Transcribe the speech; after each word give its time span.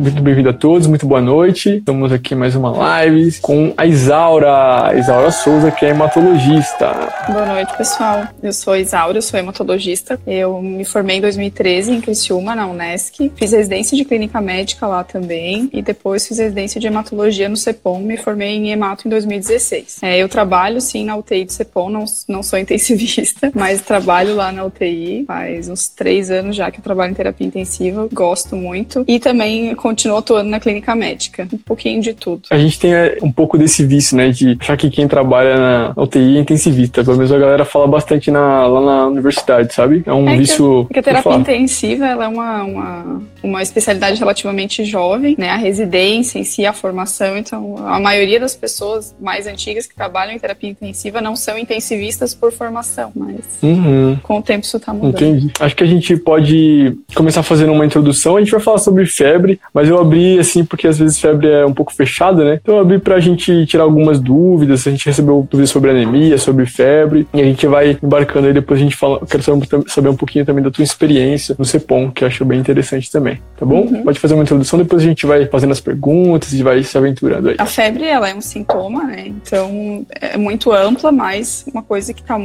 muito 0.00 0.22
bem-vindo 0.22 0.48
a 0.48 0.52
todos, 0.54 0.86
muito 0.86 1.06
boa 1.06 1.20
noite. 1.20 1.76
Estamos 1.76 2.10
aqui 2.10 2.34
mais 2.34 2.56
uma 2.56 2.70
live 2.70 3.38
com 3.42 3.74
a 3.76 3.84
Isaura, 3.84 4.94
Isaura 4.96 5.30
Souza, 5.30 5.70
que 5.70 5.84
é 5.84 5.90
hematologista. 5.90 6.90
Boa 7.28 7.44
noite, 7.44 7.76
pessoal. 7.76 8.26
Eu 8.42 8.50
sou 8.50 8.74
Isaura, 8.74 9.18
eu 9.18 9.22
sou 9.22 9.38
hematologista. 9.38 10.18
Eu 10.26 10.62
me 10.62 10.86
formei 10.86 11.18
em 11.18 11.20
2013 11.20 11.92
em 11.92 12.00
Criciúma, 12.00 12.54
na 12.56 12.66
Unesc. 12.66 13.30
Fiz 13.36 13.52
residência 13.52 13.94
de 13.94 14.06
clínica 14.06 14.40
médica 14.40 14.86
lá 14.86 15.04
também 15.04 15.68
e 15.70 15.82
depois 15.82 16.26
fiz 16.26 16.38
residência 16.38 16.80
de 16.80 16.86
hematologia 16.86 17.50
no 17.50 17.56
CEPOM. 17.56 18.00
Me 18.00 18.16
formei 18.16 18.56
em 18.56 18.70
hemato 18.70 19.06
em 19.06 19.10
2016. 19.10 19.98
É, 20.02 20.16
eu 20.16 20.30
trabalho, 20.30 20.80
sim, 20.80 21.04
na 21.04 21.14
UTI 21.14 21.44
do 21.44 21.52
CEPOM, 21.52 21.90
não, 21.90 22.04
não 22.26 22.42
sou 22.42 22.56
intensivista, 22.58 23.52
mas 23.54 23.82
trabalho 23.82 24.34
lá 24.34 24.50
na 24.50 24.64
UTI 24.64 25.24
faz 25.26 25.68
uns 25.68 25.88
três 25.88 26.30
anos 26.30 26.56
já 26.56 26.70
que 26.70 26.80
eu 26.80 26.82
trabalho 26.82 27.10
em 27.10 27.14
terapia 27.14 27.46
intensiva. 27.46 28.08
Gosto 28.10 28.56
muito. 28.56 29.04
E 29.06 29.20
também 29.20 29.74
continuo 29.90 30.18
atuando 30.18 30.48
na 30.48 30.60
clínica 30.60 30.94
médica. 30.94 31.48
Um 31.52 31.58
pouquinho 31.58 32.00
de 32.00 32.14
tudo. 32.14 32.42
A 32.50 32.58
gente 32.58 32.78
tem 32.78 32.94
é, 32.94 33.18
um 33.22 33.32
pouco 33.32 33.58
desse 33.58 33.84
vício, 33.84 34.16
né, 34.16 34.30
de 34.30 34.56
achar 34.60 34.76
que 34.76 34.88
quem 34.88 35.08
trabalha 35.08 35.56
na 35.56 35.92
UTI 35.96 36.36
é 36.36 36.40
intensivista. 36.40 37.02
Pelo 37.04 37.16
menos 37.16 37.32
a 37.32 37.38
galera 37.38 37.64
fala 37.64 37.86
bastante 37.86 38.30
na, 38.30 38.66
lá 38.66 38.80
na 38.80 39.06
universidade, 39.08 39.74
sabe? 39.74 40.02
É 40.06 40.12
um 40.12 40.28
é 40.28 40.36
vício. 40.36 40.84
Porque 40.84 41.00
a 41.00 41.02
terapia 41.02 41.34
intensiva 41.34 42.06
ela 42.06 42.24
é 42.24 42.28
uma, 42.28 42.62
uma, 42.62 43.22
uma 43.42 43.62
especialidade 43.62 44.18
relativamente 44.18 44.84
jovem, 44.84 45.34
né? 45.36 45.50
A 45.50 45.56
residência 45.56 46.38
em 46.38 46.44
si, 46.44 46.64
a 46.64 46.72
formação. 46.72 47.36
Então, 47.36 47.76
a 47.86 47.98
maioria 47.98 48.38
das 48.38 48.54
pessoas 48.54 49.14
mais 49.20 49.46
antigas 49.46 49.86
que 49.86 49.94
trabalham 49.94 50.32
em 50.32 50.38
terapia 50.38 50.70
intensiva 50.70 51.20
não 51.20 51.34
são 51.34 51.58
intensivistas 51.58 52.34
por 52.34 52.52
formação, 52.52 53.10
mas 53.14 53.40
uhum. 53.62 54.16
com 54.22 54.38
o 54.38 54.42
tempo 54.42 54.64
isso 54.64 54.78
tá 54.78 54.92
mudando. 54.92 55.14
Entendi. 55.14 55.52
Acho 55.58 55.74
que 55.74 55.84
a 55.84 55.86
gente 55.86 56.16
pode 56.16 56.96
começar 57.14 57.42
fazendo 57.42 57.72
uma 57.72 57.84
introdução. 57.84 58.36
A 58.36 58.40
gente 58.40 58.52
vai 58.52 58.60
falar 58.60 58.78
sobre 58.78 59.04
febre, 59.06 59.60
mas 59.74 59.79
eu 59.88 59.98
abri 59.98 60.38
assim 60.38 60.64
porque 60.64 60.86
às 60.86 60.98
vezes 60.98 61.20
febre 61.20 61.48
é 61.48 61.64
um 61.66 61.72
pouco 61.72 61.92
fechada, 61.94 62.44
né? 62.44 62.58
Então 62.60 62.76
eu 62.76 62.80
abri 62.80 62.98
pra 62.98 63.20
gente 63.20 63.66
tirar 63.66 63.84
algumas 63.84 64.20
dúvidas. 64.20 64.86
A 64.86 64.90
gente 64.90 65.06
recebeu 65.06 65.46
dúvidas 65.50 65.70
sobre 65.70 65.90
anemia, 65.90 66.38
sobre 66.38 66.66
febre, 66.66 67.26
e 67.32 67.40
a 67.40 67.44
gente 67.44 67.66
vai 67.66 67.98
embarcando 68.02 68.46
aí. 68.46 68.52
Depois 68.52 68.80
a 68.80 68.82
gente 68.82 68.96
fala. 68.96 69.20
Quero 69.26 69.42
saber 69.86 70.08
um 70.08 70.16
pouquinho 70.16 70.44
também 70.44 70.62
da 70.62 70.70
tua 70.70 70.84
experiência 70.84 71.54
no 71.58 71.64
CEPOM, 71.64 72.10
que 72.10 72.24
eu 72.24 72.28
acho 72.28 72.44
bem 72.44 72.58
interessante 72.58 73.10
também. 73.10 73.40
Tá 73.56 73.66
bom? 73.66 73.82
Uhum. 73.82 74.02
Pode 74.02 74.18
fazer 74.18 74.34
uma 74.34 74.42
introdução, 74.42 74.78
depois 74.78 75.02
a 75.02 75.06
gente 75.06 75.26
vai 75.26 75.46
fazendo 75.46 75.72
as 75.72 75.80
perguntas 75.80 76.52
e 76.52 76.62
vai 76.62 76.82
se 76.82 76.96
aventurando 76.96 77.50
aí. 77.50 77.56
A 77.58 77.66
febre, 77.66 78.04
ela 78.04 78.28
é 78.28 78.34
um 78.34 78.40
sintoma, 78.40 79.04
né? 79.04 79.26
Então 79.26 80.06
é 80.10 80.36
muito 80.36 80.72
ampla, 80.72 81.12
mas 81.12 81.64
uma 81.72 81.82
coisa 81.82 82.12
que 82.12 82.22
tá 82.22 82.38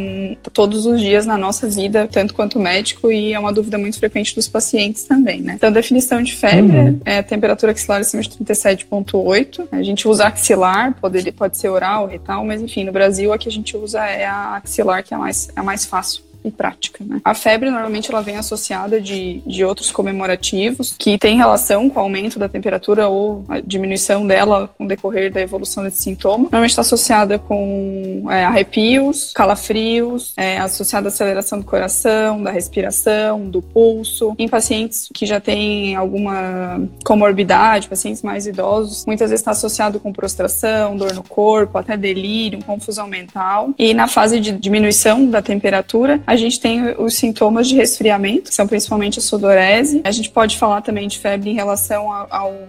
todos 0.54 0.86
os 0.86 1.00
dias 1.00 1.26
na 1.26 1.38
nossa 1.38 1.68
vida, 1.68 2.08
tanto 2.12 2.34
quanto 2.34 2.60
médico, 2.60 3.12
e 3.12 3.34
é 3.34 3.40
uma 3.40 3.54
dúvida 3.54 3.78
muito 3.78 3.98
frequente 3.98 4.36
dos 4.36 4.48
pacientes 4.48 5.04
também, 5.04 5.42
né? 5.42 5.54
Então, 5.56 5.70
a 5.70 5.72
definição 5.72 6.22
de 6.22 6.36
febre 6.36 6.78
uhum. 6.78 7.00
é 7.06 7.15
a 7.18 7.24
temperatura 7.24 7.72
axilar 7.72 8.02
acima 8.02 8.22
de 8.22 8.30
37,8. 8.30 9.68
A 9.72 9.84
gente 9.84 10.08
usa 10.08 10.26
axilar, 10.28 10.94
pode, 11.00 11.32
pode 11.32 11.58
ser 11.58 11.70
oral, 11.70 12.08
retal, 12.08 12.44
mas 12.46 12.62
enfim, 12.62 12.84
no 12.84 12.92
Brasil 12.92 13.32
a 13.32 13.38
que 13.38 13.48
a 13.48 13.52
gente 13.52 13.76
usa 13.78 14.04
é 14.06 14.26
a 14.26 14.58
axilar, 14.58 15.04
que 15.04 15.14
é 15.14 15.18
mais, 15.18 15.50
é 15.56 15.60
a 15.60 15.64
mais 15.64 15.86
fácil 15.86 16.25
e 16.48 16.52
prática. 16.52 17.04
Né? 17.04 17.20
A 17.24 17.34
febre 17.34 17.70
normalmente 17.70 18.12
ela 18.12 18.22
vem 18.22 18.38
associada 18.38 19.02
de, 19.02 19.42
de 19.46 19.64
outros 19.66 19.92
comemorativos 19.92 20.96
que 20.98 21.18
tem 21.18 21.38
relação 21.38 21.90
com 21.90 22.00
o 22.00 22.04
aumento 22.04 22.38
da 22.38 22.48
temperatura 22.48 23.08
ou 23.08 23.44
a 23.48 23.60
diminuição 23.60 24.26
dela 24.26 24.70
com 24.78 24.86
o 24.86 24.88
decorrer 24.88 25.32
da 25.32 25.42
evolução 25.42 25.84
desse 25.84 26.04
sintoma. 26.04 26.44
Normalmente 26.44 26.72
está 26.72 26.82
associada 26.82 27.40
com 27.40 28.26
é, 28.30 28.46
arrepios, 28.46 29.32
calafrios, 29.34 30.34
é, 30.38 30.58
associada 30.60 31.08
à 31.08 31.10
aceleração 31.10 31.60
do 31.60 31.66
coração, 31.66 32.42
da 32.42 32.52
respiração, 32.52 33.50
do 33.50 33.62
pulso. 33.62 34.36
Em 34.38 34.48
pacientes 34.48 35.10
que 35.14 35.26
já 35.26 35.40
têm 35.40 35.96
alguma 35.96 36.82
comorbidade, 37.04 37.88
pacientes 37.88 38.22
mais 38.22 38.48
idosos, 38.48 39.06
muitas 39.06 39.30
vezes 39.30 39.42
está 39.42 39.52
associado 39.52 40.00
com 40.00 40.12
prostração, 40.12 40.96
dor 40.96 41.14
no 41.14 41.24
corpo, 41.24 41.78
até 41.78 41.98
delírio, 41.98 42.64
confusão 42.64 43.08
mental. 43.08 43.70
E 43.78 43.94
na 43.94 44.08
fase 44.08 44.40
de 44.40 44.52
diminuição 44.52 45.26
da 45.30 45.42
temperatura, 45.42 46.22
a 46.26 46.35
a 46.36 46.38
gente 46.38 46.60
tem 46.60 46.94
os 46.98 47.16
sintomas 47.16 47.68
de 47.68 47.76
resfriamento, 47.76 48.50
que 48.50 48.56
são 48.56 48.68
principalmente 48.68 49.20
a 49.20 49.22
sudorese. 49.22 50.02
A 50.04 50.12
gente 50.12 50.30
pode 50.30 50.58
falar 50.58 50.82
também 50.82 51.08
de 51.08 51.18
febre 51.18 51.50
em 51.50 51.54
relação 51.54 52.12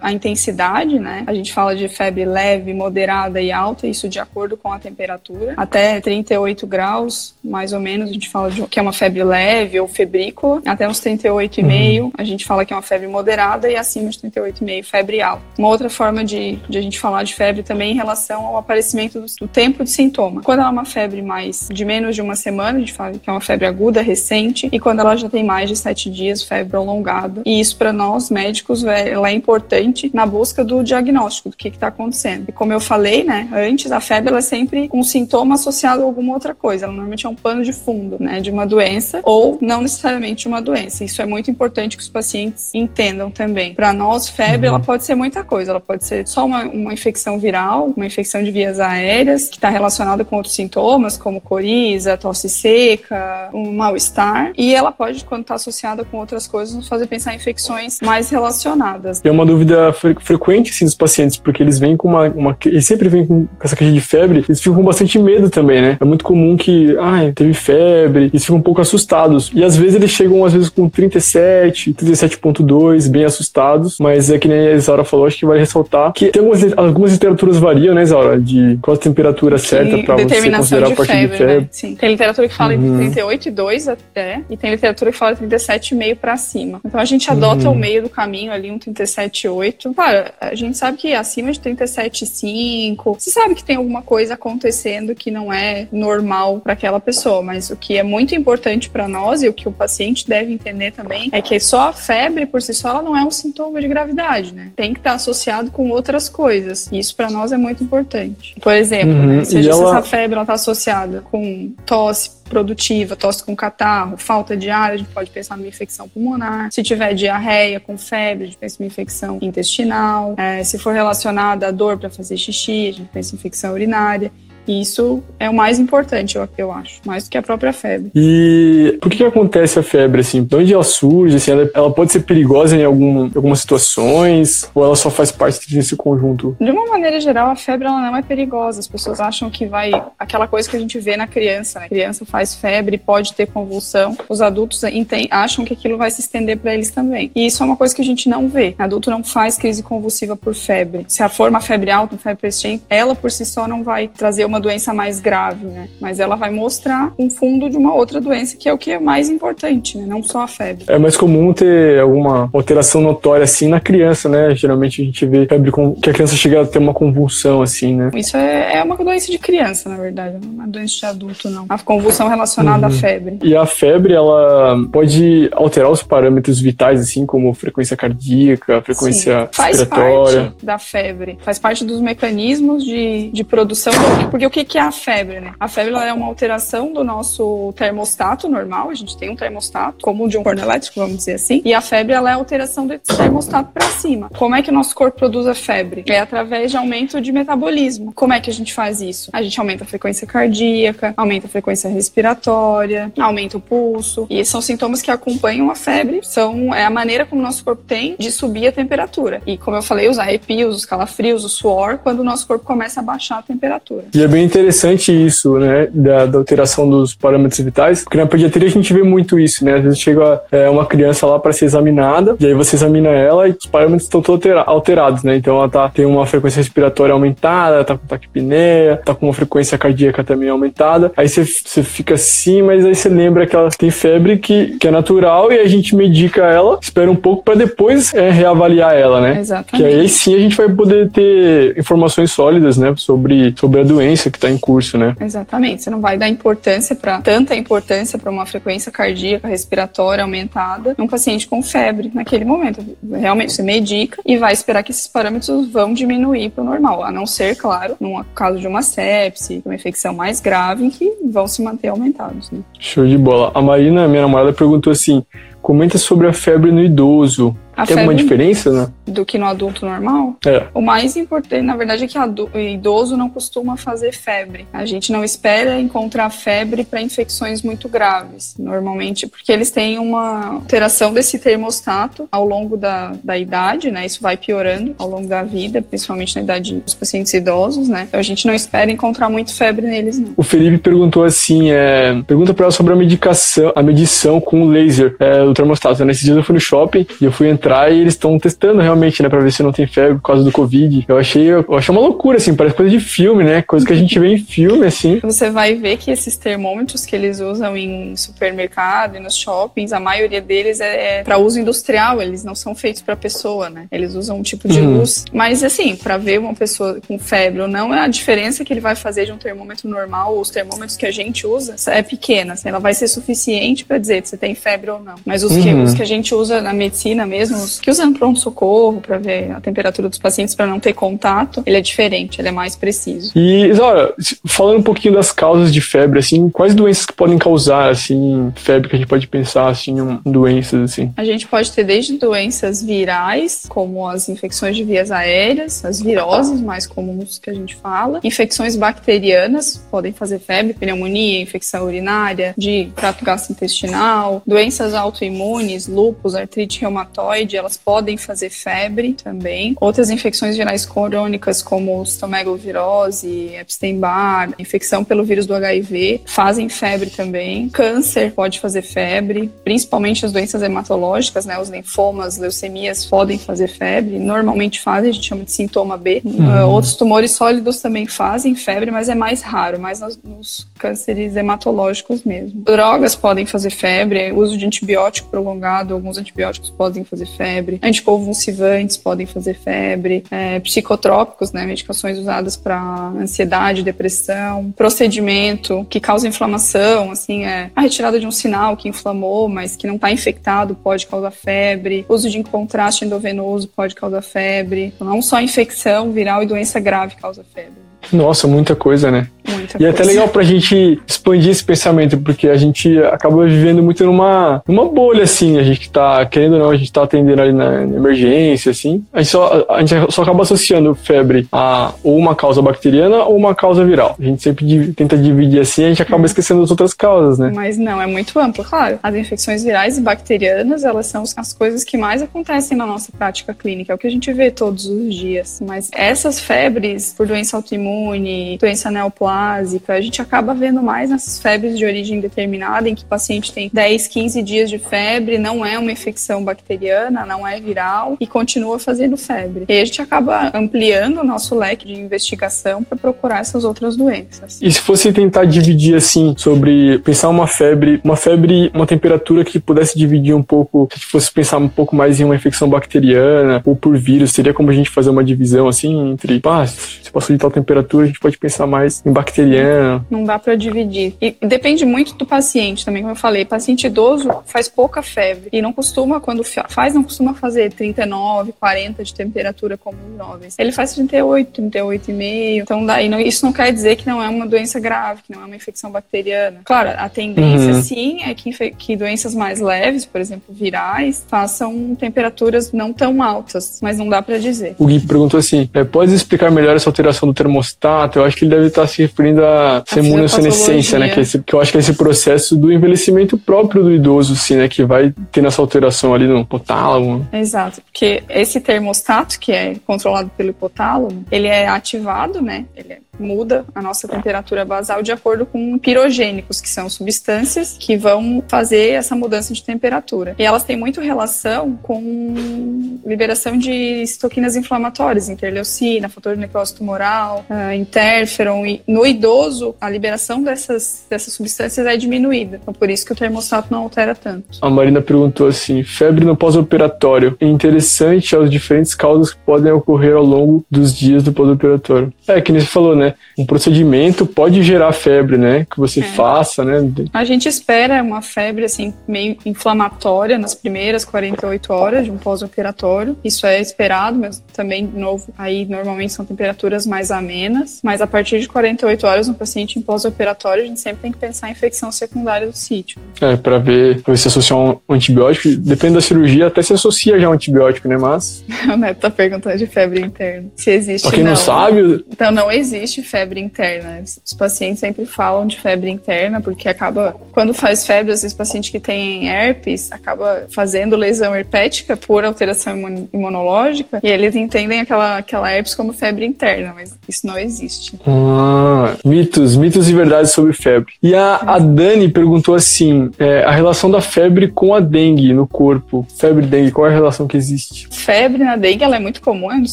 à 0.00 0.12
intensidade, 0.12 0.98
né? 0.98 1.24
A 1.26 1.34
gente 1.34 1.52
fala 1.52 1.74
de 1.74 1.88
febre 1.88 2.24
leve, 2.24 2.72
moderada 2.72 3.40
e 3.40 3.50
alta, 3.50 3.86
isso 3.86 4.08
de 4.08 4.18
acordo 4.18 4.56
com 4.56 4.72
a 4.72 4.78
temperatura. 4.78 5.54
Até 5.56 6.00
38 6.00 6.66
graus, 6.66 7.34
mais 7.42 7.72
ou 7.72 7.80
menos, 7.80 8.10
a 8.10 8.12
gente 8.12 8.28
fala 8.28 8.50
de, 8.50 8.62
que 8.66 8.78
é 8.78 8.82
uma 8.82 8.92
febre 8.92 9.24
leve 9.24 9.80
ou 9.80 9.88
febrícula. 9.88 10.62
Até 10.64 10.88
uns 10.88 11.00
38,5, 11.00 12.00
uhum. 12.00 12.12
a 12.16 12.24
gente 12.24 12.44
fala 12.44 12.64
que 12.64 12.72
é 12.72 12.76
uma 12.76 12.82
febre 12.82 13.06
moderada 13.06 13.70
e 13.70 13.76
acima 13.76 14.10
de 14.10 14.18
38,5, 14.18 14.84
febre 14.84 15.20
alta. 15.20 15.42
Uma 15.58 15.68
outra 15.68 15.90
forma 15.90 16.24
de, 16.24 16.56
de 16.68 16.78
a 16.78 16.82
gente 16.82 16.98
falar 16.98 17.24
de 17.24 17.34
febre 17.34 17.62
também 17.62 17.92
em 17.92 17.96
relação 17.96 18.46
ao 18.46 18.56
aparecimento 18.56 19.20
do, 19.20 19.26
do 19.40 19.48
tempo 19.48 19.82
de 19.82 19.90
sintoma. 19.90 20.42
Quando 20.42 20.60
ela 20.60 20.68
é 20.68 20.72
uma 20.72 20.84
febre 20.84 21.22
mais 21.22 21.68
de 21.72 21.84
menos 21.84 22.14
de 22.14 22.22
uma 22.22 22.36
semana, 22.36 22.76
a 22.76 22.80
gente 22.80 22.92
fala 22.92 23.12
que 23.12 23.28
é 23.28 23.32
uma 23.32 23.40
febre 23.40 23.55
febre 23.56 23.66
aguda 23.66 24.02
recente 24.02 24.68
e 24.70 24.78
quando 24.78 25.00
ela 25.00 25.16
já 25.16 25.28
tem 25.28 25.42
mais 25.42 25.68
de 25.68 25.76
sete 25.76 26.10
dias, 26.10 26.42
febre 26.42 26.70
prolongada. 26.70 27.42
E 27.44 27.58
isso 27.58 27.76
para 27.76 27.92
nós 27.92 28.30
médicos 28.30 28.84
ela 28.84 29.30
é 29.30 29.32
importante 29.32 30.10
na 30.12 30.26
busca 30.26 30.62
do 30.62 30.82
diagnóstico 30.82 31.48
do 31.48 31.56
que 31.56 31.68
está 31.68 31.88
acontecendo. 31.88 32.46
E 32.48 32.52
como 32.52 32.72
eu 32.72 32.80
falei, 32.80 33.24
né, 33.24 33.48
antes 33.52 33.90
a 33.90 34.00
febre 34.00 34.28
ela 34.28 34.38
é 34.38 34.42
sempre 34.42 34.90
um 34.92 35.02
sintoma 35.02 35.54
associado 35.54 36.02
a 36.02 36.04
alguma 36.04 36.34
outra 36.34 36.54
coisa. 36.54 36.84
Ela 36.84 36.92
normalmente 36.92 37.26
é 37.26 37.28
um 37.28 37.34
pano 37.34 37.64
de 37.64 37.72
fundo, 37.72 38.16
né, 38.20 38.40
de 38.40 38.50
uma 38.50 38.66
doença 38.66 39.20
ou 39.22 39.58
não 39.60 39.80
necessariamente 39.80 40.46
uma 40.46 40.60
doença. 40.60 41.04
Isso 41.04 41.22
é 41.22 41.26
muito 41.26 41.50
importante 41.50 41.96
que 41.96 42.02
os 42.02 42.08
pacientes 42.08 42.74
entendam 42.74 43.30
também. 43.30 43.74
Para 43.74 43.92
nós, 43.92 44.28
febre 44.28 44.66
ela 44.66 44.78
uhum. 44.78 44.84
pode 44.84 45.04
ser 45.04 45.14
muita 45.14 45.42
coisa. 45.42 45.72
Ela 45.72 45.80
pode 45.80 46.04
ser 46.04 46.26
só 46.26 46.44
uma, 46.44 46.64
uma 46.64 46.92
infecção 46.92 47.38
viral, 47.38 47.92
uma 47.96 48.06
infecção 48.06 48.42
de 48.42 48.50
vias 48.50 48.78
aéreas 48.78 49.48
que 49.48 49.56
está 49.56 49.70
relacionada 49.70 50.24
com 50.24 50.36
outros 50.36 50.54
sintomas 50.54 51.16
como 51.16 51.40
coriza, 51.40 52.16
tosse 52.16 52.48
seca, 52.48 53.45
um 53.52 53.72
mal-estar 53.72 54.52
e 54.56 54.74
ela 54.74 54.92
pode, 54.92 55.24
quando 55.24 55.42
está 55.42 55.54
associada 55.54 56.04
com 56.04 56.18
outras 56.18 56.46
coisas, 56.46 56.74
nos 56.74 56.88
fazer 56.88 57.06
pensar 57.06 57.32
em 57.32 57.36
infecções 57.36 57.98
mais 58.02 58.30
relacionadas. 58.30 59.20
É 59.24 59.30
uma 59.30 59.46
dúvida 59.46 59.92
fre 59.92 60.16
frequente 60.20 60.70
assim, 60.70 60.84
dos 60.84 60.94
pacientes, 60.94 61.36
porque 61.36 61.62
eles 61.62 61.78
vêm 61.78 61.96
com 61.96 62.08
uma, 62.08 62.28
uma. 62.28 62.56
Eles 62.64 62.86
sempre 62.86 63.08
vêm 63.08 63.26
com 63.26 63.46
essa 63.60 63.76
queixa 63.76 63.92
de 63.92 64.00
febre, 64.00 64.44
eles 64.48 64.60
ficam 64.60 64.76
com 64.76 64.82
bastante 64.82 65.18
medo 65.18 65.50
também, 65.50 65.80
né? 65.80 65.96
É 66.00 66.04
muito 66.04 66.24
comum 66.24 66.56
que, 66.56 66.96
ah, 66.98 67.32
teve 67.34 67.54
febre, 67.54 68.24
eles 68.32 68.44
ficam 68.44 68.56
um 68.56 68.62
pouco 68.62 68.80
assustados. 68.80 69.50
E 69.54 69.64
às 69.64 69.76
vezes 69.76 69.94
eles 69.94 70.10
chegam, 70.10 70.44
às 70.44 70.52
vezes, 70.52 70.68
com 70.68 70.88
37, 70.88 71.94
37,2, 71.94 73.08
bem 73.08 73.24
assustados, 73.24 73.98
mas 73.98 74.30
é 74.30 74.38
que 74.38 74.48
nem 74.48 74.68
a 74.68 74.72
Isaura 74.74 75.04
falou, 75.04 75.26
acho 75.26 75.38
que 75.38 75.46
vai 75.46 75.58
ressaltar 75.58 76.12
que 76.12 76.30
tem 76.30 76.40
algumas, 76.40 76.62
algumas 76.76 77.12
literaturas 77.12 77.58
variam, 77.58 77.94
né, 77.94 78.02
Isaura? 78.02 78.40
De 78.40 78.78
qual 78.80 78.96
a 78.96 78.98
temperatura 78.98 79.58
certa 79.58 80.02
para 80.02 80.16
você 80.16 80.50
considerar 80.50 80.92
a 80.92 80.94
partir 80.94 81.28
de 81.28 81.28
febre. 81.28 81.60
Né? 81.60 81.68
Sim. 81.70 81.94
Tem 81.94 82.10
literatura 82.10 82.48
que 82.48 82.54
fala 82.54 82.74
uhum. 82.74 83.02
entre 83.02 83.10
38 83.10 83.25
38,2 83.28 83.92
até, 83.92 84.42
e 84.48 84.56
tem 84.56 84.70
literatura 84.70 85.12
que 85.12 85.18
fala 85.18 85.36
37,5 85.36 86.16
para 86.16 86.36
cima. 86.36 86.80
Então 86.84 87.00
a 87.00 87.04
gente 87.04 87.30
adota 87.30 87.68
uhum. 87.68 87.74
o 87.74 87.78
meio 87.78 88.02
do 88.02 88.08
caminho 88.08 88.52
ali, 88.52 88.70
um 88.70 88.78
37,8. 88.78 89.94
Claro, 89.94 90.32
a 90.40 90.54
gente 90.54 90.76
sabe 90.76 90.96
que 90.98 91.14
acima 91.14 91.52
de 91.52 91.60
37,5, 91.60 93.20
você 93.20 93.30
sabe 93.30 93.54
que 93.54 93.64
tem 93.64 93.76
alguma 93.76 94.02
coisa 94.02 94.34
acontecendo 94.34 95.14
que 95.14 95.30
não 95.30 95.52
é 95.52 95.88
normal 95.92 96.60
para 96.60 96.72
aquela 96.72 97.00
pessoa, 97.00 97.42
mas 97.42 97.70
o 97.70 97.76
que 97.76 97.96
é 97.96 98.02
muito 98.02 98.34
importante 98.34 98.88
para 98.88 99.08
nós 99.08 99.42
e 99.42 99.48
o 99.48 99.52
que 99.52 99.68
o 99.68 99.72
paciente 99.72 100.26
deve 100.28 100.52
entender 100.52 100.92
também 100.92 101.28
é 101.32 101.42
que 101.42 101.58
só 101.60 101.88
a 101.88 101.92
febre 101.92 102.46
por 102.46 102.62
si 102.62 102.74
só 102.74 102.90
ela 102.90 103.02
não 103.02 103.16
é 103.16 103.24
um 103.24 103.30
sintoma 103.30 103.80
de 103.80 103.88
gravidade, 103.88 104.54
né? 104.54 104.70
Tem 104.76 104.92
que 104.92 105.00
estar 105.00 105.14
associado 105.14 105.70
com 105.70 105.90
outras 105.90 106.28
coisas. 106.28 106.88
E 106.92 106.98
isso 106.98 107.14
para 107.16 107.30
nós 107.30 107.52
é 107.52 107.56
muito 107.56 107.82
importante. 107.82 108.54
Por 108.60 108.72
exemplo, 108.72 109.14
uhum. 109.14 109.26
né, 109.38 109.44
se, 109.44 109.68
ela... 109.68 109.98
essa 109.98 110.02
febre 110.02 110.38
está 110.40 110.52
associada 110.52 111.20
com 111.22 111.72
tosse, 111.84 112.30
produtiva, 112.48 113.16
tosse 113.16 113.44
com 113.44 113.54
catarro, 113.54 114.16
falta 114.16 114.56
de 114.56 114.70
ar, 114.70 114.92
a 114.92 114.96
gente 114.96 115.10
pode 115.10 115.30
pensar 115.30 115.56
numa 115.56 115.68
infecção 115.68 116.08
pulmonar. 116.08 116.70
Se 116.72 116.82
tiver 116.82 117.14
diarreia 117.14 117.78
com 117.78 117.96
febre, 117.98 118.44
a 118.44 118.46
gente 118.46 118.58
pensa 118.58 118.82
em 118.82 118.86
infecção 118.86 119.38
intestinal. 119.42 120.34
É, 120.36 120.62
se 120.64 120.78
for 120.78 120.92
relacionada 120.92 121.68
a 121.68 121.70
dor 121.70 121.98
para 121.98 122.10
fazer 122.10 122.36
xixi, 122.36 122.88
a 122.88 122.92
gente 122.92 123.08
pensa 123.08 123.34
em 123.34 123.38
infecção 123.38 123.72
urinária. 123.72 124.32
E 124.66 124.80
isso 124.80 125.22
é 125.38 125.48
o 125.48 125.54
mais 125.54 125.78
importante, 125.78 126.36
eu, 126.36 126.48
eu 126.56 126.72
acho, 126.72 127.00
mais 127.04 127.24
do 127.24 127.30
que 127.30 127.38
a 127.38 127.42
própria 127.42 127.72
febre. 127.72 128.10
E 128.14 128.98
por 129.00 129.10
que, 129.10 129.18
que 129.18 129.24
acontece 129.24 129.78
a 129.78 129.82
febre, 129.82 130.20
assim? 130.20 130.42
De 130.42 130.56
onde 130.56 130.72
ela 130.72 130.82
surge? 130.82 131.36
Assim, 131.36 131.52
ela, 131.52 131.70
ela 131.74 131.90
pode 131.92 132.12
ser 132.12 132.20
perigosa 132.20 132.76
em 132.76 132.84
algum, 132.84 133.24
algumas 133.34 133.60
situações? 133.60 134.70
Ou 134.74 134.84
ela 134.84 134.96
só 134.96 135.10
faz 135.10 135.30
parte 135.30 135.72
desse 135.72 135.96
conjunto? 135.96 136.56
De 136.60 136.70
uma 136.70 136.86
maneira 136.86 137.20
geral, 137.20 137.50
a 137.50 137.56
febre 137.56 137.86
ela 137.86 138.00
não 138.00 138.16
é 138.16 138.22
perigosa. 138.22 138.80
As 138.80 138.88
pessoas 138.88 139.20
acham 139.20 139.50
que 139.50 139.66
vai... 139.66 139.90
Aquela 140.18 140.46
coisa 140.46 140.68
que 140.68 140.76
a 140.76 140.80
gente 140.80 140.98
vê 140.98 141.16
na 141.16 141.26
criança, 141.26 141.80
né? 141.80 141.86
A 141.86 141.88
criança 141.88 142.24
faz 142.24 142.54
febre, 142.54 142.98
pode 142.98 143.34
ter 143.34 143.46
convulsão. 143.46 144.16
Os 144.28 144.40
adultos 144.40 144.82
acham 145.30 145.64
que 145.64 145.72
aquilo 145.72 145.96
vai 145.96 146.10
se 146.10 146.20
estender 146.20 146.58
para 146.58 146.74
eles 146.74 146.90
também. 146.90 147.30
E 147.34 147.46
isso 147.46 147.62
é 147.62 147.66
uma 147.66 147.76
coisa 147.76 147.94
que 147.94 148.02
a 148.02 148.04
gente 148.04 148.28
não 148.28 148.48
vê. 148.48 148.74
O 148.78 148.82
adulto 148.82 149.10
não 149.10 149.22
faz 149.22 149.56
crise 149.56 149.82
convulsiva 149.82 150.36
por 150.36 150.54
febre. 150.54 151.04
Se 151.08 151.22
a 151.22 151.28
for 151.28 151.50
uma 151.50 151.60
febre 151.60 151.90
alta, 151.90 152.14
uma 152.14 152.20
febre 152.20 152.42
persistente, 152.42 152.84
ela 152.88 153.14
por 153.14 153.30
si 153.30 153.44
só 153.44 153.66
não 153.68 153.82
vai 153.82 154.08
trazer 154.08 154.44
uma 154.44 154.55
uma 154.56 154.60
doença 154.60 154.94
mais 154.94 155.20
grave, 155.20 155.66
né? 155.66 155.88
Mas 156.00 156.18
ela 156.18 156.34
vai 156.34 156.50
mostrar 156.50 157.12
um 157.18 157.28
fundo 157.28 157.68
de 157.68 157.76
uma 157.76 157.94
outra 157.94 158.20
doença, 158.20 158.56
que 158.56 158.68
é 158.68 158.72
o 158.72 158.78
que 158.78 158.90
é 158.90 158.98
mais 158.98 159.28
importante, 159.28 159.98
né? 159.98 160.06
Não 160.06 160.22
só 160.22 160.40
a 160.40 160.48
febre. 160.48 160.86
É 160.88 160.98
mais 160.98 161.16
comum 161.16 161.52
ter 161.52 162.00
alguma 162.00 162.48
alteração 162.52 163.00
notória 163.02 163.44
assim 163.44 163.68
na 163.68 163.80
criança, 163.80 164.28
né? 164.28 164.54
Geralmente 164.54 165.02
a 165.02 165.04
gente 165.04 165.26
vê 165.26 165.46
febre 165.46 165.70
com 165.70 165.94
que 165.94 166.08
a 166.08 166.12
criança 166.12 166.34
chega 166.34 166.62
a 166.62 166.66
ter 166.66 166.78
uma 166.78 166.94
convulsão 166.94 167.60
assim, 167.60 167.94
né? 167.94 168.10
Isso 168.14 168.36
é, 168.36 168.76
é 168.76 168.82
uma 168.82 168.96
doença 168.96 169.30
de 169.30 169.38
criança, 169.38 169.88
na 169.88 169.96
verdade, 169.96 170.38
não 170.42 170.52
é 170.52 170.54
uma 170.54 170.66
doença 170.66 170.96
de 170.96 171.06
adulto, 171.06 171.50
não. 171.50 171.66
A 171.68 171.78
convulsão 171.78 172.28
relacionada 172.28 172.86
uhum. 172.86 172.92
à 172.92 172.96
febre. 172.96 173.38
E 173.42 173.54
a 173.54 173.66
febre, 173.66 174.14
ela 174.14 174.76
pode 174.90 175.50
alterar 175.52 175.90
os 175.90 176.02
parâmetros 176.02 176.60
vitais, 176.60 177.00
assim, 177.00 177.26
como 177.26 177.52
frequência 177.52 177.96
cardíaca, 177.96 178.80
frequência 178.80 179.42
Sim. 179.42 179.48
Faz 179.52 179.78
respiratória. 179.78 180.40
parte 180.42 180.64
da 180.64 180.78
febre, 180.78 181.38
faz 181.42 181.58
parte 181.58 181.84
dos 181.84 182.00
mecanismos 182.00 182.84
de, 182.84 183.30
de 183.30 183.44
produção, 183.44 183.92
porque 184.30 184.45
o 184.46 184.50
que, 184.50 184.64
que 184.64 184.78
é 184.78 184.80
a 184.80 184.92
febre, 184.92 185.40
né? 185.40 185.52
A 185.58 185.68
febre 185.68 185.94
é 185.94 186.12
uma 186.12 186.26
alteração 186.26 186.92
do 186.92 187.04
nosso 187.04 187.72
termostato 187.76 188.48
normal, 188.48 188.90
a 188.90 188.94
gente 188.94 189.16
tem 189.16 189.30
um 189.30 189.36
termostato, 189.36 189.98
como 190.02 190.24
o 190.24 190.28
de 190.28 190.38
um 190.38 190.42
forno 190.42 190.62
elétrico, 190.62 191.00
vamos 191.00 191.16
dizer 191.18 191.34
assim, 191.34 191.62
e 191.64 191.74
a 191.74 191.80
febre 191.80 192.14
é 192.14 192.16
a 192.16 192.34
alteração 192.34 192.86
desse 192.86 193.16
termostato 193.16 193.70
para 193.72 193.86
cima. 193.90 194.30
Como 194.30 194.54
é 194.54 194.62
que 194.62 194.70
o 194.70 194.72
nosso 194.72 194.94
corpo 194.94 195.18
produz 195.18 195.46
a 195.46 195.54
febre? 195.54 196.04
É 196.08 196.20
através 196.20 196.70
de 196.70 196.76
aumento 196.76 197.20
de 197.20 197.32
metabolismo. 197.32 198.12
Como 198.12 198.32
é 198.32 198.40
que 198.40 198.50
a 198.50 198.52
gente 198.52 198.72
faz 198.72 199.00
isso? 199.00 199.30
A 199.32 199.42
gente 199.42 199.58
aumenta 199.58 199.84
a 199.84 199.86
frequência 199.86 200.26
cardíaca, 200.26 201.14
aumenta 201.16 201.46
a 201.46 201.50
frequência 201.50 201.88
respiratória, 201.88 203.12
aumenta 203.18 203.56
o 203.56 203.60
pulso, 203.60 204.26
e 204.30 204.44
são 204.44 204.60
sintomas 204.60 205.02
que 205.02 205.10
acompanham 205.10 205.70
a 205.70 205.74
febre, 205.74 206.20
são 206.22 206.74
é 206.74 206.84
a 206.84 206.90
maneira 206.90 207.24
como 207.26 207.40
o 207.40 207.44
nosso 207.44 207.64
corpo 207.64 207.82
tem 207.86 208.16
de 208.18 208.30
subir 208.30 208.66
a 208.66 208.72
temperatura. 208.72 209.42
E 209.46 209.56
como 209.56 209.76
eu 209.76 209.82
falei, 209.82 210.08
os 210.08 210.18
arrepios, 210.18 210.76
os 210.76 210.84
calafrios, 210.84 211.44
o 211.44 211.48
suor, 211.48 211.98
quando 211.98 212.20
o 212.20 212.24
nosso 212.24 212.46
corpo 212.46 212.64
começa 212.64 213.00
a 213.00 213.02
baixar 213.02 213.38
a 213.38 213.42
temperatura. 213.42 214.04
E 214.14 214.22
é 214.22 214.28
bem 214.36 214.44
interessante 214.44 215.10
isso, 215.10 215.58
né, 215.58 215.88
da, 215.90 216.26
da 216.26 216.38
alteração 216.38 216.88
dos 216.88 217.14
parâmetros 217.14 217.58
vitais, 217.60 218.04
porque 218.04 218.18
na 218.18 218.26
pediatria 218.26 218.68
a 218.68 218.70
gente 218.70 218.92
vê 218.92 219.02
muito 219.02 219.38
isso, 219.38 219.64
né? 219.64 219.76
Às 219.76 219.82
vezes 219.82 219.98
chega 219.98 220.42
é, 220.52 220.68
uma 220.68 220.84
criança 220.84 221.26
lá 221.26 221.38
para 221.38 221.54
ser 221.54 221.64
examinada, 221.64 222.36
e 222.38 222.44
aí 222.44 222.52
você 222.52 222.76
examina 222.76 223.08
ela 223.08 223.48
e 223.48 223.52
os 223.52 223.64
parâmetros 223.64 224.02
estão 224.02 224.20
todos 224.20 224.46
alterados, 224.66 225.22
né? 225.22 225.36
Então 225.36 225.56
ela 225.56 225.68
tá, 225.70 225.88
tem 225.88 226.04
uma 226.04 226.26
frequência 226.26 226.58
respiratória 226.58 227.14
aumentada, 227.14 227.82
tá 227.82 227.96
com 227.96 228.06
taquipneia, 228.06 229.00
tá 229.02 229.14
com 229.14 229.26
uma 229.26 229.32
frequência 229.32 229.78
cardíaca 229.78 230.22
também 230.22 230.50
aumentada. 230.50 231.10
Aí 231.16 231.28
você, 231.28 231.42
você 231.42 231.82
fica 231.82 232.14
assim, 232.14 232.60
mas 232.60 232.84
aí 232.84 232.94
você 232.94 233.08
lembra 233.08 233.46
que 233.46 233.56
ela 233.56 233.70
tem 233.70 233.90
febre 233.90 234.36
que, 234.36 234.76
que 234.78 234.86
é 234.86 234.90
natural 234.90 235.50
e 235.50 235.58
a 235.58 235.66
gente 235.66 235.96
medica 235.96 236.42
ela, 236.42 236.78
espera 236.82 237.10
um 237.10 237.16
pouco 237.16 237.42
para 237.42 237.54
depois 237.54 238.12
é, 238.12 238.30
reavaliar 238.30 238.94
ela, 238.94 239.18
né? 239.18 239.40
Exatamente. 239.40 239.76
Que 239.76 239.84
aí 239.84 240.08
sim 240.10 240.34
a 240.34 240.38
gente 240.38 240.56
vai 240.56 240.68
poder 240.68 241.08
ter 241.10 241.78
informações 241.78 242.30
sólidas, 242.30 242.76
né, 242.76 242.92
sobre, 242.98 243.54
sobre 243.56 243.80
a 243.80 243.84
doença 243.84 244.15
que 244.24 244.36
está 244.36 244.50
em 244.50 244.58
curso, 244.58 244.98
né? 244.98 245.14
Exatamente. 245.20 245.82
Você 245.82 245.90
não 245.90 246.00
vai 246.00 246.18
dar 246.18 246.28
importância 246.28 246.94
para 246.94 247.20
tanta 247.20 247.54
importância 247.54 248.18
para 248.18 248.30
uma 248.30 248.46
frequência 248.46 248.90
cardíaca, 248.90 249.48
respiratória 249.48 250.22
aumentada 250.22 250.94
num 250.98 251.06
paciente 251.06 251.46
com 251.46 251.62
febre 251.62 252.10
naquele 252.12 252.44
momento. 252.44 252.84
Realmente 253.10 253.52
você 253.52 253.62
medica 253.62 254.20
e 254.24 254.36
vai 254.36 254.52
esperar 254.52 254.82
que 254.82 254.90
esses 254.90 255.06
parâmetros 255.06 255.68
vão 255.68 255.92
diminuir 255.92 256.50
para 256.50 256.62
o 256.62 256.66
normal, 256.66 257.04
a 257.04 257.10
não 257.10 257.26
ser, 257.26 257.56
claro, 257.56 257.96
no 258.00 258.24
caso 258.34 258.58
de 258.58 258.66
uma 258.66 258.82
sepse, 258.82 259.62
uma 259.64 259.74
infecção 259.74 260.14
mais 260.14 260.40
grave, 260.40 260.84
em 260.84 260.90
que 260.90 261.12
vão 261.24 261.46
se 261.46 261.62
manter 261.62 261.88
aumentados. 261.88 262.50
Né? 262.50 262.60
Show 262.78 263.06
de 263.06 263.18
bola. 263.18 263.52
A 263.54 263.62
Marina, 263.62 264.08
minha 264.08 264.22
namorada, 264.22 264.52
perguntou 264.52 264.92
assim: 264.92 265.24
comenta 265.60 265.98
sobre 265.98 266.26
a 266.26 266.32
febre 266.32 266.70
no 266.70 266.82
idoso. 266.82 267.56
A 267.76 267.84
Tem 267.84 267.98
alguma 267.98 268.14
diferença, 268.14 268.72
né? 268.72 268.92
Do 269.06 269.24
que 269.24 269.36
no 269.36 269.44
adulto 269.44 269.84
normal? 269.84 270.36
É. 270.46 270.64
O 270.72 270.80
mais 270.80 271.14
importante, 271.14 271.62
na 271.62 271.76
verdade, 271.76 272.04
é 272.04 272.06
que 272.06 272.18
o 272.18 272.58
idoso 272.58 273.16
não 273.16 273.28
costuma 273.28 273.76
fazer 273.76 274.12
febre. 274.12 274.66
A 274.72 274.86
gente 274.86 275.12
não 275.12 275.22
espera 275.22 275.78
encontrar 275.78 276.30
febre 276.30 276.84
para 276.84 277.02
infecções 277.02 277.62
muito 277.62 277.86
graves, 277.86 278.54
normalmente, 278.58 279.26
porque 279.26 279.52
eles 279.52 279.70
têm 279.70 279.98
uma 279.98 280.54
alteração 280.54 281.12
desse 281.12 281.38
termostato 281.38 282.26
ao 282.32 282.46
longo 282.46 282.78
da, 282.78 283.12
da 283.22 283.36
idade, 283.36 283.90
né? 283.90 284.06
Isso 284.06 284.22
vai 284.22 284.38
piorando 284.38 284.94
ao 284.98 285.08
longo 285.08 285.28
da 285.28 285.42
vida, 285.42 285.82
principalmente 285.82 286.34
na 286.36 286.42
idade 286.42 286.76
dos 286.76 286.94
pacientes 286.94 287.34
idosos, 287.34 287.88
né? 287.88 288.06
Então 288.08 288.18
a 288.18 288.22
gente 288.22 288.46
não 288.46 288.54
espera 288.54 288.90
encontrar 288.90 289.28
muito 289.28 289.54
febre 289.54 289.86
neles, 289.86 290.18
não. 290.18 290.32
O 290.34 290.42
Felipe 290.42 290.78
perguntou 290.78 291.24
assim, 291.24 291.70
é, 291.70 292.22
pergunta 292.26 292.54
para 292.54 292.64
ela 292.64 292.72
sobre 292.72 292.94
a 292.94 292.96
medicação, 292.96 293.70
a 293.76 293.82
medição 293.82 294.40
com 294.40 294.66
laser 294.66 295.14
é, 295.20 295.44
do 295.44 295.52
termostato. 295.52 296.04
Nesses 296.06 296.24
dias 296.24 296.36
eu 296.36 296.42
fui 296.42 296.54
no 296.54 296.60
shopping 296.60 297.06
e 297.20 297.24
eu 297.24 297.32
fui 297.32 297.48
entrar 297.48 297.65
entrar 297.66 297.92
e 297.92 298.00
eles 298.00 298.14
estão 298.14 298.38
testando 298.38 298.80
realmente, 298.80 299.22
né, 299.22 299.28
pra 299.28 299.40
ver 299.40 299.52
se 299.52 299.62
não 299.62 299.72
tem 299.72 299.86
febre 299.86 300.14
por 300.14 300.22
causa 300.22 300.44
do 300.44 300.52
Covid. 300.52 301.04
Eu 301.08 301.18
achei, 301.18 301.42
eu 301.42 301.64
achei 301.74 301.92
uma 301.92 302.00
loucura, 302.00 302.36
assim, 302.36 302.54
parece 302.54 302.76
coisa 302.76 302.90
de 302.90 303.00
filme, 303.00 303.42
né? 303.42 303.62
Coisa 303.62 303.84
que 303.84 303.92
a 303.92 303.96
gente 303.96 304.18
vê 304.18 304.28
em 304.28 304.38
filme, 304.38 304.86
assim. 304.86 305.18
Você 305.22 305.50
vai 305.50 305.74
ver 305.74 305.96
que 305.96 306.10
esses 306.10 306.36
termômetros 306.36 307.04
que 307.04 307.16
eles 307.16 307.40
usam 307.40 307.76
em 307.76 308.14
supermercado 308.16 309.16
e 309.16 309.20
nos 309.20 309.36
shoppings, 309.36 309.92
a 309.92 310.00
maioria 310.00 310.40
deles 310.40 310.80
é, 310.80 311.18
é 311.18 311.22
para 311.24 311.38
uso 311.38 311.58
industrial, 311.58 312.22
eles 312.22 312.44
não 312.44 312.54
são 312.54 312.74
feitos 312.74 313.02
para 313.02 313.16
pessoa, 313.16 313.68
né? 313.68 313.86
Eles 313.90 314.14
usam 314.14 314.38
um 314.38 314.42
tipo 314.42 314.68
de 314.68 314.80
uhum. 314.80 314.98
luz. 314.98 315.24
Mas, 315.32 315.64
assim, 315.64 315.96
para 315.96 316.16
ver 316.16 316.38
uma 316.38 316.54
pessoa 316.54 317.00
com 317.06 317.18
febre 317.18 317.60
ou 317.60 317.68
não, 317.68 317.92
é 317.92 318.00
a 318.00 318.08
diferença 318.08 318.64
que 318.64 318.72
ele 318.72 318.80
vai 318.80 318.94
fazer 318.94 319.26
de 319.26 319.32
um 319.32 319.38
termômetro 319.38 319.88
normal, 319.88 320.38
os 320.38 320.50
termômetros 320.50 320.96
que 320.96 321.06
a 321.06 321.10
gente 321.10 321.46
usa, 321.46 321.74
é 321.90 322.02
pequena, 322.02 322.52
assim, 322.52 322.68
ela 322.68 322.78
vai 322.78 322.94
ser 322.94 323.08
suficiente 323.08 323.84
para 323.84 323.98
dizer 323.98 324.22
se 324.24 324.30
você 324.30 324.36
tem 324.36 324.54
febre 324.54 324.90
ou 324.90 325.00
não. 325.00 325.16
Mas 325.24 325.42
os, 325.42 325.52
uhum. 325.52 325.62
que, 325.62 325.74
os 325.74 325.94
que 325.94 326.02
a 326.02 326.06
gente 326.06 326.34
usa 326.34 326.60
na 326.60 326.72
medicina 326.72 327.26
mesmo, 327.26 327.55
mesmos 327.56 327.80
que 327.80 327.90
usam 327.90 328.12
pronto-socorro 328.12 329.00
para 329.00 329.18
ver 329.18 329.50
a 329.52 329.60
temperatura 329.60 330.08
dos 330.08 330.18
pacientes 330.18 330.54
para 330.54 330.66
não 330.66 330.78
ter 330.78 330.92
contato, 330.92 331.62
ele 331.66 331.76
é 331.76 331.80
diferente, 331.80 332.40
ele 332.40 332.48
é 332.48 332.52
mais 332.52 332.76
preciso. 332.76 333.32
E, 333.34 333.72
olha, 333.80 334.12
falando 334.44 334.78
um 334.78 334.82
pouquinho 334.82 335.14
das 335.14 335.32
causas 335.32 335.72
de 335.72 335.80
febre, 335.80 336.18
assim, 336.18 336.48
quais 336.50 336.74
doenças 336.74 337.06
que 337.06 337.12
podem 337.12 337.38
causar, 337.38 337.90
assim, 337.90 338.52
febre 338.56 338.88
que 338.88 338.96
a 338.96 338.98
gente 338.98 339.08
pode 339.08 339.26
pensar, 339.26 339.68
assim, 339.68 339.96
em 340.24 340.30
doenças, 340.30 340.92
assim? 340.92 341.12
A 341.16 341.24
gente 341.24 341.46
pode 341.46 341.72
ter 341.72 341.84
desde 341.84 342.18
doenças 342.18 342.82
virais, 342.82 343.64
como 343.68 344.06
as 344.08 344.28
infecções 344.28 344.76
de 344.76 344.84
vias 344.84 345.10
aéreas, 345.10 345.84
as 345.84 346.00
viroses 346.00 346.60
mais 346.60 346.86
comuns 346.86 347.38
que 347.38 347.50
a 347.50 347.54
gente 347.54 347.76
fala, 347.76 348.20
infecções 348.22 348.76
bacterianas 348.76 349.84
podem 349.90 350.12
fazer 350.12 350.38
febre, 350.38 350.74
pneumonia, 350.74 351.40
infecção 351.40 351.84
urinária, 351.84 352.54
de 352.56 352.88
trato 352.94 353.24
gastrointestinal, 353.24 354.42
doenças 354.46 354.94
autoimunes, 354.94 355.86
lúpus, 355.86 356.34
artrite 356.34 356.80
reumatoide, 356.80 357.45
elas 357.54 357.76
podem 357.76 358.16
fazer 358.16 358.48
febre 358.48 359.12
também. 359.12 359.76
Outras 359.78 360.08
infecções 360.08 360.56
virais 360.56 360.86
crônicas, 360.86 361.62
como 361.62 362.02
stomegovirose, 362.04 363.54
Epstein-Barr, 363.54 364.54
infecção 364.58 365.04
pelo 365.04 365.22
vírus 365.22 365.44
do 365.44 365.54
HIV, 365.54 366.22
fazem 366.24 366.68
febre 366.68 367.10
também. 367.10 367.68
Câncer 367.68 368.32
pode 368.32 368.58
fazer 368.58 368.80
febre, 368.80 369.50
principalmente 369.62 370.24
as 370.24 370.32
doenças 370.32 370.62
hematológicas, 370.62 371.44
né? 371.44 371.58
Os 371.60 371.68
linfomas, 371.68 372.38
leucemias 372.38 373.04
podem 373.04 373.38
fazer 373.38 373.68
febre. 373.68 374.18
Normalmente 374.18 374.80
fazem, 374.80 375.10
a 375.10 375.12
gente 375.12 375.28
chama 375.28 375.44
de 375.44 375.52
sintoma 375.52 375.98
B. 375.98 376.22
Uhum. 376.24 376.64
Uh, 376.64 376.68
outros 376.70 376.94
tumores 376.94 377.32
sólidos 377.32 377.80
também 377.80 378.06
fazem 378.06 378.54
febre, 378.54 378.90
mas 378.90 379.08
é 379.08 379.14
mais 379.14 379.42
raro, 379.42 379.78
mais 379.78 380.00
nos, 380.00 380.18
nos 380.22 380.66
cânceres 380.78 381.36
hematológicos 381.36 382.24
mesmo. 382.24 382.62
Drogas 382.62 383.14
podem 383.14 383.44
fazer 383.44 383.70
febre, 383.70 384.32
uso 384.32 384.56
de 384.56 384.64
antibiótico 384.64 385.28
prolongado, 385.28 385.94
alguns 385.94 386.16
antibióticos 386.16 386.70
podem 386.70 387.04
fazer 387.04 387.26
febre, 387.36 387.78
anticonvulsivantes 387.82 388.96
podem 388.96 389.26
fazer 389.26 389.54
febre, 389.54 390.24
é, 390.30 390.58
psicotrópicos, 390.60 391.52
né, 391.52 391.66
medicações 391.66 392.18
usadas 392.18 392.56
para 392.56 392.78
ansiedade, 393.18 393.82
depressão, 393.82 394.72
procedimento 394.72 395.86
que 395.88 396.00
causa 396.00 396.26
inflamação, 396.26 397.10
assim, 397.10 397.44
é 397.44 397.70
a 397.74 397.82
retirada 397.82 398.18
de 398.18 398.26
um 398.26 398.30
sinal 398.30 398.76
que 398.76 398.88
inflamou, 398.88 399.48
mas 399.48 399.76
que 399.76 399.86
não 399.86 399.96
está 399.96 400.10
infectado 400.10 400.74
pode 400.74 401.06
causar 401.06 401.30
febre, 401.30 402.04
uso 402.08 402.28
de 402.30 402.42
contraste 402.42 403.04
endovenoso 403.04 403.68
pode 403.68 403.94
causar 403.94 404.22
febre, 404.22 404.94
não 405.00 405.20
só 405.22 405.40
infecção 405.40 406.12
viral 406.12 406.42
e 406.42 406.46
doença 406.46 406.80
grave 406.80 407.16
causa 407.16 407.44
febre. 407.44 407.85
Nossa, 408.12 408.46
muita 408.46 408.74
coisa, 408.74 409.10
né? 409.10 409.28
Muita 409.48 409.80
e 409.80 409.84
é 409.84 409.90
até 409.90 410.02
legal 410.02 410.28
pra 410.28 410.42
gente 410.42 411.00
expandir 411.06 411.50
esse 411.50 411.64
pensamento, 411.64 412.18
porque 412.18 412.48
a 412.48 412.56
gente 412.56 412.98
acaba 413.04 413.44
vivendo 413.44 413.82
muito 413.82 414.04
numa, 414.04 414.62
numa 414.66 414.86
bolha, 414.88 415.24
assim. 415.24 415.58
A 415.58 415.62
gente 415.62 415.90
tá, 415.90 416.24
querendo 416.26 416.54
ou 416.54 416.58
não, 416.58 416.70
a 416.70 416.76
gente 416.76 416.92
tá 416.92 417.02
atendendo 417.02 417.40
ali 417.40 417.52
na, 417.52 417.82
emergência, 417.82 418.70
assim. 418.70 419.04
A 419.12 419.22
gente, 419.22 419.30
só, 419.30 419.66
a 419.68 419.80
gente 419.80 420.12
só 420.12 420.22
acaba 420.22 420.42
associando 420.42 420.94
febre 420.94 421.46
a 421.52 421.92
ou 422.02 422.16
uma 422.16 422.34
causa 422.34 422.60
bacteriana 422.60 423.24
ou 423.24 423.36
uma 423.36 423.54
causa 423.54 423.84
viral. 423.84 424.16
A 424.18 424.22
gente 424.22 424.42
sempre 424.42 424.92
tenta 424.92 425.16
dividir 425.16 425.60
assim 425.60 425.82
e 425.82 425.84
a 425.84 425.88
gente 425.88 426.02
acaba 426.02 426.18
uhum. 426.18 426.26
esquecendo 426.26 426.62
as 426.62 426.70
outras 426.70 426.92
causas, 426.92 427.38
né? 427.38 427.52
Mas 427.54 427.78
não, 427.78 428.00
é 428.00 428.06
muito 428.06 428.38
amplo, 428.38 428.64
claro. 428.64 428.98
As 429.02 429.14
infecções 429.14 429.62
virais 429.62 429.98
e 429.98 430.00
bacterianas, 430.00 430.84
elas 430.84 431.06
são 431.06 431.24
as 431.36 431.52
coisas 431.52 431.84
que 431.84 431.96
mais 431.96 432.22
acontecem 432.22 432.76
na 432.76 432.86
nossa 432.86 433.12
prática 433.12 433.54
clínica. 433.54 433.92
É 433.92 433.94
o 433.94 433.98
que 433.98 434.06
a 434.06 434.10
gente 434.10 434.32
vê 434.32 434.50
todos 434.50 434.86
os 434.86 435.14
dias. 435.14 435.60
Mas 435.64 435.90
essas 435.92 436.40
febres 436.40 437.14
por 437.16 437.26
doença 437.26 437.56
autoimune, 437.56 437.95
autoimune, 437.96 438.58
doença 438.58 438.90
neoplásica. 438.90 439.94
A 439.94 440.00
gente 440.00 440.20
acaba 440.20 440.54
vendo 440.54 440.82
mais 440.82 441.10
nessas 441.10 441.40
febres 441.40 441.78
de 441.78 441.84
origem 441.84 442.20
determinada, 442.20 442.88
em 442.88 442.94
que 442.94 443.04
o 443.04 443.06
paciente 443.06 443.52
tem 443.52 443.70
10, 443.72 444.08
15 444.08 444.42
dias 444.42 444.70
de 444.70 444.78
febre, 444.78 445.38
não 445.38 445.64
é 445.64 445.78
uma 445.78 445.90
infecção 445.90 446.44
bacteriana, 446.44 447.24
não 447.24 447.46
é 447.46 447.60
viral 447.60 448.16
e 448.20 448.26
continua 448.26 448.78
fazendo 448.78 449.16
febre. 449.16 449.64
E 449.68 449.80
a 449.80 449.84
gente 449.84 450.02
acaba 450.02 450.50
ampliando 450.54 451.20
o 451.20 451.24
nosso 451.24 451.54
leque 451.54 451.86
de 451.86 451.94
investigação 451.94 452.82
para 452.82 452.96
procurar 452.96 453.40
essas 453.40 453.64
outras 453.64 453.96
doenças. 453.96 454.60
E 454.60 454.70
se 454.70 454.80
fosse 454.80 455.12
tentar 455.12 455.44
dividir 455.44 455.96
assim 455.96 456.34
sobre 456.36 456.98
pensar 456.98 457.28
uma 457.28 457.46
febre, 457.46 458.00
uma 458.04 458.16
febre, 458.16 458.70
uma 458.74 458.86
temperatura 458.86 459.44
que 459.44 459.58
pudesse 459.58 459.98
dividir 459.98 460.34
um 460.34 460.42
pouco, 460.42 460.88
se 460.94 461.06
fosse 461.06 461.30
pensar 461.30 461.58
um 461.58 461.68
pouco 461.68 461.96
mais 461.96 462.20
em 462.20 462.24
uma 462.24 462.34
infecção 462.34 462.68
bacteriana 462.68 463.62
ou 463.64 463.74
por 463.74 463.96
vírus, 463.96 464.32
seria 464.32 464.52
como 464.52 464.70
a 464.70 464.74
gente 464.74 464.90
fazer 464.90 465.10
uma 465.10 465.24
divisão 465.24 465.68
assim 465.68 466.10
entre, 466.10 466.40
ah, 466.44 466.66
se 466.66 467.10
passou 467.10 467.34
de 467.34 467.40
tal 467.40 467.50
temperatura, 467.50 467.85
a 467.94 468.06
gente 468.06 468.20
pode 468.20 468.38
pensar 468.38 468.66
mais 468.66 469.02
em 469.04 469.12
bacteriana. 469.12 470.04
Não 470.10 470.24
dá 470.24 470.38
para 470.38 470.54
dividir. 470.54 471.14
E 471.20 471.36
depende 471.40 471.84
muito 471.84 472.14
do 472.14 472.26
paciente 472.26 472.84
também, 472.84 473.02
como 473.02 473.12
eu 473.12 473.16
falei, 473.16 473.44
paciente 473.44 473.86
idoso 473.86 474.28
faz 474.46 474.68
pouca 474.68 475.02
febre 475.02 475.48
e 475.52 475.62
não 475.62 475.72
costuma 475.72 476.20
quando 476.20 476.42
faz 476.44 476.94
não 476.94 477.02
costuma 477.02 477.34
fazer 477.34 477.72
39, 477.72 478.52
40 478.58 479.04
de 479.04 479.14
temperatura 479.14 479.76
como 479.76 479.98
os 480.10 480.16
jovens. 480.16 480.54
Ele 480.58 480.72
faz 480.72 480.94
38, 480.94 481.62
38,5. 481.62 482.62
Então 482.62 482.84
daí 482.84 483.08
não, 483.08 483.20
isso 483.20 483.44
não 483.44 483.52
quer 483.52 483.72
dizer 483.72 483.96
que 483.96 484.06
não 484.06 484.22
é 484.22 484.28
uma 484.28 484.46
doença 484.46 484.78
grave, 484.80 485.22
que 485.22 485.32
não 485.32 485.42
é 485.42 485.46
uma 485.46 485.56
infecção 485.56 485.90
bacteriana. 485.90 486.60
Claro, 486.64 486.90
a 486.96 487.08
tendência 487.08 487.74
uhum. 487.74 487.82
sim 487.82 488.22
é 488.22 488.34
que, 488.34 488.52
que 488.70 488.96
doenças 488.96 489.34
mais 489.34 489.60
leves, 489.60 490.04
por 490.04 490.20
exemplo, 490.20 490.54
virais, 490.54 491.24
façam 491.28 491.94
temperaturas 491.94 492.72
não 492.72 492.92
tão 492.92 493.22
altas, 493.22 493.78
mas 493.82 493.98
não 493.98 494.08
dá 494.08 494.22
para 494.22 494.38
dizer. 494.38 494.74
O 494.78 494.86
Gui 494.86 495.00
perguntou 495.00 495.38
assim: 495.38 495.68
é, 495.72 495.84
pode 495.84 496.14
explicar 496.14 496.50
melhor 496.50 496.76
essa 496.76 496.88
alteração 496.88 497.28
do 497.28 497.34
termostato? 497.66 498.18
Eu 498.18 498.24
acho 498.24 498.36
que 498.36 498.44
ele 498.44 498.54
deve 498.54 498.66
estar 498.66 498.86
se 498.86 499.02
referindo 499.02 499.44
à 499.44 499.82
imunossenescência, 499.96 500.98
né? 500.98 501.08
Que, 501.08 501.20
é 501.20 501.22
esse, 501.22 501.42
que 501.42 501.54
eu 501.54 501.60
acho 501.60 501.72
que 501.72 501.78
é 501.78 501.80
esse 501.80 501.94
processo 501.94 502.56
do 502.56 502.72
envelhecimento 502.72 503.36
próprio 503.36 503.82
do 503.82 503.92
idoso, 503.92 504.34
assim, 504.34 504.56
né? 504.56 504.68
Que 504.68 504.84
vai 504.84 505.12
tendo 505.32 505.48
essa 505.48 505.60
alteração 505.60 506.14
ali 506.14 506.26
no 506.26 506.40
hipotálamo. 506.40 507.26
Exato, 507.32 507.82
porque 507.82 508.22
esse 508.28 508.60
termostato, 508.60 509.38
que 509.38 509.52
é 509.52 509.76
controlado 509.86 510.30
pelo 510.36 510.50
hipotálamo, 510.50 511.24
ele 511.30 511.46
é 511.46 511.66
ativado, 511.66 512.40
né? 512.40 512.66
Ele 512.76 512.94
é 512.94 512.98
muda 513.18 513.64
a 513.74 513.82
nossa 513.82 514.06
temperatura 514.06 514.64
basal 514.64 515.02
de 515.02 515.12
acordo 515.12 515.46
com 515.46 515.78
pirogênicos, 515.78 516.60
que 516.60 516.68
são 516.68 516.88
substâncias 516.88 517.76
que 517.78 517.96
vão 517.96 518.42
fazer 518.46 518.90
essa 518.90 519.14
mudança 519.16 519.52
de 519.54 519.62
temperatura. 519.62 520.34
E 520.38 520.44
elas 520.44 520.64
têm 520.64 520.76
muito 520.76 521.00
relação 521.00 521.78
com 521.82 522.98
liberação 523.04 523.56
de 523.58 524.06
citoquinas 524.06 524.56
inflamatórias, 524.56 525.28
interleucina, 525.28 526.08
fator 526.08 526.34
de 526.34 526.40
necrose 526.40 526.74
tumoral, 526.74 527.44
uh, 527.56 527.74
interferon. 527.74 528.66
E 528.66 528.82
no 528.86 529.06
idoso, 529.06 529.74
a 529.80 529.88
liberação 529.88 530.42
dessas, 530.42 531.06
dessas 531.08 531.32
substâncias 531.32 531.86
é 531.86 531.96
diminuída. 531.96 532.60
Então, 532.62 532.74
por 532.74 532.90
isso 532.90 533.06
que 533.06 533.12
o 533.12 533.16
termostato 533.16 533.68
não 533.70 533.80
altera 533.80 534.14
tanto. 534.14 534.58
A 534.60 534.68
Marina 534.68 535.00
perguntou 535.00 535.48
assim: 535.48 535.82
febre 535.82 536.24
no 536.24 536.36
pós-operatório. 536.36 537.36
É 537.40 537.46
interessante 537.46 538.36
as 538.36 538.50
diferentes 538.50 538.94
causas 538.94 539.32
que 539.32 539.40
podem 539.44 539.72
ocorrer 539.72 540.14
ao 540.14 540.24
longo 540.24 540.64
dos 540.70 540.94
dias 540.94 541.22
do 541.22 541.32
pós-operatório. 541.32 542.12
É, 542.26 542.40
que 542.40 542.52
nem 542.52 542.60
você 542.60 542.66
falou, 542.66 542.94
né? 542.94 543.14
Um 543.38 543.46
procedimento 543.46 544.26
pode 544.26 544.62
gerar 544.62 544.92
febre, 544.92 545.38
né? 545.38 545.66
Que 545.70 545.78
você 545.78 546.00
é. 546.00 546.02
faça, 546.02 546.64
né? 546.64 546.76
A 547.12 547.24
gente 547.24 547.48
espera 547.48 548.02
uma 548.02 548.22
febre, 548.22 548.64
assim, 548.64 548.92
meio 549.06 549.36
inflamatória 549.46 550.38
nas 550.38 550.54
primeiras 550.54 551.04
48 551.04 551.72
horas 551.72 552.04
de 552.04 552.10
um 552.10 552.16
pós-operatório. 552.16 553.16
Isso 553.24 553.46
é 553.46 553.60
esperado, 553.60 554.18
mas 554.18 554.42
também, 554.52 554.86
de 554.86 554.98
novo, 554.98 555.32
aí 555.36 555.64
normalmente 555.64 556.12
são 556.12 556.24
temperaturas 556.24 556.86
mais 556.86 557.10
amenas. 557.10 557.45
Mas 557.82 558.00
a 558.00 558.06
partir 558.06 558.40
de 558.40 558.48
48 558.48 559.06
horas, 559.06 559.28
um 559.28 559.34
paciente 559.34 559.78
em 559.78 559.82
pós-operatório, 559.82 560.64
a 560.64 560.66
gente 560.66 560.80
sempre 560.80 561.02
tem 561.02 561.12
que 561.12 561.18
pensar 561.18 561.48
em 561.48 561.52
infecção 561.52 561.90
secundária 561.90 562.46
do 562.46 562.56
sítio. 562.56 563.00
É, 563.20 563.36
para 563.36 563.58
ver, 563.58 564.02
pra 564.02 564.12
ver 564.12 564.18
se 564.18 564.28
associar 564.28 564.58
um 564.58 564.78
antibiótico. 564.88 565.48
Depende 565.56 565.94
da 565.94 566.00
cirurgia, 566.00 566.46
até 566.46 566.62
se 566.62 566.72
associa 566.72 567.18
já 567.18 567.28
um 567.28 567.32
antibiótico, 567.32 567.88
né? 567.88 567.96
Mas. 567.96 568.44
o 568.72 568.76
Neto 568.76 569.00
tá 569.00 569.10
perguntando 569.10 569.58
de 569.58 569.66
febre 569.66 570.00
interna. 570.00 570.48
Se 570.56 570.70
existe. 570.70 571.06
Pra 571.06 571.14
quem 571.14 571.24
não, 571.24 571.30
não 571.30 571.36
sabe. 571.36 572.04
Então 572.10 572.30
não 572.30 572.50
existe 572.50 572.76
existe 572.76 573.02
febre 573.02 573.40
interna. 573.40 574.02
Os 574.02 574.32
pacientes 574.32 574.80
sempre 574.80 575.06
falam 575.06 575.46
de 575.46 575.58
febre 575.58 575.90
interna, 575.90 576.40
porque 576.40 576.68
acaba, 576.68 577.16
quando 577.32 577.52
faz 577.52 577.86
febre, 577.86 578.12
às 578.12 578.22
vezes 578.22 578.36
paciente 578.36 578.70
que 578.70 578.80
tem 578.80 579.28
herpes 579.28 579.90
acaba 579.90 580.46
fazendo 580.50 580.96
lesão 580.96 581.34
herpética 581.34 581.96
por 581.96 582.24
alteração 582.24 582.76
imunológica, 583.12 584.00
e 584.02 584.08
eles 584.08 584.34
entendem 584.34 584.80
aquela, 584.80 585.18
aquela 585.18 585.50
herpes 585.50 585.74
como 585.74 585.92
febre 585.92 586.24
interna, 586.24 586.72
mas 586.74 586.96
isso 587.08 587.26
não 587.26 587.35
existe. 587.38 587.98
Ah, 588.06 588.96
mitos, 589.04 589.56
mitos 589.56 589.88
e 589.88 589.92
verdades 589.92 590.32
sobre 590.32 590.52
febre. 590.52 590.92
E 591.02 591.14
a, 591.14 591.36
a 591.36 591.58
Dani 591.58 592.08
perguntou 592.08 592.54
assim: 592.54 593.10
é, 593.18 593.44
a 593.44 593.50
relação 593.50 593.90
da 593.90 594.00
febre 594.00 594.48
com 594.48 594.74
a 594.74 594.80
dengue 594.80 595.32
no 595.32 595.46
corpo. 595.46 596.06
Febre 596.18 596.46
dengue, 596.46 596.72
qual 596.72 596.86
é 596.86 596.90
a 596.90 596.94
relação 596.94 597.26
que 597.26 597.36
existe? 597.36 597.88
Febre 597.90 598.42
na 598.42 598.56
dengue 598.56 598.84
ela 598.84 598.96
é 598.96 599.00
muito 599.00 599.20
comum, 599.20 599.50
é 599.50 599.56
um 599.56 599.62
dos 599.62 599.72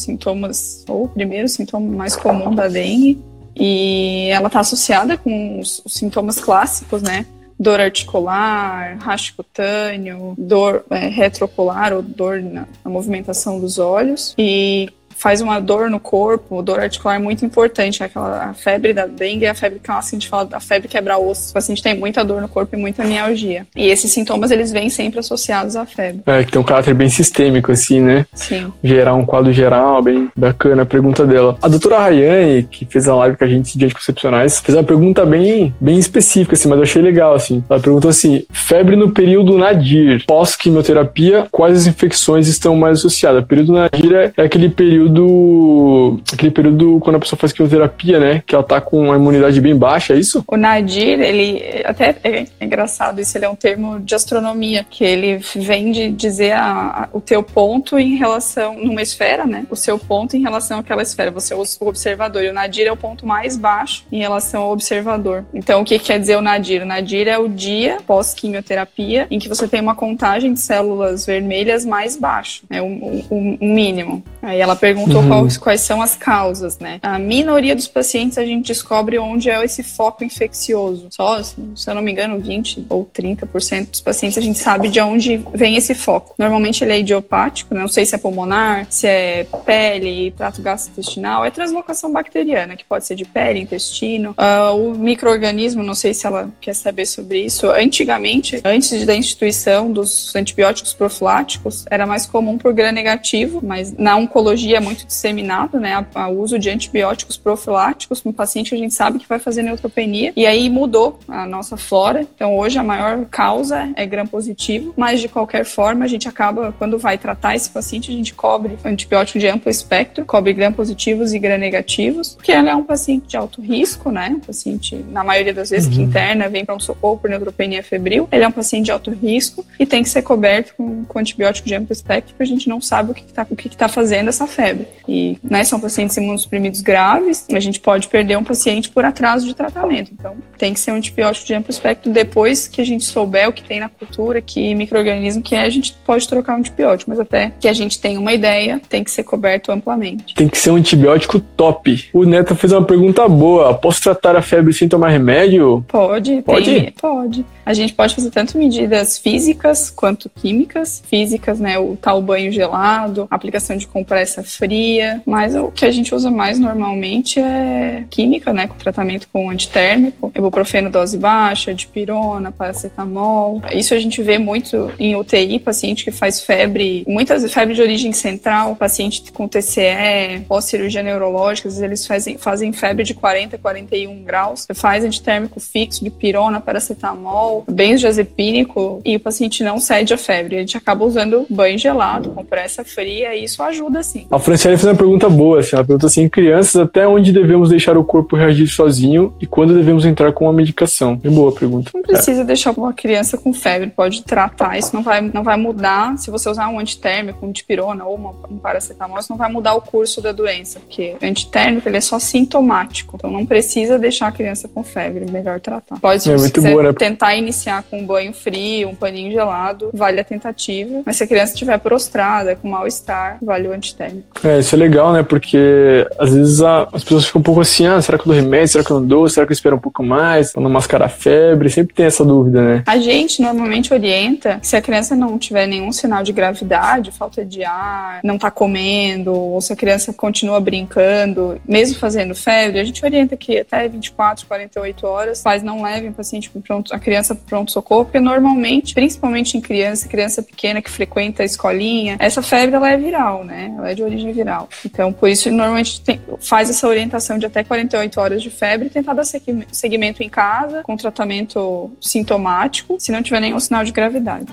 sintomas, 0.00 0.84
ou 0.88 1.04
o 1.04 1.08
primeiro 1.08 1.48
sintoma 1.48 1.90
mais 1.94 2.16
comum 2.16 2.54
da 2.54 2.68
dengue 2.68 3.18
e 3.56 4.28
ela 4.30 4.48
está 4.48 4.60
associada 4.60 5.16
com 5.16 5.60
os, 5.60 5.80
os, 5.84 5.94
sintomas 5.94 6.40
clássicos, 6.40 7.02
né? 7.02 7.26
Dor 7.58 7.78
articular, 7.78 8.96
racho 8.98 9.36
cutâneo, 9.36 10.34
dor 10.36 10.84
é, 10.90 11.06
retroocular 11.06 11.92
ou 11.92 12.02
dor 12.02 12.42
na, 12.42 12.66
na 12.84 12.90
movimentação 12.90 13.60
dos 13.60 13.78
olhos. 13.78 14.34
E 14.36 14.90
faz 15.24 15.40
uma 15.40 15.58
dor 15.58 15.88
no 15.88 15.98
corpo, 15.98 16.60
dor 16.60 16.80
articular 16.80 17.18
muito 17.18 17.46
importante. 17.46 18.04
Aquela, 18.04 18.50
a 18.50 18.52
febre 18.52 18.92
da 18.92 19.06
dengue 19.06 19.46
é 19.46 19.48
a 19.48 19.54
febre 19.54 19.80
que 19.82 19.90
a 19.90 19.98
gente 20.02 20.28
fala 20.28 20.44
da 20.44 20.60
febre 20.60 20.86
quebra-osso. 20.86 21.48
O 21.48 21.54
paciente 21.54 21.82
tem 21.82 21.98
muita 21.98 22.22
dor 22.22 22.42
no 22.42 22.48
corpo 22.48 22.76
e 22.76 22.78
muita 22.78 23.02
mialgia. 23.04 23.66
E 23.74 23.88
esses 23.88 24.12
sintomas, 24.12 24.50
eles 24.50 24.70
vêm 24.70 24.90
sempre 24.90 25.20
associados 25.20 25.76
à 25.76 25.86
febre. 25.86 26.20
É, 26.26 26.44
que 26.44 26.52
tem 26.52 26.60
um 26.60 26.64
caráter 26.64 26.92
bem 26.92 27.08
sistêmico, 27.08 27.72
assim, 27.72 28.02
né? 28.02 28.26
Sim. 28.34 28.70
Gerar 28.82 29.14
um 29.14 29.24
quadro 29.24 29.50
geral, 29.50 30.02
bem 30.02 30.28
bacana 30.36 30.82
a 30.82 30.86
pergunta 30.86 31.26
dela. 31.26 31.56
A 31.62 31.68
doutora 31.68 32.00
Rayane, 32.00 32.64
que 32.64 32.84
fez 32.84 33.08
a 33.08 33.14
live 33.14 33.38
com 33.38 33.44
a 33.44 33.48
gente 33.48 33.78
de 33.78 33.86
anticoncepcionais, 33.86 34.60
fez 34.60 34.76
uma 34.76 34.84
pergunta 34.84 35.24
bem, 35.24 35.74
bem 35.80 35.98
específica, 35.98 36.52
assim, 36.52 36.68
mas 36.68 36.76
eu 36.76 36.82
achei 36.82 37.00
legal, 37.00 37.34
assim. 37.34 37.64
Ela 37.70 37.80
perguntou 37.80 38.10
assim, 38.10 38.44
febre 38.52 38.94
no 38.94 39.10
período 39.10 39.56
nadir, 39.56 40.22
pós-quimioterapia, 40.26 41.46
quais 41.50 41.78
as 41.78 41.86
infecções 41.86 42.46
estão 42.46 42.76
mais 42.76 42.98
associadas? 42.98 43.42
O 43.42 43.46
período 43.46 43.72
nadir 43.72 44.14
é, 44.14 44.30
é 44.36 44.42
aquele 44.42 44.68
período 44.68 45.13
período. 45.14 46.20
aquele 46.32 46.50
período 46.50 46.98
quando 47.00 47.16
a 47.16 47.18
pessoa 47.18 47.38
faz 47.38 47.52
quimioterapia, 47.52 48.18
né? 48.18 48.42
Que 48.46 48.54
ela 48.54 48.64
tá 48.64 48.80
com 48.80 49.04
uma 49.04 49.16
imunidade 49.16 49.60
bem 49.60 49.76
baixa, 49.76 50.14
é 50.14 50.18
isso? 50.18 50.44
O 50.46 50.56
nadir, 50.56 51.20
ele 51.20 51.62
até 51.84 52.16
é 52.24 52.46
engraçado 52.60 53.20
isso, 53.20 53.36
ele 53.36 53.44
é 53.44 53.48
um 53.48 53.54
termo 53.54 54.00
de 54.00 54.14
astronomia, 54.14 54.84
que 54.88 55.04
ele 55.04 55.38
vem 55.56 55.92
de 55.92 56.10
dizer 56.10 56.52
a, 56.52 56.64
a, 56.64 57.08
o 57.12 57.20
teu 57.20 57.42
ponto 57.42 57.98
em 57.98 58.16
relação, 58.16 58.76
numa 58.76 59.02
esfera, 59.02 59.46
né? 59.46 59.66
O 59.70 59.76
seu 59.76 59.98
ponto 59.98 60.36
em 60.36 60.42
relação 60.42 60.80
àquela 60.80 61.02
esfera. 61.02 61.30
Você 61.30 61.54
é 61.54 61.56
o 61.56 61.64
observador. 61.80 62.42
E 62.42 62.48
o 62.48 62.52
nadir 62.52 62.86
é 62.86 62.92
o 62.92 62.96
ponto 62.96 63.26
mais 63.26 63.56
baixo 63.56 64.04
em 64.10 64.18
relação 64.18 64.62
ao 64.62 64.72
observador. 64.72 65.44
Então, 65.52 65.82
o 65.82 65.84
que 65.84 65.98
quer 65.98 66.18
dizer 66.18 66.36
o 66.36 66.42
nadir? 66.42 66.82
O 66.82 66.86
nadir 66.86 67.28
é 67.28 67.38
o 67.38 67.48
dia 67.48 67.98
pós-quimioterapia 68.06 69.26
em 69.30 69.38
que 69.38 69.48
você 69.48 69.68
tem 69.68 69.80
uma 69.80 69.94
contagem 69.94 70.52
de 70.52 70.60
células 70.60 71.26
vermelhas 71.26 71.84
mais 71.84 72.16
baixo, 72.16 72.62
é 72.70 72.80
o, 72.80 72.86
o, 72.86 73.58
o 73.60 73.66
mínimo. 73.66 74.22
Aí 74.42 74.60
ela 74.60 74.76
pergunta 74.76 74.93
perguntou 74.94 75.22
uhum. 75.22 75.28
quais, 75.28 75.56
quais 75.56 75.80
são 75.80 76.00
as 76.00 76.16
causas, 76.16 76.78
né? 76.78 77.00
A 77.02 77.18
minoria 77.18 77.74
dos 77.74 77.88
pacientes 77.88 78.38
a 78.38 78.44
gente 78.44 78.66
descobre 78.66 79.18
onde 79.18 79.50
é 79.50 79.62
esse 79.64 79.82
foco 79.82 80.22
infeccioso. 80.22 81.08
Só, 81.10 81.42
se 81.42 81.56
eu 81.86 81.94
não 81.94 82.02
me 82.02 82.12
engano, 82.12 82.38
20 82.38 82.86
ou 82.88 83.04
30% 83.04 83.90
dos 83.90 84.00
pacientes 84.00 84.38
a 84.38 84.40
gente 84.40 84.58
sabe 84.58 84.88
de 84.88 85.00
onde 85.00 85.42
vem 85.52 85.76
esse 85.76 85.94
foco. 85.94 86.34
Normalmente 86.38 86.84
ele 86.84 86.92
é 86.92 87.00
idiopático, 87.00 87.74
né? 87.74 87.80
não 87.80 87.88
sei 87.88 88.06
se 88.06 88.14
é 88.14 88.18
pulmonar, 88.18 88.86
se 88.88 89.06
é 89.06 89.46
pele, 89.66 90.30
trato 90.36 90.62
gastrointestinal, 90.62 91.44
é 91.44 91.50
translocação 91.50 92.12
bacteriana, 92.12 92.76
que 92.76 92.84
pode 92.84 93.04
ser 93.04 93.16
de 93.16 93.24
pele, 93.24 93.60
intestino. 93.60 94.30
Uh, 94.30 94.76
o 94.76 94.98
microorganismo, 94.98 95.82
não 95.82 95.94
sei 95.94 96.14
se 96.14 96.26
ela 96.26 96.50
quer 96.60 96.74
saber 96.74 97.06
sobre 97.06 97.40
isso. 97.40 97.68
Antigamente, 97.70 98.60
antes 98.64 99.04
da 99.04 99.14
instituição 99.14 99.90
dos 99.90 100.34
antibióticos 100.36 100.94
profiláticos, 100.94 101.84
era 101.90 102.06
mais 102.06 102.26
comum 102.26 102.56
por 102.56 102.72
gram 102.72 102.92
negativo, 102.92 103.60
mas 103.62 103.92
na 103.92 104.16
oncologia 104.16 104.80
muito 104.84 105.06
disseminado, 105.06 105.80
né, 105.80 106.06
o 106.14 106.40
uso 106.40 106.58
de 106.58 106.68
antibióticos 106.70 107.36
profiláticos 107.36 108.22
no 108.22 108.32
paciente 108.32 108.70
que 108.70 108.74
a 108.76 108.78
gente 108.78 108.94
sabe 108.94 109.18
que 109.18 109.28
vai 109.28 109.38
fazer 109.38 109.62
neutropenia. 109.62 110.32
E 110.36 110.46
aí 110.46 110.68
mudou 110.68 111.18
a 111.26 111.46
nossa 111.46 111.76
flora. 111.76 112.26
Então 112.34 112.56
hoje 112.56 112.78
a 112.78 112.82
maior 112.82 113.24
causa 113.26 113.90
é 113.96 114.06
gram 114.06 114.26
positivo, 114.26 114.92
mas 114.96 115.20
de 115.20 115.28
qualquer 115.28 115.64
forma 115.64 116.04
a 116.04 116.08
gente 116.08 116.28
acaba, 116.28 116.72
quando 116.78 116.98
vai 116.98 117.16
tratar 117.16 117.56
esse 117.56 117.70
paciente, 117.70 118.10
a 118.10 118.14
gente 118.14 118.34
cobre 118.34 118.78
antibiótico 118.84 119.38
de 119.38 119.46
amplo 119.46 119.70
espectro, 119.70 120.24
cobre 120.24 120.52
gram 120.52 120.72
positivos 120.72 121.32
e 121.32 121.38
gram 121.38 121.56
negativos, 121.56 122.34
porque 122.34 122.52
ela 122.52 122.70
é 122.70 122.74
um 122.74 122.84
paciente 122.84 123.26
de 123.28 123.36
alto 123.36 123.62
risco, 123.62 124.10
né, 124.10 124.28
um 124.28 124.40
paciente, 124.40 124.96
na 125.10 125.24
maioria 125.24 125.54
das 125.54 125.70
vezes, 125.70 125.88
uhum. 125.88 125.94
que 125.94 126.02
interna, 126.02 126.48
vem 126.48 126.64
para 126.64 126.74
um 126.74 126.80
socorro 126.80 127.18
por 127.18 127.30
neutropenia 127.30 127.82
febril. 127.82 128.28
Ele 128.30 128.44
é 128.44 128.48
um 128.48 128.52
paciente 128.52 128.86
de 128.86 128.92
alto 128.92 129.10
risco 129.10 129.64
e 129.78 129.86
tem 129.86 130.02
que 130.02 130.08
ser 130.08 130.22
coberto 130.22 130.74
com, 130.76 131.04
com 131.04 131.18
antibiótico 131.18 131.66
de 131.66 131.74
amplo 131.74 131.92
espectro, 131.92 132.34
porque 132.34 132.42
a 132.42 132.46
gente 132.46 132.68
não 132.68 132.80
sabe 132.80 133.12
o 133.12 133.14
que 133.14 133.24
está 133.24 133.44
que, 133.44 133.68
que 133.68 133.76
tá 133.76 133.88
fazendo 133.88 134.28
essa 134.28 134.46
febre. 134.46 134.73
Febre. 134.74 134.86
E 135.06 135.38
né, 135.42 135.62
são 135.64 135.78
pacientes 135.78 136.16
imunossuprimidos 136.16 136.80
graves, 136.80 137.46
a 137.52 137.60
gente 137.60 137.78
pode 137.78 138.08
perder 138.08 138.36
um 138.36 138.44
paciente 138.44 138.88
por 138.88 139.04
atraso 139.04 139.46
de 139.46 139.54
tratamento. 139.54 140.10
Então, 140.12 140.34
tem 140.58 140.72
que 140.72 140.80
ser 140.80 140.92
um 140.92 140.96
antibiótico 140.96 141.46
de 141.46 141.54
amplo 141.54 141.70
espectro. 141.70 142.10
Depois 142.10 142.66
que 142.66 142.80
a 142.80 142.84
gente 142.84 143.04
souber 143.04 143.48
o 143.48 143.52
que 143.52 143.62
tem 143.62 143.80
na 143.80 143.88
cultura, 143.88 144.40
que 144.40 144.74
microorganismo 144.74 145.42
que 145.42 145.54
é, 145.54 145.62
a 145.62 145.70
gente 145.70 145.94
pode 146.04 146.26
trocar 146.26 146.54
um 146.54 146.58
antibiótico. 146.58 147.10
Mas 147.10 147.20
até 147.20 147.52
que 147.60 147.68
a 147.68 147.72
gente 147.72 148.00
tenha 148.00 148.18
uma 148.18 148.32
ideia, 148.32 148.80
tem 148.88 149.04
que 149.04 149.10
ser 149.10 149.24
coberto 149.24 149.70
amplamente. 149.70 150.34
Tem 150.34 150.48
que 150.48 150.58
ser 150.58 150.70
um 150.70 150.76
antibiótico 150.76 151.38
top. 151.38 152.08
O 152.12 152.24
Neto 152.24 152.54
fez 152.54 152.72
uma 152.72 152.84
pergunta 152.84 153.28
boa. 153.28 153.74
Posso 153.74 154.02
tratar 154.02 154.36
a 154.36 154.42
febre 154.42 154.72
sem 154.72 154.88
tomar 154.88 155.10
remédio? 155.10 155.84
Pode. 155.86 156.42
Pode? 156.42 156.64
Tem, 156.64 156.92
pode. 156.92 157.44
A 157.64 157.72
gente 157.72 157.94
pode 157.94 158.14
fazer 158.14 158.30
tanto 158.30 158.58
medidas 158.58 159.18
físicas 159.18 159.90
quanto 159.90 160.28
químicas. 160.28 161.02
Físicas, 161.08 161.58
né, 161.60 161.78
o 161.78 161.96
tal 161.96 162.20
banho 162.20 162.52
gelado, 162.52 163.26
aplicação 163.30 163.76
de 163.76 163.86
compressa 163.86 164.42
fria, 164.42 165.22
mas 165.26 165.54
o 165.54 165.70
que 165.70 165.84
a 165.84 165.90
gente 165.90 166.14
usa 166.14 166.30
mais 166.30 166.58
normalmente 166.58 167.40
é 167.40 168.04
química, 168.10 168.52
né, 168.52 168.66
com 168.66 168.76
tratamento 168.76 169.28
com 169.32 169.50
antitérmico, 169.50 170.30
ibuprofeno 170.34 170.90
dose 170.90 171.16
baixa, 171.16 171.74
dipirona, 171.74 172.52
paracetamol. 172.52 173.62
Isso 173.72 173.94
a 173.94 173.98
gente 173.98 174.22
vê 174.22 174.38
muito 174.38 174.90
em 174.98 175.16
UTI, 175.16 175.58
paciente 175.58 176.04
que 176.04 176.10
faz 176.10 176.40
febre, 176.40 177.04
muitas 177.06 177.50
febre 177.52 177.74
de 177.74 177.82
origem 177.82 178.12
central, 178.12 178.76
paciente 178.76 179.32
com 179.32 179.48
TCE, 179.48 180.44
pós-cirurgia 180.48 181.02
neurológica, 181.02 181.68
às 181.68 181.74
vezes 181.74 181.82
eles 181.82 182.06
fazem, 182.06 182.38
fazem 182.38 182.72
febre 182.72 183.04
de 183.04 183.14
40, 183.14 183.58
41 183.58 184.22
graus. 184.24 184.66
Faz 184.74 185.04
antitérmico 185.04 185.60
fixo, 185.60 186.02
dipirona, 186.04 186.60
paracetamol, 186.60 187.53
benzodiazepínico 187.68 189.00
e 189.04 189.16
o 189.16 189.20
paciente 189.20 189.62
não 189.62 189.78
cede 189.78 190.14
a 190.14 190.18
febre. 190.18 190.56
A 190.56 190.60
gente 190.60 190.76
acaba 190.76 191.04
usando 191.04 191.46
banho 191.48 191.78
gelado, 191.78 192.30
compressa 192.30 192.84
fria 192.84 193.34
e 193.34 193.44
isso 193.44 193.62
ajuda 193.62 194.02
sim. 194.02 194.26
A 194.30 194.38
Franciele 194.38 194.76
fez 194.76 194.90
uma 194.90 194.96
pergunta 194.96 195.28
boa, 195.28 195.60
assim, 195.60 195.76
ela 195.76 195.84
pergunta 195.84 196.06
assim, 196.06 196.28
crianças, 196.28 196.76
até 196.76 197.06
onde 197.06 197.32
devemos 197.32 197.68
deixar 197.68 197.96
o 197.96 198.04
corpo 198.04 198.36
reagir 198.36 198.66
sozinho 198.66 199.34
e 199.40 199.46
quando 199.46 199.74
devemos 199.74 200.04
entrar 200.04 200.32
com 200.32 200.44
uma 200.44 200.52
medicação? 200.52 201.20
É 201.22 201.28
boa 201.28 201.52
pergunta. 201.52 201.90
Não 201.94 202.02
precisa 202.02 202.42
é. 202.42 202.44
deixar 202.44 202.72
uma 202.72 202.92
criança 202.92 203.36
com 203.36 203.52
febre, 203.52 203.90
pode 203.90 204.22
tratar, 204.24 204.78
isso 204.78 204.94
não 204.94 205.02
vai, 205.02 205.20
não 205.20 205.42
vai 205.42 205.56
mudar 205.56 206.16
se 206.18 206.30
você 206.30 206.48
usar 206.48 206.68
um 206.68 206.78
antitérmico, 206.78 207.46
um 207.46 207.52
dipirona 207.52 208.04
ou 208.04 208.14
uma, 208.14 208.30
um 208.50 208.58
paracetamol, 208.58 209.18
isso 209.18 209.30
não 209.30 209.36
vai 209.36 209.50
mudar 209.50 209.74
o 209.74 209.80
curso 209.80 210.20
da 210.20 210.32
doença, 210.32 210.80
porque 210.80 211.16
o 211.20 211.26
antitérmico 211.26 211.88
ele 211.88 211.96
é 211.96 212.00
só 212.00 212.18
sintomático, 212.18 213.16
então 213.16 213.30
não 213.30 213.46
precisa 213.46 213.98
deixar 213.98 214.28
a 214.28 214.32
criança 214.32 214.68
com 214.68 214.82
febre, 214.82 215.30
melhor 215.30 215.60
tratar. 215.60 215.98
Pode, 216.00 216.22
se 216.22 216.30
é, 216.30 216.36
você 216.36 216.50
quiser 216.50 216.72
boa, 216.72 216.82
né? 216.84 216.92
tentar 216.92 217.36
iniciar 217.44 217.84
com 217.88 218.00
um 218.00 218.06
banho 218.06 218.32
frio, 218.32 218.88
um 218.88 218.94
paninho 218.94 219.32
gelado, 219.32 219.90
vale 219.92 220.20
a 220.20 220.24
tentativa. 220.24 221.02
Mas 221.04 221.16
se 221.16 221.24
a 221.24 221.26
criança 221.26 221.52
estiver 221.52 221.78
prostrada, 221.78 222.56
com 222.56 222.68
mal-estar, 222.68 223.38
vale 223.42 223.68
o 223.68 223.72
antitérmico. 223.72 224.26
É, 224.42 224.58
isso 224.58 224.74
é 224.74 224.78
legal, 224.78 225.12
né? 225.12 225.22
Porque 225.22 226.06
às 226.18 226.34
vezes 226.34 226.60
a, 226.60 226.88
as 226.92 227.04
pessoas 227.04 227.26
ficam 227.26 227.40
um 227.40 227.42
pouco 227.42 227.60
assim, 227.60 227.86
ah, 227.86 228.00
será 228.00 228.18
que 228.18 228.22
eu 228.22 228.32
dou 228.32 228.42
remédio? 228.42 228.68
Será 228.68 228.84
que 228.84 228.90
eu 228.90 229.00
não 229.00 229.06
dou? 229.06 229.28
Será 229.28 229.46
que 229.46 229.52
eu 229.52 229.54
espero 229.54 229.76
um 229.76 229.80
pouco 229.80 230.02
mais? 230.02 230.52
Pra 230.52 230.62
não 230.62 230.70
mascarar 230.70 231.06
a 231.06 231.08
febre? 231.08 231.70
Sempre 231.70 231.94
tem 231.94 232.06
essa 232.06 232.24
dúvida, 232.24 232.62
né? 232.62 232.82
A 232.86 232.98
gente 232.98 233.40
normalmente 233.40 233.92
orienta, 233.92 234.58
se 234.62 234.76
a 234.76 234.82
criança 234.82 235.14
não 235.14 235.38
tiver 235.38 235.66
nenhum 235.66 235.92
sinal 235.92 236.22
de 236.22 236.32
gravidade, 236.32 237.10
falta 237.10 237.44
de 237.44 237.64
ar, 237.64 238.20
não 238.24 238.38
tá 238.38 238.50
comendo, 238.50 239.32
ou 239.32 239.60
se 239.60 239.72
a 239.72 239.76
criança 239.76 240.12
continua 240.12 240.60
brincando, 240.60 241.60
mesmo 241.66 241.98
fazendo 241.98 242.34
febre, 242.34 242.80
a 242.80 242.84
gente 242.84 243.04
orienta 243.04 243.36
que 243.36 243.58
até 243.58 243.88
24, 243.88 244.46
48 244.46 245.06
horas, 245.06 245.42
pais 245.42 245.62
não 245.62 245.82
levem 245.82 246.10
o 246.10 246.12
paciente 246.12 246.50
pronto, 246.64 246.94
a 246.94 246.98
criança 246.98 247.33
pronto-socorro, 247.34 248.04
porque 248.04 248.20
normalmente, 248.20 248.94
principalmente 248.94 249.56
em 249.56 249.60
criança, 249.60 250.08
criança 250.08 250.42
pequena 250.42 250.80
que 250.80 250.90
frequenta 250.90 251.42
a 251.42 251.46
escolinha, 251.46 252.16
essa 252.18 252.42
febre 252.42 252.76
ela 252.76 252.90
é 252.90 252.96
viral, 252.96 253.44
né? 253.44 253.74
Ela 253.76 253.90
é 253.90 253.94
de 253.94 254.02
origem 254.02 254.32
viral. 254.32 254.68
Então, 254.84 255.12
por 255.12 255.28
isso, 255.28 255.50
normalmente 255.50 256.00
tem, 256.00 256.20
faz 256.40 256.70
essa 256.70 256.86
orientação 256.86 257.38
de 257.38 257.46
até 257.46 257.64
48 257.64 258.20
horas 258.20 258.42
de 258.42 258.50
febre 258.50 258.86
e 258.86 258.90
tentar 258.90 259.14
dar 259.14 259.24
seguimento 259.24 260.22
em 260.22 260.28
casa, 260.28 260.82
com 260.82 260.96
tratamento 260.96 261.90
sintomático, 262.00 262.96
se 262.98 263.12
não 263.12 263.22
tiver 263.22 263.40
nenhum 263.40 263.60
sinal 263.60 263.84
de 263.84 263.92
gravidade. 263.92 264.46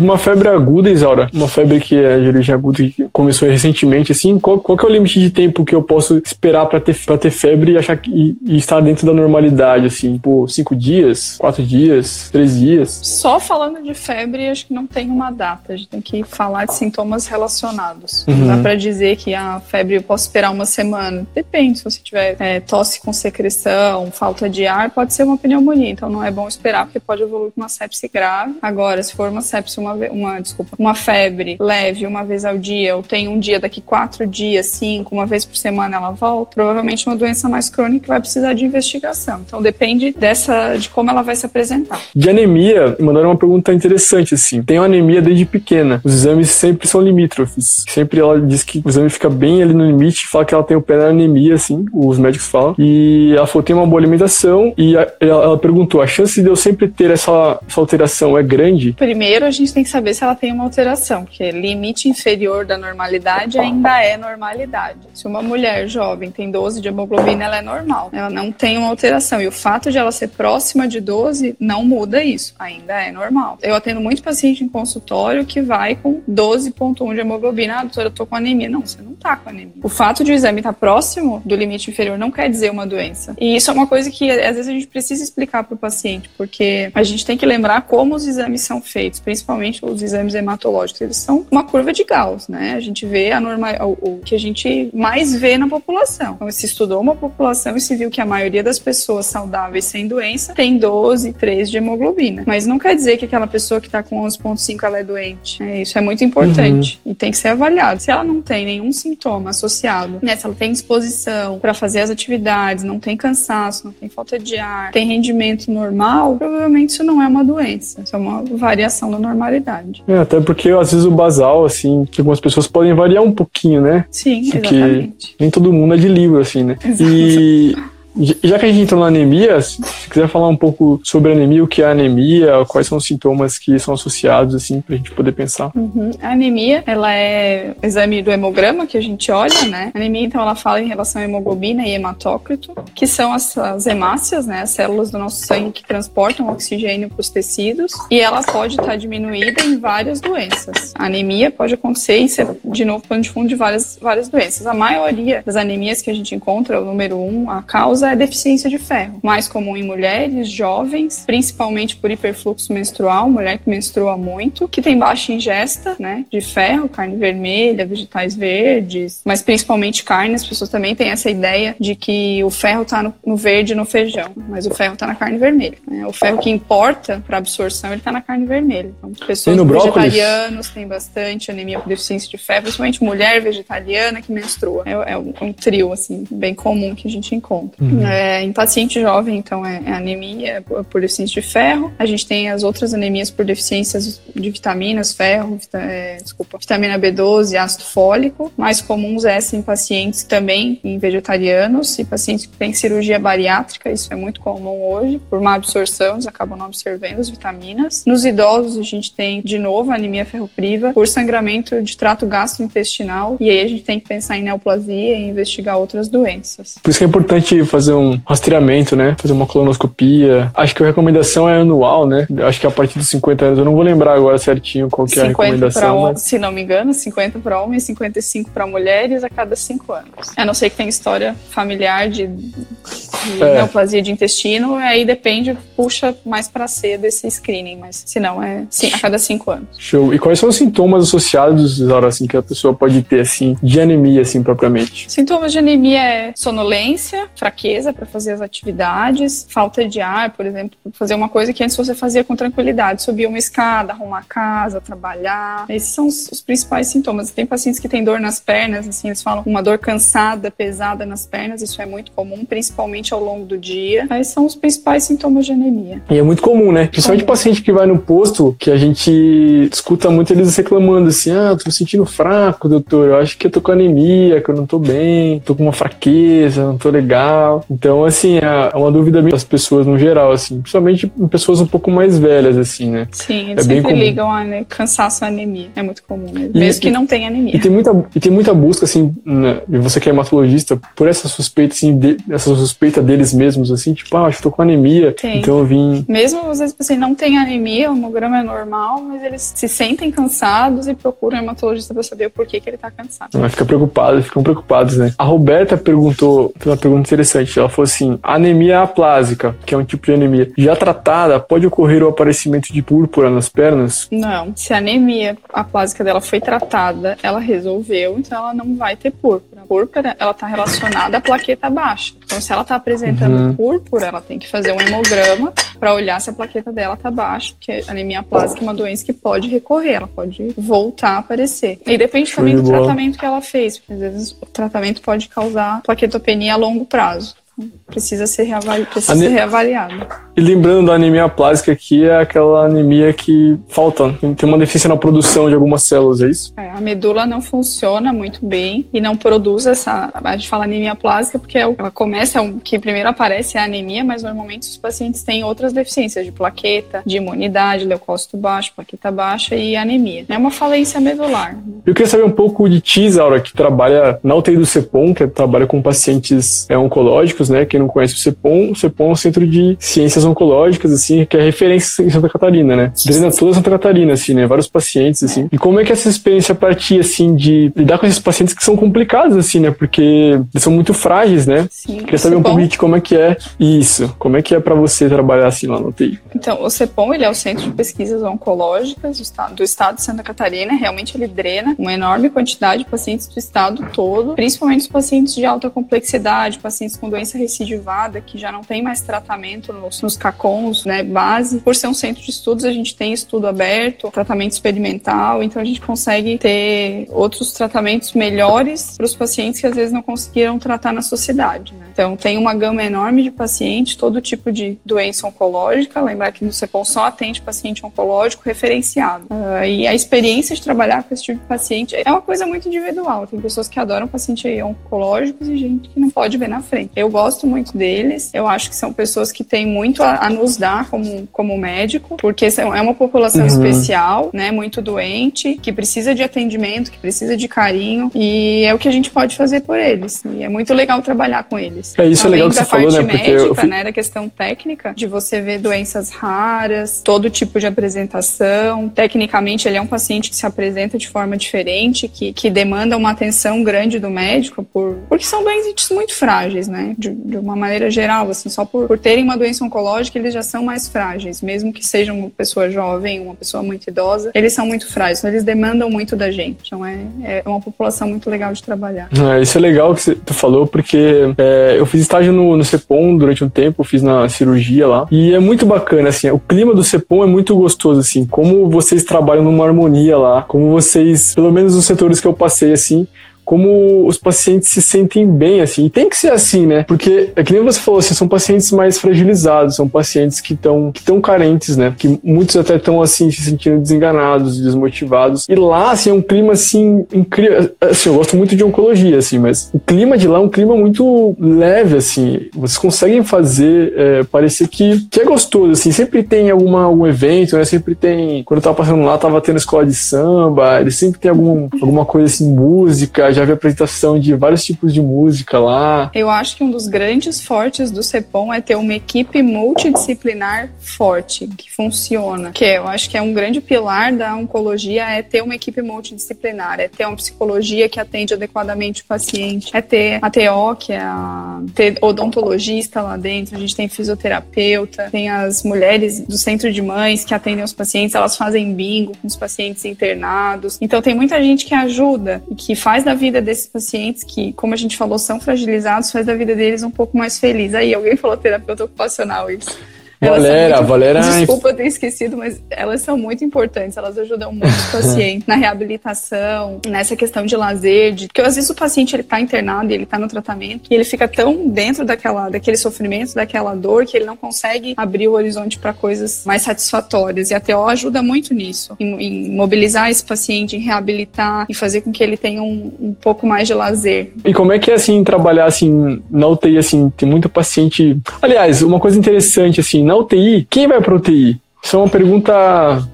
Uma 0.00 0.18
febre 0.18 0.48
aguda, 0.48 0.90
Isaura, 0.90 1.28
uma 1.32 1.48
febre 1.48 1.80
que 1.80 1.96
é 1.96 2.18
de 2.18 2.28
origem 2.28 2.54
aguda 2.54 2.78
que 2.78 3.08
começou 3.12 3.48
recentemente, 3.48 4.12
assim, 4.12 4.38
qual, 4.38 4.58
qual 4.58 4.78
é 4.78 4.84
o 4.84 4.88
limite 4.88 5.20
de 5.20 5.30
tempo 5.30 5.64
que 5.64 5.74
eu 5.74 5.82
posso 5.82 6.20
esperar 6.24 6.66
para 6.66 6.80
ter, 6.80 6.96
pra 7.04 7.18
ter 7.18 7.30
febre 7.30 7.72
e 7.72 7.78
achar 7.78 7.96
que 7.96 8.10
e, 8.10 8.36
e, 8.44 8.56
estar 8.56 8.80
dentro 8.80 9.06
da 9.06 9.12
normalidade, 9.12 9.86
assim? 9.86 10.18
Por 10.18 10.48
cinco 10.48 10.76
dias, 10.76 11.36
quatro 11.38 11.62
dias, 11.62 12.28
três 12.30 12.58
dias? 12.58 13.00
Só 13.02 13.40
falando 13.40 13.82
de 13.82 13.94
febre, 13.94 14.48
acho 14.48 14.66
que 14.66 14.74
não 14.74 14.86
tem 14.86 15.10
uma 15.10 15.30
data. 15.30 15.72
A 15.72 15.76
gente 15.76 15.88
tem 15.88 16.00
que 16.00 16.22
falar 16.24 16.66
de 16.66 16.74
sintomas 16.74 17.26
relacionados. 17.26 18.24
Uhum. 18.26 18.36
Não 18.36 18.56
dá 18.56 18.62
para 18.62 18.74
dizer 18.74 19.16
que 19.16 19.34
a 19.34 19.60
febre 19.60 19.96
eu 19.96 20.02
posso 20.02 20.24
esperar 20.24 20.50
uma 20.50 20.66
semana. 20.66 21.26
Depende, 21.34 21.78
se 21.78 21.84
você 21.84 22.00
tiver 22.02 22.36
é, 22.38 22.60
tosse 22.60 23.00
com 23.00 23.12
secreção, 23.12 24.10
falta 24.10 24.48
de 24.48 24.66
ar, 24.66 24.90
pode 24.90 25.14
ser 25.14 25.24
uma 25.24 25.38
pneumonia. 25.38 25.90
Então 25.90 26.10
não 26.10 26.22
é 26.22 26.30
bom 26.30 26.46
esperar, 26.46 26.84
porque 26.84 27.00
pode 27.00 27.22
evoluir 27.22 27.52
com 27.52 27.60
uma 27.60 27.68
sepse 27.68 28.08
grave. 28.08 28.54
Agora, 28.60 29.02
se 29.02 29.14
for 29.14 29.30
uma 29.30 29.40
sepse 29.40 29.79
uma, 29.80 29.94
uma, 29.94 30.40
desculpa, 30.40 30.76
uma 30.78 30.94
febre 30.94 31.56
leve 31.58 32.06
uma 32.06 32.24
vez 32.24 32.44
ao 32.44 32.58
dia, 32.58 32.96
ou 32.96 33.02
tem 33.02 33.28
um 33.28 33.38
dia 33.38 33.58
daqui 33.58 33.80
quatro 33.80 34.26
dias, 34.26 34.66
cinco, 34.66 35.14
uma 35.14 35.26
vez 35.26 35.44
por 35.44 35.56
semana 35.56 35.96
ela 35.96 36.10
volta, 36.10 36.54
provavelmente 36.54 37.06
uma 37.06 37.16
doença 37.16 37.48
mais 37.48 37.68
crônica 37.68 38.06
vai 38.06 38.20
precisar 38.20 38.54
de 38.54 38.64
investigação. 38.64 39.42
Então 39.46 39.62
depende 39.62 40.12
dessa, 40.12 40.76
de 40.76 40.88
como 40.88 41.10
ela 41.10 41.22
vai 41.22 41.36
se 41.36 41.46
apresentar. 41.46 42.00
De 42.14 42.28
anemia, 42.28 42.96
mandaram 43.00 43.30
uma 43.30 43.36
pergunta 43.36 43.72
interessante 43.72 44.34
assim. 44.34 44.62
Tem 44.62 44.78
anemia 44.78 45.22
desde 45.22 45.44
pequena. 45.44 46.00
Os 46.04 46.12
exames 46.12 46.50
sempre 46.50 46.86
são 46.86 47.00
limítrofes. 47.00 47.84
Sempre 47.88 48.20
ela 48.20 48.40
diz 48.40 48.62
que 48.62 48.82
o 48.84 48.88
exame 48.88 49.10
fica 49.10 49.30
bem 49.30 49.62
ali 49.62 49.72
no 49.72 49.86
limite, 49.86 50.26
fala 50.26 50.44
que 50.44 50.54
ela 50.54 50.64
tem 50.64 50.76
o 50.76 50.82
pé 50.82 50.96
na 50.96 51.06
anemia, 51.06 51.54
assim, 51.54 51.86
os 51.92 52.18
médicos 52.18 52.48
falam. 52.48 52.74
E 52.78 53.34
ela 53.36 53.46
falou 53.46 53.62
tem 53.62 53.76
uma 53.76 53.86
boa 53.86 54.00
alimentação 54.00 54.72
e 54.76 54.96
ela, 54.96 55.14
ela 55.20 55.58
perguntou: 55.58 56.00
a 56.00 56.06
chance 56.06 56.40
de 56.40 56.48
eu 56.48 56.56
sempre 56.56 56.88
ter 56.88 57.10
essa, 57.10 57.58
essa 57.66 57.80
alteração 57.80 58.36
é 58.36 58.42
grande? 58.42 58.92
Primeiro, 58.92 59.44
a 59.44 59.50
gente 59.50 59.59
tem 59.68 59.82
que 59.82 59.90
saber 59.90 60.14
se 60.14 60.24
ela 60.24 60.34
tem 60.34 60.52
uma 60.52 60.64
alteração, 60.64 61.24
porque 61.24 61.50
limite 61.50 62.08
inferior 62.08 62.64
da 62.64 62.76
normalidade 62.78 63.58
ainda 63.58 64.02
é 64.02 64.16
normalidade. 64.16 65.00
Se 65.14 65.26
uma 65.26 65.42
mulher 65.42 65.88
jovem 65.88 66.30
tem 66.30 66.50
12 66.50 66.80
de 66.80 66.88
hemoglobina, 66.88 67.44
ela 67.44 67.58
é 67.58 67.62
normal. 67.62 68.08
Ela 68.12 68.30
não 68.30 68.50
tem 68.50 68.78
uma 68.78 68.88
alteração. 68.88 69.40
E 69.40 69.46
o 69.46 69.52
fato 69.52 69.90
de 69.90 69.98
ela 69.98 70.12
ser 70.12 70.28
próxima 70.28 70.88
de 70.88 71.00
12 71.00 71.56
não 71.60 71.84
muda 71.84 72.22
isso. 72.24 72.54
Ainda 72.58 73.00
é 73.00 73.12
normal. 73.12 73.58
Eu 73.62 73.74
atendo 73.74 74.00
muito 74.00 74.22
paciente 74.22 74.64
em 74.64 74.68
consultório 74.68 75.44
que 75.44 75.60
vai 75.60 75.96
com 75.96 76.22
12,1 76.28 77.14
de 77.14 77.20
hemoglobina. 77.20 77.78
Ah, 77.78 77.82
doutora, 77.82 78.08
eu 78.08 78.12
tô 78.12 78.26
com 78.26 78.36
anemia. 78.36 78.68
Não, 78.68 78.80
você 78.80 79.02
não 79.02 79.14
tá 79.14 79.36
com 79.36 79.50
anemia. 79.50 79.74
O 79.82 79.88
fato 79.88 80.24
de 80.24 80.32
o 80.32 80.34
exame 80.34 80.60
estar 80.60 80.72
tá 80.72 80.78
próximo 80.78 81.42
do 81.44 81.54
limite 81.54 81.90
inferior 81.90 82.18
não 82.18 82.30
quer 82.30 82.48
dizer 82.48 82.70
uma 82.70 82.86
doença. 82.86 83.34
E 83.38 83.56
isso 83.56 83.70
é 83.70 83.74
uma 83.74 83.86
coisa 83.86 84.10
que 84.10 84.30
às 84.30 84.56
vezes 84.56 84.68
a 84.68 84.72
gente 84.72 84.86
precisa 84.86 85.22
explicar 85.22 85.64
para 85.64 85.74
o 85.74 85.78
paciente, 85.78 86.30
porque 86.36 86.90
a 86.94 87.02
gente 87.02 87.24
tem 87.24 87.36
que 87.36 87.44
lembrar 87.44 87.82
como 87.82 88.14
os 88.14 88.26
exames 88.26 88.62
são 88.62 88.80
feitos, 88.80 89.20
principalmente 89.20 89.49
principalmente 89.56 89.84
os 89.84 90.02
exames 90.02 90.34
hematológicos, 90.34 91.00
eles 91.00 91.16
são 91.16 91.46
uma 91.50 91.64
curva 91.64 91.92
de 91.92 92.04
Gauss, 92.04 92.48
né? 92.48 92.74
A 92.74 92.80
gente 92.80 93.06
vê 93.06 93.32
a 93.32 93.40
norma, 93.40 93.72
o, 93.84 94.16
o 94.16 94.18
que 94.18 94.34
a 94.34 94.38
gente 94.38 94.90
mais 94.92 95.34
vê 95.34 95.58
na 95.58 95.68
população. 95.68 96.34
Então, 96.34 96.50
se 96.50 96.66
estudou 96.66 97.00
uma 97.00 97.14
população 97.14 97.76
e 97.76 97.80
se 97.80 97.94
viu 97.96 98.10
que 98.10 98.20
a 98.20 98.26
maioria 98.26 98.62
das 98.62 98.78
pessoas 98.78 99.26
saudáveis 99.26 99.84
sem 99.84 100.06
doença 100.06 100.54
tem 100.54 100.78
12, 100.78 101.32
13 101.32 101.70
de 101.70 101.76
hemoglobina. 101.78 102.44
Mas 102.46 102.66
não 102.66 102.78
quer 102.78 102.94
dizer 102.94 103.16
que 103.16 103.24
aquela 103.24 103.46
pessoa 103.46 103.80
que 103.80 103.86
está 103.86 104.02
com 104.02 104.22
11,5 104.22 104.82
ela 104.82 104.98
é 104.98 105.04
doente. 105.04 105.62
É, 105.62 105.82
isso 105.82 105.96
é 105.98 106.00
muito 106.00 106.22
importante 106.24 107.00
uhum. 107.04 107.12
e 107.12 107.14
tem 107.14 107.30
que 107.30 107.36
ser 107.36 107.48
avaliado. 107.48 108.00
Se 108.00 108.10
ela 108.10 108.24
não 108.24 108.42
tem 108.42 108.64
nenhum 108.64 108.92
sintoma 108.92 109.50
associado, 109.50 110.18
né? 110.22 110.36
Se 110.36 110.46
ela 110.46 110.54
tem 110.54 110.72
disposição 110.72 111.58
para 111.58 111.74
fazer 111.74 112.00
as 112.00 112.10
atividades, 112.10 112.84
não 112.84 112.98
tem 112.98 113.16
cansaço, 113.16 113.86
não 113.86 113.92
tem 113.92 114.08
falta 114.08 114.38
de 114.38 114.58
ar, 114.58 114.92
tem 114.92 115.06
rendimento 115.06 115.70
normal, 115.70 116.36
provavelmente 116.36 116.90
isso 116.90 117.04
não 117.04 117.22
é 117.22 117.26
uma 117.26 117.44
doença. 117.44 118.02
Isso 118.02 118.14
é 118.14 118.18
uma 118.18 118.42
variação 118.42 119.10
do 119.10 119.18
normal 119.18 119.39
normalidade. 119.40 120.04
É, 120.06 120.18
até 120.18 120.40
porque 120.40 120.68
às 120.70 120.92
vezes 120.92 121.06
o 121.06 121.10
basal, 121.10 121.64
assim, 121.64 122.04
que 122.04 122.20
algumas 122.20 122.40
pessoas 122.40 122.66
podem 122.66 122.92
variar 122.92 123.24
um 123.24 123.32
pouquinho, 123.32 123.80
né? 123.80 124.04
Sim, 124.10 124.50
porque 124.50 124.74
exatamente. 124.74 125.36
Nem 125.40 125.50
todo 125.50 125.72
mundo 125.72 125.94
é 125.94 125.96
de 125.96 126.08
livro, 126.08 126.38
assim, 126.38 126.62
né? 126.62 126.76
Exato. 126.84 127.10
E 127.10 127.74
já 128.16 128.58
que 128.58 128.66
a 128.66 128.68
gente 128.68 128.82
entrou 128.82 129.00
na 129.00 129.06
anemia, 129.06 129.60
se 129.60 129.80
quiser 130.08 130.28
falar 130.28 130.48
um 130.48 130.56
pouco 130.56 131.00
sobre 131.04 131.32
anemia, 131.32 131.62
o 131.62 131.68
que 131.68 131.82
é 131.82 131.86
anemia, 131.86 132.64
quais 132.66 132.86
são 132.86 132.98
os 132.98 133.04
sintomas 133.04 133.58
que 133.58 133.78
são 133.78 133.94
associados, 133.94 134.54
assim, 134.54 134.80
pra 134.80 134.96
gente 134.96 135.10
poder 135.12 135.32
pensar. 135.32 135.70
Uhum. 135.74 136.10
A 136.20 136.30
anemia, 136.30 136.82
ela 136.86 137.12
é 137.14 137.74
exame 137.82 138.22
do 138.22 138.30
hemograma 138.30 138.86
que 138.86 138.96
a 138.96 139.00
gente 139.00 139.30
olha, 139.30 139.64
né? 139.68 139.92
A 139.94 139.98
anemia, 139.98 140.22
então, 140.22 140.40
ela 140.40 140.54
fala 140.54 140.80
em 140.80 140.88
relação 140.88 141.22
à 141.22 141.24
hemoglobina 141.24 141.86
e 141.86 141.92
hematócrito, 141.92 142.74
que 142.94 143.06
são 143.06 143.32
as, 143.32 143.56
as 143.56 143.86
hemácias, 143.86 144.46
né? 144.46 144.62
As 144.62 144.70
células 144.70 145.10
do 145.10 145.18
nosso 145.18 145.46
sangue 145.46 145.70
que 145.70 145.86
transportam 145.86 146.48
oxigênio 146.50 147.08
para 147.08 147.20
os 147.20 147.30
tecidos, 147.30 147.92
e 148.10 148.20
ela 148.20 148.42
pode 148.42 148.78
estar 148.80 148.96
diminuída 148.96 149.62
em 149.62 149.78
várias 149.78 150.20
doenças. 150.20 150.92
A 150.96 151.06
anemia 151.06 151.50
pode 151.50 151.74
acontecer 151.74 152.16
e 152.16 152.28
ser, 152.28 152.46
de 152.64 152.84
novo, 152.84 153.06
pano 153.06 153.22
de 153.22 153.30
fundo 153.30 153.48
de 153.48 153.54
várias, 153.54 153.98
várias 154.00 154.28
doenças. 154.28 154.66
A 154.66 154.74
maioria 154.74 155.42
das 155.46 155.56
anemias 155.56 156.02
que 156.02 156.10
a 156.10 156.14
gente 156.14 156.34
encontra, 156.34 156.80
o 156.80 156.84
número 156.84 157.16
um, 157.16 157.50
a 157.50 157.62
causa 157.62 157.99
é 158.02 158.16
deficiência 158.16 158.68
de 158.68 158.78
ferro, 158.78 159.18
mais 159.22 159.48
comum 159.48 159.76
em 159.76 159.82
mulheres, 159.82 160.48
jovens, 160.48 161.24
principalmente 161.26 161.96
por 161.96 162.10
hiperfluxo 162.10 162.72
menstrual, 162.72 163.30
mulher 163.30 163.58
que 163.58 163.68
menstrua 163.68 164.16
muito, 164.16 164.68
que 164.68 164.82
tem 164.82 164.98
baixa 164.98 165.32
ingesta, 165.32 165.96
né, 165.98 166.24
de 166.30 166.40
ferro, 166.40 166.88
carne 166.88 167.16
vermelha, 167.16 167.86
vegetais 167.86 168.34
verdes, 168.34 169.20
mas 169.24 169.42
principalmente 169.42 170.04
carne, 170.04 170.34
as 170.34 170.46
pessoas 170.46 170.70
também 170.70 170.94
têm 170.94 171.10
essa 171.10 171.30
ideia 171.30 171.76
de 171.78 171.94
que 171.94 172.42
o 172.44 172.50
ferro 172.50 172.82
está 172.82 173.02
no, 173.02 173.14
no, 173.24 173.36
verde 173.36 173.72
e 173.72 173.76
no 173.76 173.84
feijão, 173.84 174.30
mas 174.48 174.66
o 174.66 174.70
ferro 174.70 174.94
está 174.94 175.06
na 175.06 175.14
carne 175.14 175.38
vermelha. 175.38 175.78
Né? 175.88 176.06
O 176.06 176.12
ferro 176.12 176.38
que 176.38 176.50
importa 176.50 177.22
para 177.26 177.38
absorção, 177.38 177.90
ele 177.90 178.00
está 178.00 178.12
na 178.12 178.20
carne 178.20 178.46
vermelha. 178.46 178.92
Então, 178.98 179.12
pessoas 179.26 179.56
vegetarianas 179.56 180.68
têm 180.68 180.86
bastante 180.86 181.50
anemia 181.50 181.78
por 181.78 181.88
deficiência 181.88 182.28
de 182.28 182.38
ferro, 182.38 182.62
principalmente 182.62 183.02
mulher 183.02 183.40
vegetariana 183.40 184.20
que 184.20 184.32
menstrua. 184.32 184.82
É, 184.86 185.12
é 185.12 185.18
um, 185.18 185.32
um, 185.40 185.52
trio, 185.52 185.92
assim, 185.92 186.26
bem 186.30 186.54
comum 186.54 186.94
que 186.94 187.06
a 187.06 187.10
gente 187.10 187.34
encontra. 187.34 187.84
Uhum. 187.90 188.06
É, 188.06 188.42
em 188.42 188.52
paciente 188.52 189.00
jovem, 189.00 189.38
então, 189.38 189.64
é, 189.64 189.82
é 189.84 189.92
anemia 189.92 190.62
por 190.90 191.00
deficiência 191.00 191.40
de 191.40 191.46
ferro. 191.46 191.92
A 191.98 192.06
gente 192.06 192.26
tem 192.26 192.50
as 192.50 192.62
outras 192.62 192.94
anemias 192.94 193.30
por 193.30 193.44
deficiências 193.44 194.20
de 194.34 194.50
vitaminas, 194.50 195.12
ferro, 195.12 195.56
vita, 195.56 195.78
é, 195.78 196.16
desculpa, 196.16 196.58
vitamina 196.58 196.98
B12 196.98 197.52
e 197.52 197.56
ácido 197.56 197.84
fólico. 197.84 198.52
Mais 198.56 198.80
comuns 198.80 199.24
é 199.24 199.36
essa 199.36 199.56
em 199.56 199.62
pacientes 199.62 200.22
também 200.24 200.80
em 200.84 200.98
vegetarianos 200.98 201.98
e 201.98 202.04
pacientes 202.04 202.46
que 202.46 202.56
têm 202.56 202.72
cirurgia 202.72 203.18
bariátrica, 203.18 203.90
isso 203.90 204.12
é 204.12 204.16
muito 204.16 204.40
comum 204.40 204.82
hoje, 204.82 205.20
por 205.30 205.40
má 205.40 205.54
absorção, 205.54 206.14
eles 206.14 206.26
acabam 206.26 206.58
não 206.58 206.66
absorvendo 206.66 207.20
as 207.20 207.28
vitaminas. 207.28 208.04
Nos 208.06 208.24
idosos, 208.24 208.78
a 208.78 208.82
gente 208.82 209.12
tem, 209.12 209.42
de 209.42 209.58
novo, 209.58 209.90
anemia 209.90 210.24
ferropriva 210.24 210.92
por 210.92 211.06
sangramento 211.06 211.80
de 211.82 211.96
trato 211.96 212.26
gastrointestinal, 212.26 213.36
e 213.40 213.50
aí 213.50 213.60
a 213.60 213.68
gente 213.68 213.82
tem 213.82 213.98
que 213.98 214.08
pensar 214.08 214.38
em 214.38 214.42
neoplasia 214.42 215.16
e 215.16 215.28
investigar 215.28 215.78
outras 215.78 216.08
doenças. 216.08 216.76
Por 216.82 216.90
isso 216.90 216.98
que 216.98 217.04
é 217.04 217.08
importante 217.08 217.64
fazer 217.64 217.79
um 217.88 218.20
rastreamento, 218.26 218.94
né? 218.94 219.16
Fazer 219.18 219.32
uma 219.32 219.46
colonoscopia. 219.46 220.50
Acho 220.54 220.74
que 220.74 220.82
a 220.82 220.86
recomendação 220.86 221.48
é 221.48 221.60
anual, 221.60 222.06
né? 222.06 222.26
Acho 222.46 222.60
que 222.60 222.66
a 222.66 222.70
partir 222.70 222.98
dos 222.98 223.08
50 223.08 223.44
anos, 223.44 223.58
eu 223.58 223.64
não 223.64 223.74
vou 223.74 223.82
lembrar 223.82 224.14
agora 224.14 224.38
certinho 224.38 224.88
qual 224.90 225.06
que 225.06 225.18
é 225.18 225.22
a 225.22 225.26
recomendação. 225.26 226.02
Mas... 226.02 226.22
Se 226.22 226.38
não 226.38 226.52
me 226.52 226.62
engano, 226.62 226.92
50 226.92 227.38
para 227.38 227.60
homens, 227.60 227.84
55 227.84 228.50
para 228.50 228.66
mulheres 228.66 229.24
a 229.24 229.28
cada 229.28 229.56
5 229.56 229.92
anos. 229.92 230.10
A 230.36 230.44
não 230.44 230.54
ser 230.54 230.70
que 230.70 230.76
tenha 230.76 230.88
história 230.88 231.34
familiar 231.50 232.08
de, 232.08 232.26
de 232.26 233.42
é. 233.42 233.54
neoplasia 233.54 234.02
de 234.02 234.10
intestino, 234.10 234.74
aí 234.76 235.04
depende, 235.04 235.56
puxa 235.76 236.14
mais 236.24 236.48
para 236.48 236.66
cedo 236.68 237.04
esse 237.04 237.30
screening, 237.30 237.76
mas 237.76 238.02
se 238.06 238.20
não, 238.20 238.42
é 238.42 238.64
sim, 238.70 238.92
a 238.92 238.98
cada 238.98 239.18
5 239.18 239.50
anos. 239.50 239.68
Show. 239.78 240.12
E 240.14 240.18
quais 240.18 240.38
são 240.38 240.48
os 240.48 240.56
sintomas 240.56 241.04
associados, 241.04 241.78
Laura, 241.80 242.08
assim, 242.08 242.26
que 242.26 242.36
a 242.36 242.42
pessoa 242.42 242.74
pode 242.74 243.02
ter, 243.02 243.20
assim, 243.20 243.56
de 243.62 243.80
anemia, 243.80 244.22
assim, 244.22 244.42
propriamente? 244.42 245.10
Sintomas 245.10 245.52
de 245.52 245.58
anemia 245.58 246.02
é 246.02 246.32
sonolência, 246.34 247.28
fraqueza 247.34 247.69
para 247.92 248.06
fazer 248.06 248.32
as 248.32 248.40
atividades, 248.40 249.46
falta 249.48 249.86
de 249.86 250.00
ar, 250.00 250.30
por 250.30 250.46
exemplo, 250.46 250.78
fazer 250.92 251.14
uma 251.14 251.28
coisa 251.28 251.52
que 251.52 251.62
antes 251.62 251.76
você 251.76 251.94
fazia 251.94 252.24
com 252.24 252.36
tranquilidade, 252.36 253.02
subir 253.02 253.26
uma 253.26 253.38
escada, 253.38 253.92
arrumar 253.92 254.18
a 254.18 254.24
casa, 254.24 254.80
trabalhar. 254.80 255.66
Esses 255.68 255.90
são 255.90 256.06
os, 256.06 256.28
os 256.30 256.40
principais 256.40 256.88
sintomas. 256.88 257.30
Tem 257.30 257.46
pacientes 257.46 257.80
que 257.80 257.88
têm 257.88 258.04
dor 258.04 258.20
nas 258.20 258.40
pernas, 258.40 258.88
assim, 258.88 259.08
eles 259.08 259.22
falam 259.22 259.42
uma 259.46 259.62
dor 259.62 259.78
cansada, 259.78 260.50
pesada 260.50 261.06
nas 261.06 261.26
pernas, 261.26 261.62
isso 261.62 261.80
é 261.80 261.86
muito 261.86 262.12
comum, 262.12 262.44
principalmente 262.44 263.14
ao 263.14 263.22
longo 263.22 263.44
do 263.44 263.56
dia. 263.56 264.06
Esses 264.18 264.32
são 264.32 264.46
os 264.46 264.54
principais 264.54 265.04
sintomas 265.04 265.46
de 265.46 265.52
anemia. 265.52 266.02
E 266.10 266.18
é 266.18 266.22
muito 266.22 266.42
comum, 266.42 266.72
né? 266.72 266.86
Principalmente 266.86 267.24
comum. 267.24 267.32
paciente 267.32 267.62
que 267.62 267.72
vai 267.72 267.86
no 267.86 267.98
posto, 267.98 268.54
que 268.58 268.70
a 268.70 268.76
gente 268.76 269.68
escuta 269.72 270.10
muito 270.10 270.32
eles 270.32 270.56
reclamando 270.56 271.08
assim: 271.08 271.30
ah, 271.32 271.56
tô 271.56 271.64
me 271.66 271.72
sentindo 271.72 272.04
fraco, 272.04 272.68
doutor, 272.68 273.08
eu 273.08 273.16
acho 273.16 273.36
que 273.36 273.46
eu 273.46 273.50
tô 273.50 273.60
com 273.60 273.72
anemia, 273.72 274.40
que 274.40 274.50
eu 274.50 274.54
não 274.54 274.66
tô 274.66 274.78
bem, 274.78 275.40
tô 275.40 275.54
com 275.54 275.62
uma 275.62 275.72
fraqueza, 275.72 276.64
não 276.64 276.78
tô 276.78 276.90
legal. 276.90 277.59
Então, 277.70 278.04
assim, 278.04 278.38
é, 278.38 278.70
é 278.72 278.76
uma 278.76 278.90
dúvida 278.90 279.22
das 279.22 279.44
pessoas 279.44 279.86
no 279.86 279.98
geral, 279.98 280.32
assim, 280.32 280.60
principalmente 280.60 281.12
em 281.18 281.28
pessoas 281.28 281.60
um 281.60 281.66
pouco 281.66 281.90
mais 281.90 282.18
velhas, 282.18 282.56
assim, 282.56 282.90
né? 282.90 283.08
Sim, 283.10 283.50
eles 283.50 283.66
é 283.66 283.74
sempre 283.74 283.94
ligam 283.94 284.30
a 284.30 284.44
né, 284.44 284.64
cansaço 284.68 285.24
à 285.24 285.28
anemia. 285.28 285.68
É 285.74 285.82
muito 285.82 286.02
comum, 286.02 286.30
mesmo, 286.32 286.58
e, 286.58 286.74
que 286.74 286.90
não 286.90 287.06
tenha 287.06 287.28
anemia. 287.28 287.56
E 287.56 287.60
tem 287.60 287.70
muita, 287.70 288.04
e 288.14 288.20
tem 288.20 288.32
muita 288.32 288.54
busca, 288.54 288.84
assim, 288.84 289.14
né, 289.24 289.60
e 289.68 289.78
você 289.78 290.00
que 290.00 290.08
é 290.08 290.12
hematologista, 290.12 290.80
por 290.94 291.08
essa 291.08 291.28
suspeita, 291.28 291.74
assim, 291.74 291.98
de, 291.98 292.16
essa 292.30 292.54
suspeita 292.54 293.02
deles 293.02 293.32
mesmos, 293.32 293.70
assim, 293.70 293.94
tipo, 293.94 294.16
ah, 294.16 294.26
acho 294.26 294.38
que 294.38 294.42
tô 294.42 294.50
com 294.50 294.62
anemia, 294.62 295.12
tem. 295.12 295.38
então 295.38 295.58
eu 295.58 295.64
vim. 295.64 296.04
Mesmo 296.08 296.50
às 296.50 296.58
vezes 296.58 296.76
assim, 296.78 296.96
não 296.96 297.14
tem 297.14 297.38
anemia, 297.38 297.90
o 297.90 297.96
hemograma 297.96 298.38
é 298.38 298.42
normal, 298.42 299.00
mas 299.02 299.22
eles 299.22 299.52
se 299.54 299.68
sentem 299.68 300.10
cansados 300.10 300.88
e 300.88 300.94
procuram 300.94 301.38
um 301.38 301.42
hematologista 301.42 301.94
para 301.94 302.02
saber 302.02 302.26
o 302.26 302.30
porquê 302.30 302.60
que 302.60 302.68
ele 302.68 302.76
tá 302.76 302.90
cansado. 302.90 303.36
Ela 303.36 303.48
fica 303.48 303.64
preocupado, 303.64 304.22
ficam 304.22 304.42
preocupados, 304.42 304.96
né? 304.96 305.12
A 305.16 305.24
Roberta 305.24 305.76
perguntou, 305.76 306.52
uma 306.64 306.76
pergunta 306.76 307.08
interessante, 307.08 307.49
ela 307.58 307.68
falou 307.68 307.84
assim: 307.84 308.18
anemia 308.22 308.82
aplásica, 308.82 309.56
que 309.64 309.74
é 309.74 309.78
um 309.78 309.84
tipo 309.84 310.06
de 310.06 310.14
anemia, 310.14 310.52
já 310.56 310.76
tratada, 310.76 311.40
pode 311.40 311.66
ocorrer 311.66 312.02
o 312.02 312.08
aparecimento 312.08 312.72
de 312.72 312.82
púrpura 312.82 313.30
nas 313.30 313.48
pernas? 313.48 314.08
Não. 314.10 314.52
Se 314.54 314.72
a 314.72 314.78
anemia 314.78 315.36
aplásica 315.52 316.04
dela 316.04 316.20
foi 316.20 316.40
tratada, 316.40 317.16
ela 317.22 317.40
resolveu, 317.40 318.18
então 318.18 318.38
ela 318.38 318.54
não 318.54 318.76
vai 318.76 318.96
ter 318.96 319.10
púrpura. 319.10 319.62
A 319.62 319.66
púrpura, 319.66 320.16
ela 320.18 320.34
tá 320.34 320.46
relacionada 320.46 321.18
à 321.18 321.20
plaqueta 321.20 321.68
baixa. 321.70 322.14
Então, 322.24 322.40
se 322.40 322.52
ela 322.52 322.64
tá 322.64 322.76
apresentando 322.76 323.36
uhum. 323.36 323.54
púrpura, 323.54 324.06
ela 324.06 324.20
tem 324.20 324.38
que 324.38 324.48
fazer 324.48 324.72
um 324.72 324.80
hemograma 324.80 325.52
para 325.78 325.94
olhar 325.94 326.20
se 326.20 326.30
a 326.30 326.32
plaqueta 326.32 326.72
dela 326.72 326.96
tá 326.96 327.10
baixa, 327.10 327.54
porque 327.54 327.82
anemia 327.88 328.20
aplásica 328.20 328.60
é 328.60 328.62
uma 328.62 328.74
doença 328.74 329.04
que 329.04 329.12
pode 329.12 329.48
recorrer, 329.48 329.94
ela 329.94 330.08
pode 330.08 330.54
voltar 330.56 331.16
a 331.16 331.18
aparecer. 331.18 331.80
E 331.86 331.98
depende 331.98 332.32
também 332.32 332.54
do 332.54 332.62
tratamento 332.62 333.18
que 333.18 333.24
ela 333.24 333.40
fez, 333.40 333.78
porque 333.78 333.92
às 333.94 333.98
vezes 333.98 334.36
o 334.40 334.46
tratamento 334.46 335.00
pode 335.02 335.28
causar 335.28 335.82
plaquetopenia 335.82 336.54
a 336.54 336.56
longo 336.56 336.84
prazo 336.84 337.39
precisa 337.86 338.26
ser, 338.26 338.44
reavali 338.44 338.86
precisa 338.86 339.16
ser 339.16 339.28
reavaliado. 339.28 340.06
E 340.40 340.42
lembrando 340.42 340.86
da 340.86 340.94
anemia 340.94 341.28
plásica 341.28 341.70
aqui, 341.70 342.06
é 342.06 342.16
aquela 342.16 342.64
anemia 342.64 343.12
que 343.12 343.58
falta, 343.68 344.10
tem 344.38 344.48
uma 344.48 344.56
deficiência 344.56 344.88
na 344.88 344.96
produção 344.96 345.50
de 345.50 345.54
algumas 345.54 345.82
células, 345.82 346.22
é 346.22 346.30
isso? 346.30 346.54
É, 346.56 346.70
a 346.70 346.80
medula 346.80 347.26
não 347.26 347.42
funciona 347.42 348.10
muito 348.10 348.46
bem 348.46 348.88
e 348.90 349.02
não 349.02 349.18
produz 349.18 349.66
essa, 349.66 350.10
a 350.14 350.36
gente 350.38 350.48
fala 350.48 350.64
anemia 350.64 350.94
plásica 350.94 351.38
porque 351.38 351.58
é 351.58 351.60
ela 351.60 351.90
começa, 351.90 352.38
é 352.38 352.40
o 352.40 352.54
que 352.54 352.78
primeiro 352.78 353.10
aparece 353.10 353.58
é 353.58 353.60
a 353.60 353.64
anemia, 353.64 354.02
mas 354.02 354.22
normalmente 354.22 354.62
os 354.62 354.78
pacientes 354.78 355.22
têm 355.22 355.44
outras 355.44 355.74
deficiências 355.74 356.24
de 356.24 356.32
plaqueta, 356.32 357.02
de 357.04 357.18
imunidade, 357.18 357.84
leucócito 357.84 358.38
baixo, 358.38 358.72
plaqueta 358.74 359.10
baixa 359.10 359.54
e 359.54 359.76
anemia. 359.76 360.24
É 360.26 360.38
uma 360.38 360.50
falência 360.50 360.98
medular. 361.02 361.54
Eu 361.84 361.92
queria 361.92 362.08
saber 362.08 362.24
um 362.24 362.30
pouco 362.30 362.66
de 362.66 362.80
ti, 362.80 363.10
Zaura, 363.10 363.40
que 363.40 363.52
trabalha 363.52 364.18
na 364.24 364.34
UTI 364.34 364.56
do 364.56 364.64
CEPOM, 364.64 365.12
que 365.12 365.26
trabalha 365.26 365.66
com 365.66 365.82
pacientes 365.82 366.66
é, 366.70 366.78
oncológicos, 366.78 367.50
né? 367.50 367.66
Quem 367.66 367.78
não 367.78 367.88
conhece 367.88 368.14
o 368.14 368.18
CEPOM, 368.18 368.70
o 368.70 368.74
CEPOM 368.74 369.10
é 369.10 369.12
um 369.12 369.16
centro 369.16 369.46
de 369.46 369.76
ciências 369.78 370.24
oncológicas, 370.30 370.92
assim, 370.92 371.24
que 371.24 371.36
é 371.36 371.42
referência 371.42 372.02
em 372.02 372.10
Santa 372.10 372.28
Catarina, 372.28 372.76
né? 372.76 372.92
Drena 373.04 373.30
toda 373.30 373.54
Santa 373.54 373.70
Catarina, 373.70 374.12
assim, 374.12 374.34
né? 374.34 374.46
Vários 374.46 374.68
pacientes, 374.68 375.22
assim. 375.22 375.48
E 375.52 375.58
como 375.58 375.80
é 375.80 375.84
que 375.84 375.92
essa 375.92 376.08
experiência 376.08 376.54
partia, 376.54 377.00
assim, 377.00 377.34
de 377.34 377.72
lidar 377.76 377.98
com 377.98 378.06
esses 378.06 378.18
pacientes 378.18 378.54
que 378.54 378.64
são 378.64 378.76
complicados, 378.76 379.36
assim, 379.36 379.60
né? 379.60 379.70
Porque 379.70 380.02
eles 380.02 380.62
são 380.62 380.72
muito 380.72 380.94
frágeis, 380.94 381.46
né? 381.46 381.66
Sim. 381.70 381.98
Queria 381.98 382.18
saber 382.18 382.36
um 382.36 382.42
pouco 382.42 382.66
de 382.66 382.78
como 382.78 382.96
é 382.96 383.00
que 383.00 383.16
é 383.16 383.36
isso. 383.58 384.14
Como 384.18 384.36
é 384.36 384.42
que 384.42 384.54
é 384.54 384.60
para 384.60 384.74
você 384.74 385.08
trabalhar 385.08 385.48
assim 385.48 385.66
lá 385.66 385.78
no 385.78 385.88
UTI? 385.88 386.18
Então, 386.34 386.62
o 386.62 386.70
CEPOM, 386.70 387.14
ele 387.14 387.24
é 387.24 387.30
o 387.30 387.34
Centro 387.34 387.64
de 387.64 387.72
Pesquisas 387.72 388.22
Oncológicas 388.22 389.18
do 389.18 389.22
estado, 389.22 389.54
do 389.54 389.62
estado 389.62 389.96
de 389.96 390.02
Santa 390.02 390.22
Catarina. 390.22 390.74
Realmente 390.74 391.16
ele 391.16 391.26
drena 391.26 391.74
uma 391.78 391.92
enorme 391.92 392.30
quantidade 392.30 392.84
de 392.84 392.90
pacientes 392.90 393.26
do 393.26 393.38
estado 393.38 393.86
todo, 393.92 394.34
principalmente 394.34 394.82
os 394.82 394.88
pacientes 394.88 395.34
de 395.34 395.44
alta 395.44 395.70
complexidade, 395.70 396.58
pacientes 396.58 396.96
com 396.96 397.08
doença 397.08 397.38
recidivada, 397.38 398.20
que 398.20 398.38
já 398.38 398.52
não 398.52 398.62
tem 398.62 398.82
mais 398.82 399.00
tratamento 399.00 399.72
nos, 399.72 400.00
nos 400.02 400.16
CACONs, 400.20 400.84
né, 400.84 401.02
base. 401.02 401.58
Por 401.60 401.74
ser 401.74 401.88
um 401.88 401.94
centro 401.94 402.22
de 402.22 402.30
estudos, 402.30 402.64
a 402.64 402.72
gente 402.72 402.94
tem 402.94 403.12
estudo 403.12 403.46
aberto, 403.46 404.10
tratamento 404.10 404.52
experimental, 404.52 405.42
então 405.42 405.60
a 405.60 405.64
gente 405.64 405.80
consegue 405.80 406.38
ter 406.38 407.06
outros 407.10 407.52
tratamentos 407.52 408.12
melhores 408.12 408.96
para 408.96 409.06
os 409.06 409.16
pacientes 409.16 409.60
que 409.60 409.66
às 409.66 409.74
vezes 409.74 409.92
não 409.92 410.02
conseguiram 410.02 410.58
tratar 410.58 410.92
na 410.92 411.02
sociedade. 411.02 411.74
Né? 411.74 411.86
Então 411.92 412.16
tem 412.16 412.36
uma 412.36 412.54
gama 412.54 412.82
enorme 412.82 413.22
de 413.22 413.30
pacientes, 413.30 413.96
todo 413.96 414.20
tipo 414.20 414.52
de 414.52 414.78
doença 414.84 415.26
oncológica. 415.26 416.00
Lembrar 416.00 416.32
que 416.32 416.44
no 416.44 416.52
CEPOM 416.52 416.84
só 416.84 417.04
atende 417.04 417.40
paciente 417.40 417.84
oncológico 417.84 418.42
referenciado. 418.44 419.24
Uh, 419.30 419.64
e 419.64 419.86
a 419.86 419.94
experiência 419.94 420.54
de 420.54 420.62
trabalhar 420.62 421.02
com 421.02 421.14
esse 421.14 421.22
tipo 421.22 421.40
de 421.40 421.46
paciente 421.46 421.96
é 421.96 422.10
uma 422.10 422.22
coisa 422.22 422.46
muito 422.46 422.68
individual. 422.68 423.26
Tem 423.26 423.40
pessoas 423.40 423.68
que 423.68 423.78
adoram 423.80 424.06
pacientes 424.06 424.44
oncológicos 424.62 425.48
e 425.48 425.56
gente 425.56 425.88
que 425.88 425.98
não 425.98 426.10
pode 426.10 426.36
ver 426.36 426.48
na 426.48 426.60
frente. 426.60 426.92
Eu 426.94 427.08
gosto 427.08 427.46
muito 427.46 427.76
deles. 427.76 428.30
Eu 428.34 428.46
acho 428.46 428.68
que 428.68 428.76
são 428.76 428.92
pessoas 428.92 429.32
que 429.32 429.44
têm 429.44 429.66
muito 429.66 429.99
muito 430.00 430.22
a, 430.22 430.26
a, 430.26 430.30
nos 430.30 430.56
dar 430.56 430.88
como, 430.88 431.28
como 431.32 431.56
médico, 431.56 432.16
porque 432.16 432.46
é 432.46 432.80
uma 432.80 432.94
população 432.94 433.42
uhum. 433.42 433.46
especial, 433.46 434.30
né, 434.32 434.50
muito 434.50 434.80
doente, 434.80 435.58
que 435.60 435.72
precisa 435.72 436.14
de 436.14 436.22
atendimento, 436.22 436.90
que 436.90 436.98
precisa 436.98 437.36
de 437.36 437.48
carinho, 437.48 438.10
e 438.14 438.64
é 438.64 438.74
o 438.74 438.78
que 438.78 438.88
a 438.88 438.92
gente 438.92 439.10
pode 439.10 439.36
fazer 439.36 439.60
por 439.60 439.78
eles. 439.78 440.22
E 440.24 440.42
é 440.42 440.48
muito 440.48 440.72
legal 440.74 441.00
trabalhar 441.02 441.44
com 441.44 441.58
eles. 441.58 441.94
É 441.98 442.06
isso 442.06 442.26
é 442.26 442.30
legal 442.30 442.48
que 442.48 442.56
você 442.56 442.64
falou, 442.64 442.90
né? 442.90 443.02
Porque 443.02 443.32
médica, 443.32 443.66
né, 443.66 443.84
da 443.84 443.92
questão 443.92 444.28
técnica, 444.28 444.92
de 444.94 445.06
você 445.06 445.40
ver 445.40 445.58
doenças 445.58 446.10
raras, 446.10 447.02
todo 447.04 447.30
tipo 447.30 447.58
de 447.58 447.66
apresentação. 447.66 448.88
Tecnicamente, 448.88 449.68
ele 449.68 449.76
é 449.76 449.80
um 449.80 449.86
paciente 449.86 450.30
que 450.30 450.36
se 450.36 450.46
apresenta 450.46 450.98
de 450.98 451.08
forma 451.08 451.36
diferente, 451.36 452.08
que, 452.08 452.32
que 452.32 452.50
demanda 452.50 452.96
uma 452.96 453.10
atenção 453.10 453.62
grande 453.62 453.98
do 453.98 454.10
médico, 454.10 454.62
por, 454.62 454.96
porque 455.08 455.24
são 455.24 455.42
doentes 455.42 455.90
muito 455.90 456.14
frágeis, 456.14 456.68
né? 456.68 456.94
De, 456.98 457.10
de 457.10 457.36
uma 457.36 457.56
maneira 457.56 457.90
geral, 457.90 458.28
assim, 458.30 458.48
só 458.48 458.64
por, 458.64 458.86
por 458.86 458.98
terem 458.98 459.24
uma 459.24 459.36
doença 459.36 459.64
oncológica, 459.64 459.89
eles 460.18 460.34
já 460.34 460.42
são 460.42 460.64
mais 460.64 460.88
frágeis, 460.88 461.42
mesmo 461.42 461.72
que 461.72 461.84
sejam 461.86 462.18
uma 462.18 462.30
pessoa 462.30 462.70
jovem, 462.70 463.20
uma 463.20 463.34
pessoa 463.34 463.62
muito 463.62 463.88
idosa, 463.88 464.30
eles 464.34 464.52
são 464.52 464.66
muito 464.66 464.90
frágeis, 464.90 465.18
então 465.18 465.30
eles 465.30 465.44
demandam 465.44 465.90
muito 465.90 466.16
da 466.16 466.30
gente. 466.30 466.58
Então 466.66 466.84
é, 466.84 466.98
é 467.22 467.42
uma 467.46 467.60
população 467.60 468.08
muito 468.08 468.28
legal 468.28 468.52
de 468.52 468.62
trabalhar. 468.62 469.08
É, 469.12 469.42
isso 469.42 469.56
é 469.56 469.60
legal 469.60 469.94
que 469.94 470.02
você 470.02 470.16
falou, 470.26 470.66
porque 470.66 471.34
é, 471.36 471.76
eu 471.78 471.86
fiz 471.86 472.02
estágio 472.02 472.32
no, 472.32 472.56
no 472.56 472.64
CEPOM 472.64 473.16
durante 473.16 473.44
um 473.44 473.48
tempo, 473.48 473.84
fiz 473.84 474.02
na 474.02 474.28
cirurgia 474.28 474.86
lá, 474.86 475.06
e 475.10 475.34
é 475.34 475.38
muito 475.38 475.66
bacana, 475.66 476.08
assim, 476.08 476.30
o 476.30 476.38
clima 476.38 476.74
do 476.74 476.84
CEPOM 476.84 477.24
é 477.24 477.26
muito 477.26 477.56
gostoso, 477.56 478.00
assim, 478.00 478.26
como 478.26 478.68
vocês 478.68 479.04
trabalham 479.04 479.44
numa 479.44 479.64
harmonia 479.64 480.16
lá, 480.16 480.42
como 480.42 480.70
vocês, 480.70 481.34
pelo 481.34 481.50
menos 481.50 481.74
nos 481.74 481.84
setores 481.84 482.20
que 482.20 482.26
eu 482.26 482.32
passei, 482.32 482.72
assim, 482.72 483.06
como 483.50 484.06
os 484.06 484.16
pacientes 484.16 484.68
se 484.68 484.80
sentem 484.80 485.26
bem, 485.26 485.60
assim. 485.60 485.86
E 485.86 485.90
tem 485.90 486.08
que 486.08 486.16
ser 486.16 486.30
assim, 486.30 486.66
né? 486.68 486.84
Porque, 486.84 487.30
é 487.34 487.42
que 487.42 487.52
nem 487.52 487.64
você 487.64 487.80
falou, 487.80 487.98
assim, 487.98 488.14
são 488.14 488.28
pacientes 488.28 488.70
mais 488.70 488.96
fragilizados, 488.96 489.74
são 489.74 489.88
pacientes 489.88 490.40
que 490.40 490.54
estão 490.54 490.92
que 490.92 491.02
carentes, 491.20 491.76
né? 491.76 491.92
Que 491.98 492.20
muitos 492.22 492.56
até 492.56 492.76
estão, 492.76 493.02
assim, 493.02 493.28
se 493.28 493.42
sentindo 493.42 493.80
desenganados, 493.80 494.60
desmotivados. 494.60 495.48
E 495.48 495.54
lá, 495.56 495.90
assim, 495.90 496.10
é 496.10 496.12
um 496.12 496.22
clima, 496.22 496.52
assim, 496.52 497.04
incrível. 497.12 497.72
Assim, 497.80 498.10
eu 498.10 498.14
gosto 498.14 498.36
muito 498.36 498.54
de 498.54 498.62
oncologia, 498.62 499.18
assim, 499.18 499.40
mas 499.40 499.68
o 499.74 499.80
clima 499.80 500.16
de 500.16 500.28
lá 500.28 500.38
é 500.38 500.42
um 500.42 500.48
clima 500.48 500.76
muito 500.76 501.34
leve, 501.36 501.96
assim. 501.96 502.42
Vocês 502.54 502.78
conseguem 502.78 503.24
fazer 503.24 503.92
é, 503.96 504.22
parecer 504.22 504.68
que, 504.68 505.08
que 505.10 505.22
é 505.22 505.24
gostoso, 505.24 505.72
assim. 505.72 505.90
Sempre 505.90 506.22
tem 506.22 506.50
alguma, 506.50 506.84
algum 506.84 507.04
evento, 507.04 507.56
né? 507.56 507.64
Sempre 507.64 507.96
tem... 507.96 508.44
Quando 508.44 508.58
eu 508.58 508.62
tava 508.62 508.76
passando 508.76 509.02
lá, 509.02 509.18
tava 509.18 509.40
tendo 509.40 509.56
escola 509.56 509.84
de 509.84 509.94
samba, 509.94 510.80
ele 510.80 510.92
sempre 510.92 511.18
tem 511.18 511.32
algum, 511.32 511.68
alguma 511.82 512.04
coisa, 512.04 512.26
assim, 512.26 512.48
música, 512.48 513.32
já 513.32 513.39
vi 513.44 513.52
apresentação 513.52 514.18
de 514.18 514.34
vários 514.34 514.64
tipos 514.64 514.92
de 514.92 515.00
música 515.00 515.58
lá. 515.58 516.10
Eu 516.14 516.30
acho 516.30 516.56
que 516.56 516.64
um 516.64 516.70
dos 516.70 516.86
grandes 516.86 517.40
fortes 517.40 517.90
do 517.90 518.02
CEPOM 518.02 518.52
é 518.52 518.60
ter 518.60 518.76
uma 518.76 518.94
equipe 518.94 519.42
multidisciplinar 519.42 520.70
forte, 520.80 521.46
que 521.46 521.70
funciona. 521.70 522.50
Que 522.52 522.64
eu 522.64 522.86
acho 522.86 523.08
que 523.08 523.16
é 523.16 523.22
um 523.22 523.32
grande 523.32 523.60
pilar 523.60 524.12
da 524.12 524.34
oncologia 524.36 525.04
é 525.04 525.22
ter 525.22 525.42
uma 525.42 525.54
equipe 525.54 525.82
multidisciplinar, 525.82 526.80
é 526.80 526.88
ter 526.88 527.06
uma 527.06 527.16
psicologia 527.16 527.88
que 527.88 528.00
atende 528.00 528.34
adequadamente 528.34 529.02
o 529.02 529.04
paciente, 529.04 529.70
é 529.74 529.80
ter 529.80 530.18
a 530.22 530.30
TO, 530.30 530.76
que 530.78 530.92
é 530.92 531.00
a 531.00 531.60
ter 531.74 531.98
odontologista 532.00 533.02
lá 533.02 533.16
dentro, 533.16 533.56
a 533.56 533.60
gente 533.60 533.74
tem 533.74 533.88
fisioterapeuta, 533.88 535.08
tem 535.10 535.28
as 535.28 535.62
mulheres 535.62 536.20
do 536.20 536.36
centro 536.36 536.72
de 536.72 536.82
mães 536.82 537.24
que 537.24 537.34
atendem 537.34 537.64
os 537.64 537.72
pacientes, 537.72 538.14
elas 538.14 538.36
fazem 538.36 538.74
bingo 538.74 539.12
com 539.20 539.26
os 539.26 539.36
pacientes 539.36 539.84
internados. 539.84 540.78
Então 540.80 541.00
tem 541.02 541.14
muita 541.14 541.42
gente 541.42 541.66
que 541.66 541.74
ajuda 541.74 542.42
e 542.50 542.54
que 542.54 542.74
faz 542.74 543.04
da 543.04 543.14
vida 543.14 543.29
desses 543.38 543.66
pacientes 543.66 544.24
que, 544.24 544.54
como 544.54 544.72
a 544.72 544.76
gente 544.78 544.96
falou, 544.96 545.18
são 545.18 545.38
fragilizados, 545.38 546.10
faz 546.10 546.24
da 546.24 546.34
vida 546.34 546.56
deles 546.56 546.82
um 546.82 546.90
pouco 546.90 547.18
mais 547.18 547.38
feliz. 547.38 547.74
Aí 547.74 547.92
alguém 547.92 548.16
falou 548.16 548.34
terapeuta 548.38 548.84
ocupacional 548.84 549.50
isso. 549.50 549.78
Valera, 550.20 550.76
muito... 550.76 550.88
Valera. 550.88 551.20
Desculpa 551.20 551.70
eu 551.70 551.76
ter 551.76 551.86
esquecido, 551.86 552.36
mas 552.36 552.62
elas 552.68 553.00
são 553.00 553.16
muito 553.16 553.42
importantes. 553.42 553.96
Elas 553.96 554.18
ajudam 554.18 554.52
muito 554.52 554.68
o 554.68 554.92
paciente 554.92 555.44
na 555.46 555.54
reabilitação, 555.54 556.80
nessa 556.86 557.16
questão 557.16 557.46
de 557.46 557.56
lazer, 557.56 558.12
de... 558.12 558.26
porque 558.26 558.42
às 558.42 558.54
vezes 558.54 558.68
o 558.68 558.74
paciente 558.74 559.14
ele 559.14 559.22
está 559.22 559.40
internado 559.40 559.90
e 559.90 559.94
ele 559.94 560.04
está 560.04 560.18
no 560.18 560.28
tratamento 560.28 560.88
e 560.90 560.94
ele 560.94 561.04
fica 561.04 561.26
tão 561.26 561.68
dentro 561.68 562.04
daquela, 562.04 562.50
daquele 562.50 562.76
sofrimento, 562.76 563.34
daquela 563.34 563.74
dor 563.74 564.04
que 564.04 564.16
ele 564.16 564.26
não 564.26 564.36
consegue 564.36 564.94
abrir 564.96 565.28
o 565.28 565.32
horizonte 565.32 565.78
para 565.78 565.94
coisas 565.94 566.44
mais 566.44 566.62
satisfatórias. 566.62 567.50
E 567.50 567.54
a 567.54 567.60
TO 567.60 567.88
ajuda 567.88 568.22
muito 568.22 568.52
nisso, 568.52 568.94
em, 569.00 569.14
em, 569.20 569.50
mobilizar 569.50 570.10
esse 570.10 570.24
paciente, 570.24 570.76
em 570.76 570.80
reabilitar, 570.80 571.66
e 571.68 571.74
fazer 571.74 572.02
com 572.02 572.12
que 572.12 572.22
ele 572.22 572.36
tenha 572.36 572.62
um, 572.62 572.92
um 573.00 573.14
pouco 573.14 573.46
mais 573.46 573.66
de 573.66 573.74
lazer. 573.74 574.32
E 574.44 574.52
como 574.52 574.72
é 574.72 574.78
que 574.78 574.90
é 574.90 574.94
assim 574.94 575.24
trabalhar 575.24 575.64
assim 575.64 576.22
na 576.30 576.46
UTI 576.46 576.78
assim? 576.78 577.10
Tem 577.16 577.28
muito 577.28 577.48
paciente. 577.48 578.18
Aliás, 578.42 578.82
uma 578.82 579.00
coisa 579.00 579.18
interessante 579.18 579.80
assim 579.80 580.09
na 580.10 580.16
UTI, 580.16 580.66
quem 580.68 580.88
vai 580.88 581.00
para 581.00 581.14
UTI? 581.14 581.60
Isso 581.82 581.96
é 581.96 581.98
uma 581.98 582.08
pergunta 582.08 582.52